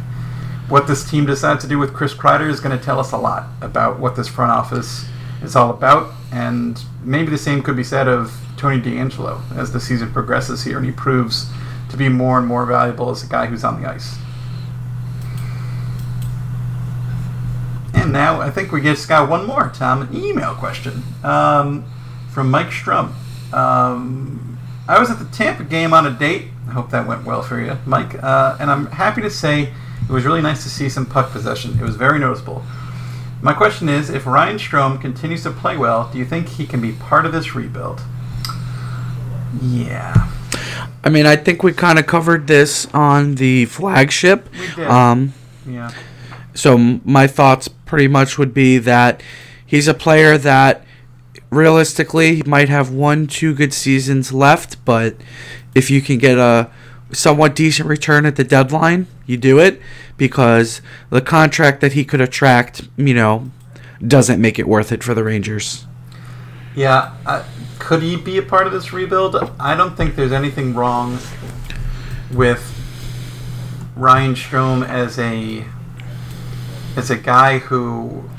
what 0.70 0.88
this 0.88 1.10
team 1.10 1.26
decides 1.26 1.64
to 1.64 1.70
do 1.70 1.78
with 1.78 1.94
Chris 1.94 2.14
Kreider 2.14 2.50
is 2.50 2.60
going 2.60 2.78
to 2.78 2.84
tell 2.84 3.00
us 3.00 3.12
a 3.12 3.18
lot 3.18 3.48
about 3.62 4.00
what 4.00 4.16
this 4.16 4.28
front 4.28 4.52
office 4.52 5.06
is 5.42 5.56
all 5.56 5.70
about. 5.70 6.14
And 6.32 6.84
maybe 7.04 7.30
the 7.30 7.38
same 7.38 7.62
could 7.62 7.76
be 7.76 7.84
said 7.84 8.08
of 8.08 8.34
Tony 8.58 8.82
DeAngelo 8.82 9.58
as 9.58 9.72
the 9.74 9.80
season 9.80 10.12
progresses 10.12 10.64
here 10.64 10.78
and 10.78 10.86
he 10.86 10.92
proves 10.92 11.52
to 11.90 11.98
be 11.98 12.10
more 12.10 12.40
and 12.40 12.48
more 12.48 12.66
valuable 12.66 13.10
as 13.10 13.24
a 13.24 13.28
guy 13.28 13.46
who's 13.46 13.64
on 13.64 13.82
the 13.82 13.90
ice. 13.90 14.18
And 17.94 18.12
now 18.12 18.42
I 18.42 18.50
think 18.50 18.72
we 18.72 18.82
just 18.82 19.08
got 19.08 19.30
one 19.30 19.46
more, 19.46 19.72
Tom, 19.76 20.02
an 20.02 20.16
email 20.16 20.56
question 20.56 21.04
um, 21.24 21.86
from 22.32 22.50
Mike 22.50 22.72
Strum. 22.72 23.14
Um, 23.52 24.43
I 24.88 25.00
was 25.00 25.10
at 25.10 25.20
the 25.20 25.26
Tampa 25.26 25.64
game 25.64 25.94
on 25.94 26.06
a 26.06 26.12
date. 26.12 26.48
I 26.68 26.72
hope 26.72 26.90
that 26.92 27.08
went 27.08 27.26
well 27.26 27.42
for 27.42 27.62
you, 27.62 27.78
Mike. 27.86 28.22
Uh, 28.22 28.58
and 28.60 28.70
I'm 28.70 28.88
happy 28.88 29.22
to 29.22 29.30
say 29.30 29.74
it 30.02 30.12
was 30.12 30.26
really 30.26 30.42
nice 30.42 30.64
to 30.64 30.70
see 30.70 30.90
some 30.90 31.06
puck 31.06 31.32
possession. 31.32 31.78
It 31.80 31.84
was 31.84 31.96
very 31.96 32.20
noticeable. 32.20 32.64
My 33.42 33.54
question 33.54 33.90
is 33.90 34.10
if 34.10 34.26
Ryan 34.26 34.58
Strome 34.58 35.00
continues 35.00 35.44
to 35.44 35.52
play 35.52 35.78
well, 35.78 36.10
do 36.12 36.18
you 36.18 36.26
think 36.26 36.48
he 36.48 36.66
can 36.66 36.82
be 36.82 36.94
part 36.94 37.26
of 37.26 37.32
this 37.32 37.56
rebuild? 37.56 38.02
Yeah. 39.62 40.30
I 41.04 41.10
mean, 41.10 41.26
I 41.26 41.36
think 41.36 41.64
we 41.64 41.74
kind 41.74 42.00
of 42.00 42.08
covered 42.08 42.48
this 42.48 42.86
on 42.94 43.36
the 43.36 43.66
flagship. 43.66 44.50
We 44.54 44.68
did. 44.76 44.88
Um, 44.88 45.34
yeah. 45.68 45.92
So 46.54 46.78
my 46.78 47.28
thoughts 47.28 47.68
pretty 47.68 48.08
much 48.08 48.38
would 48.38 48.54
be 48.54 48.78
that 48.80 49.22
he's 49.66 49.88
a 49.88 49.94
player 49.94 50.38
that 50.38 50.83
realistically 51.56 52.36
he 52.36 52.44
might 52.44 52.70
have 52.70 52.92
one, 52.92 53.28
two 53.28 53.54
good 53.54 53.74
seasons 53.74 54.34
left, 54.34 54.84
but 54.86 55.16
if 55.76 55.90
you 55.90 56.02
can 56.02 56.18
get 56.18 56.38
a 56.38 56.70
somewhat 57.12 57.56
decent 57.56 57.88
return 57.88 58.26
at 58.26 58.36
the 58.36 58.44
deadline, 58.44 59.08
you 59.26 59.38
do 59.38 59.60
it 59.60 59.82
because 60.18 60.82
the 61.10 61.22
contract 61.22 61.82
that 61.82 61.94
he 61.94 62.04
could 62.04 62.22
attract, 62.22 62.88
you 62.98 63.14
know, 63.14 63.52
doesn't 64.06 64.42
make 64.42 64.60
it 64.60 64.68
worth 64.68 64.92
it 64.92 65.04
for 65.04 65.14
the 65.14 65.24
Rangers. 65.24 65.86
Yeah, 66.76 67.16
uh, 67.26 67.44
could 67.80 68.02
he 68.02 68.16
be 68.16 68.38
a 68.38 68.42
part 68.42 68.66
of 68.66 68.74
this 68.74 68.92
rebuild? 68.92 69.36
I 69.60 69.76
don't 69.76 69.96
think 69.96 70.16
there's 70.16 70.32
anything 70.32 70.74
wrong 70.74 71.20
with 72.32 72.70
Ryan 73.96 74.34
Strome 74.34 74.88
as 74.88 75.20
a 75.20 75.66
is 76.98 77.10
a 77.10 77.18
guy 77.18 77.58
who, 77.60 78.30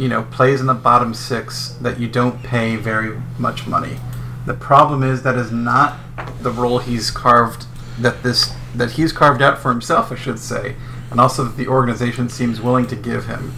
you 0.00 0.08
know, 0.08 0.22
plays 0.22 0.62
in 0.62 0.66
the 0.66 0.72
bottom 0.72 1.12
six 1.12 1.76
that 1.82 2.00
you 2.00 2.08
don't 2.08 2.42
pay 2.42 2.74
very 2.76 3.20
much 3.38 3.66
money. 3.66 3.98
The 4.46 4.54
problem 4.54 5.02
is 5.02 5.22
that 5.24 5.36
is 5.36 5.52
not 5.52 5.98
the 6.40 6.50
role 6.50 6.78
he's 6.78 7.10
carved 7.10 7.66
that 7.98 8.22
this 8.22 8.54
that 8.74 8.92
he's 8.92 9.12
carved 9.12 9.42
out 9.42 9.58
for 9.58 9.70
himself, 9.70 10.10
I 10.10 10.14
should 10.14 10.38
say, 10.38 10.74
and 11.10 11.20
also 11.20 11.44
that 11.44 11.58
the 11.58 11.68
organization 11.68 12.30
seems 12.30 12.62
willing 12.62 12.86
to 12.86 12.96
give 12.96 13.26
him 13.26 13.52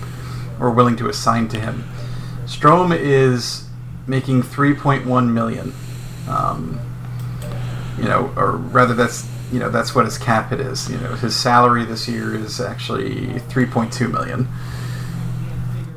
or 0.59 0.71
willing 0.71 0.97
to 0.97 1.09
assign 1.09 1.47
to 1.49 1.61
him. 1.61 1.85
Strome 2.45 2.97
is 2.99 3.69
making 4.09 4.43
3.1 4.43 5.33
million. 5.33 5.73
Um, 6.29 6.81
you 7.99 8.05
know, 8.05 8.33
or 8.37 8.57
rather, 8.57 8.95
that's 8.95 9.29
you 9.53 9.61
know 9.61 9.71
that's 9.71 9.95
what 9.95 10.07
his 10.07 10.19
cap 10.19 10.51
hit 10.51 10.59
is. 10.59 10.91
You 10.91 10.99
know, 10.99 11.15
his 11.15 11.37
salary 11.37 11.85
this 11.85 12.09
year 12.09 12.35
is 12.35 12.61
actually 12.61 13.27
3.2 13.49 14.11
million. 14.11 14.49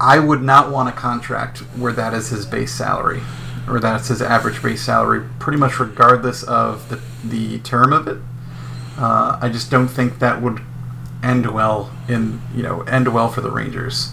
I 0.05 0.19
would 0.19 0.43
not 0.43 0.71
want 0.71 0.87
a 0.87 0.91
contract 0.91 1.59
where 1.75 1.91
that 1.93 2.13
is 2.13 2.29
his 2.29 2.45
base 2.45 2.71
salary, 2.71 3.21
or 3.67 3.79
that's 3.79 4.09
his 4.09 4.21
average 4.21 4.61
base 4.61 4.83
salary, 4.83 5.27
pretty 5.39 5.57
much 5.57 5.79
regardless 5.79 6.43
of 6.43 6.89
the 6.89 7.01
the 7.27 7.57
term 7.59 7.91
of 7.91 8.07
it. 8.07 8.19
Uh, 8.99 9.39
I 9.41 9.49
just 9.49 9.71
don't 9.71 9.87
think 9.87 10.19
that 10.19 10.43
would 10.43 10.61
end 11.23 11.51
well 11.51 11.91
in 12.07 12.39
you 12.55 12.61
know 12.61 12.81
end 12.83 13.11
well 13.11 13.29
for 13.29 13.41
the 13.41 13.49
Rangers. 13.49 14.11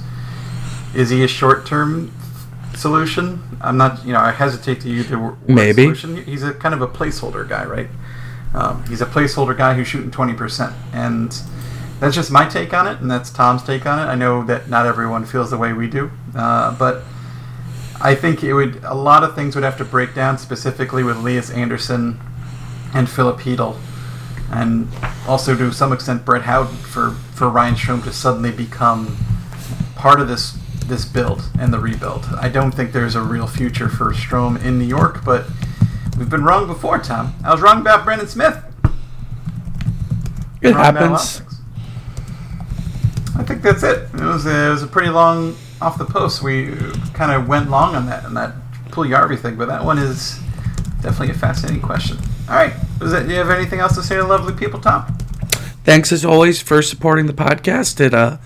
Is 0.94 1.10
he 1.10 1.22
a 1.22 1.28
short 1.28 1.66
term 1.66 2.10
solution? 2.74 3.42
I'm 3.60 3.76
not. 3.76 4.02
You 4.06 4.14
know, 4.14 4.20
I 4.20 4.30
hesitate 4.32 4.80
to 4.80 4.88
use 4.88 5.08
the 5.10 5.18
word 5.18 5.36
Maybe. 5.46 5.82
solution. 5.82 6.24
He's 6.24 6.42
a 6.42 6.54
kind 6.54 6.74
of 6.74 6.80
a 6.80 6.88
placeholder 6.88 7.46
guy, 7.46 7.66
right? 7.66 7.88
Um, 8.54 8.82
he's 8.88 9.02
a 9.02 9.06
placeholder 9.06 9.56
guy 9.56 9.74
who's 9.74 9.88
shooting 9.88 10.10
twenty 10.10 10.32
percent, 10.32 10.74
and 10.94 11.38
that's 12.02 12.16
just 12.16 12.32
my 12.32 12.48
take 12.48 12.74
on 12.74 12.88
it, 12.88 13.00
and 13.00 13.08
that's 13.08 13.30
Tom's 13.30 13.62
take 13.62 13.86
on 13.86 14.00
it. 14.00 14.10
I 14.10 14.16
know 14.16 14.42
that 14.46 14.68
not 14.68 14.86
everyone 14.86 15.24
feels 15.24 15.50
the 15.50 15.56
way 15.56 15.72
we 15.72 15.86
do, 15.86 16.10
uh, 16.34 16.76
but 16.76 17.04
I 18.00 18.16
think 18.16 18.42
it 18.42 18.54
would. 18.54 18.82
A 18.82 18.92
lot 18.92 19.22
of 19.22 19.36
things 19.36 19.54
would 19.54 19.62
have 19.62 19.78
to 19.78 19.84
break 19.84 20.12
down, 20.12 20.36
specifically 20.36 21.04
with 21.04 21.18
Elias 21.18 21.48
Andersson 21.48 22.18
and 22.92 23.08
Filip 23.08 23.36
Chytil, 23.36 23.76
and 24.50 24.88
also 25.28 25.56
to 25.56 25.72
some 25.72 25.92
extent 25.92 26.24
Brett 26.24 26.42
Howden 26.42 26.74
for 26.78 27.12
for 27.34 27.48
Ryan 27.48 27.76
Strome 27.76 28.02
to 28.02 28.12
suddenly 28.12 28.50
become 28.50 29.16
part 29.94 30.20
of 30.20 30.26
this 30.26 30.58
this 30.88 31.04
build 31.04 31.48
and 31.60 31.72
the 31.72 31.78
rebuild. 31.78 32.24
I 32.36 32.48
don't 32.48 32.72
think 32.72 32.90
there's 32.90 33.14
a 33.14 33.22
real 33.22 33.46
future 33.46 33.88
for 33.88 34.12
Strome 34.12 34.60
in 34.64 34.76
New 34.76 34.86
York, 34.86 35.24
but 35.24 35.46
we've 36.18 36.28
been 36.28 36.42
wrong 36.42 36.66
before, 36.66 36.98
Tom. 36.98 37.32
I 37.44 37.52
was 37.52 37.60
wrong 37.60 37.80
about 37.80 38.04
Brendan 38.04 38.26
Smith. 38.26 38.60
It 40.60 40.74
Wrong 40.74 40.90
about 40.90 41.02
a 41.02 41.10
lot 41.10 41.22
of 41.22 41.28
happens. 41.28 41.51
I 43.36 43.42
think 43.42 43.62
that's 43.62 43.82
it. 43.82 44.08
It 44.14 44.20
was 44.20 44.46
a, 44.46 44.68
it 44.68 44.70
was 44.70 44.82
a 44.82 44.86
pretty 44.86 45.08
long 45.10 45.56
off 45.80 45.98
the 45.98 46.04
post. 46.04 46.42
We 46.42 46.74
kind 47.14 47.32
of 47.32 47.48
went 47.48 47.70
long 47.70 47.94
on 47.94 48.06
that 48.06 48.24
on 48.24 48.34
that 48.34 48.54
Puljujärvi 48.90 49.38
thing, 49.38 49.56
but 49.56 49.68
that 49.68 49.84
one 49.84 49.98
is 49.98 50.38
definitely 51.00 51.30
a 51.30 51.38
fascinating 51.38 51.82
question. 51.82 52.18
All 52.48 52.56
right, 52.56 52.74
is 53.00 53.12
that, 53.12 53.26
do 53.26 53.32
you 53.32 53.38
have 53.38 53.50
anything 53.50 53.80
else 53.80 53.94
to 53.96 54.02
say 54.02 54.16
to 54.16 54.24
lovely 54.24 54.52
people, 54.52 54.80
Tom? 54.80 55.06
Thanks 55.84 56.12
as 56.12 56.24
always 56.24 56.60
for 56.60 56.82
supporting 56.82 57.26
the 57.26 57.32
podcast. 57.32 58.00
It 58.00 58.14
uh, 58.14 58.36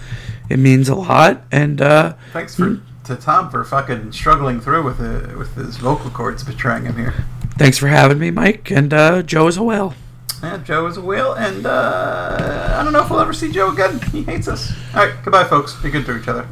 it 0.48 0.58
means 0.58 0.88
a 0.88 0.94
lot, 0.94 1.42
and 1.50 1.80
uh, 1.82 2.14
Thanks 2.32 2.54
for 2.54 2.80
to 3.04 3.16
Tom 3.16 3.50
for 3.50 3.62
fucking 3.64 4.12
struggling 4.12 4.60
through 4.60 4.82
with 4.82 4.98
the, 4.98 5.36
with 5.36 5.54
his 5.54 5.76
vocal 5.76 6.10
cords 6.10 6.42
betraying 6.42 6.84
him 6.84 6.96
here. 6.96 7.14
thanks 7.56 7.78
for 7.78 7.86
having 7.88 8.18
me, 8.18 8.30
Mike. 8.30 8.70
And 8.70 8.92
uh, 8.92 9.22
Joe 9.22 9.46
as 9.46 9.58
well. 9.58 9.94
Yeah, 10.42 10.58
Joe 10.58 10.86
is 10.86 10.96
a 10.96 11.00
whale, 11.00 11.32
and 11.34 11.66
uh, 11.66 12.76
I 12.78 12.84
don't 12.84 12.92
know 12.92 13.02
if 13.02 13.10
we'll 13.10 13.20
ever 13.20 13.32
see 13.32 13.50
Joe 13.50 13.72
again. 13.72 14.00
He 14.12 14.22
hates 14.22 14.48
us. 14.48 14.72
All 14.94 15.06
right, 15.06 15.14
goodbye, 15.24 15.44
folks. 15.44 15.74
Be 15.82 15.90
good 15.90 16.04
to 16.06 16.18
each 16.18 16.28
other. 16.28 16.46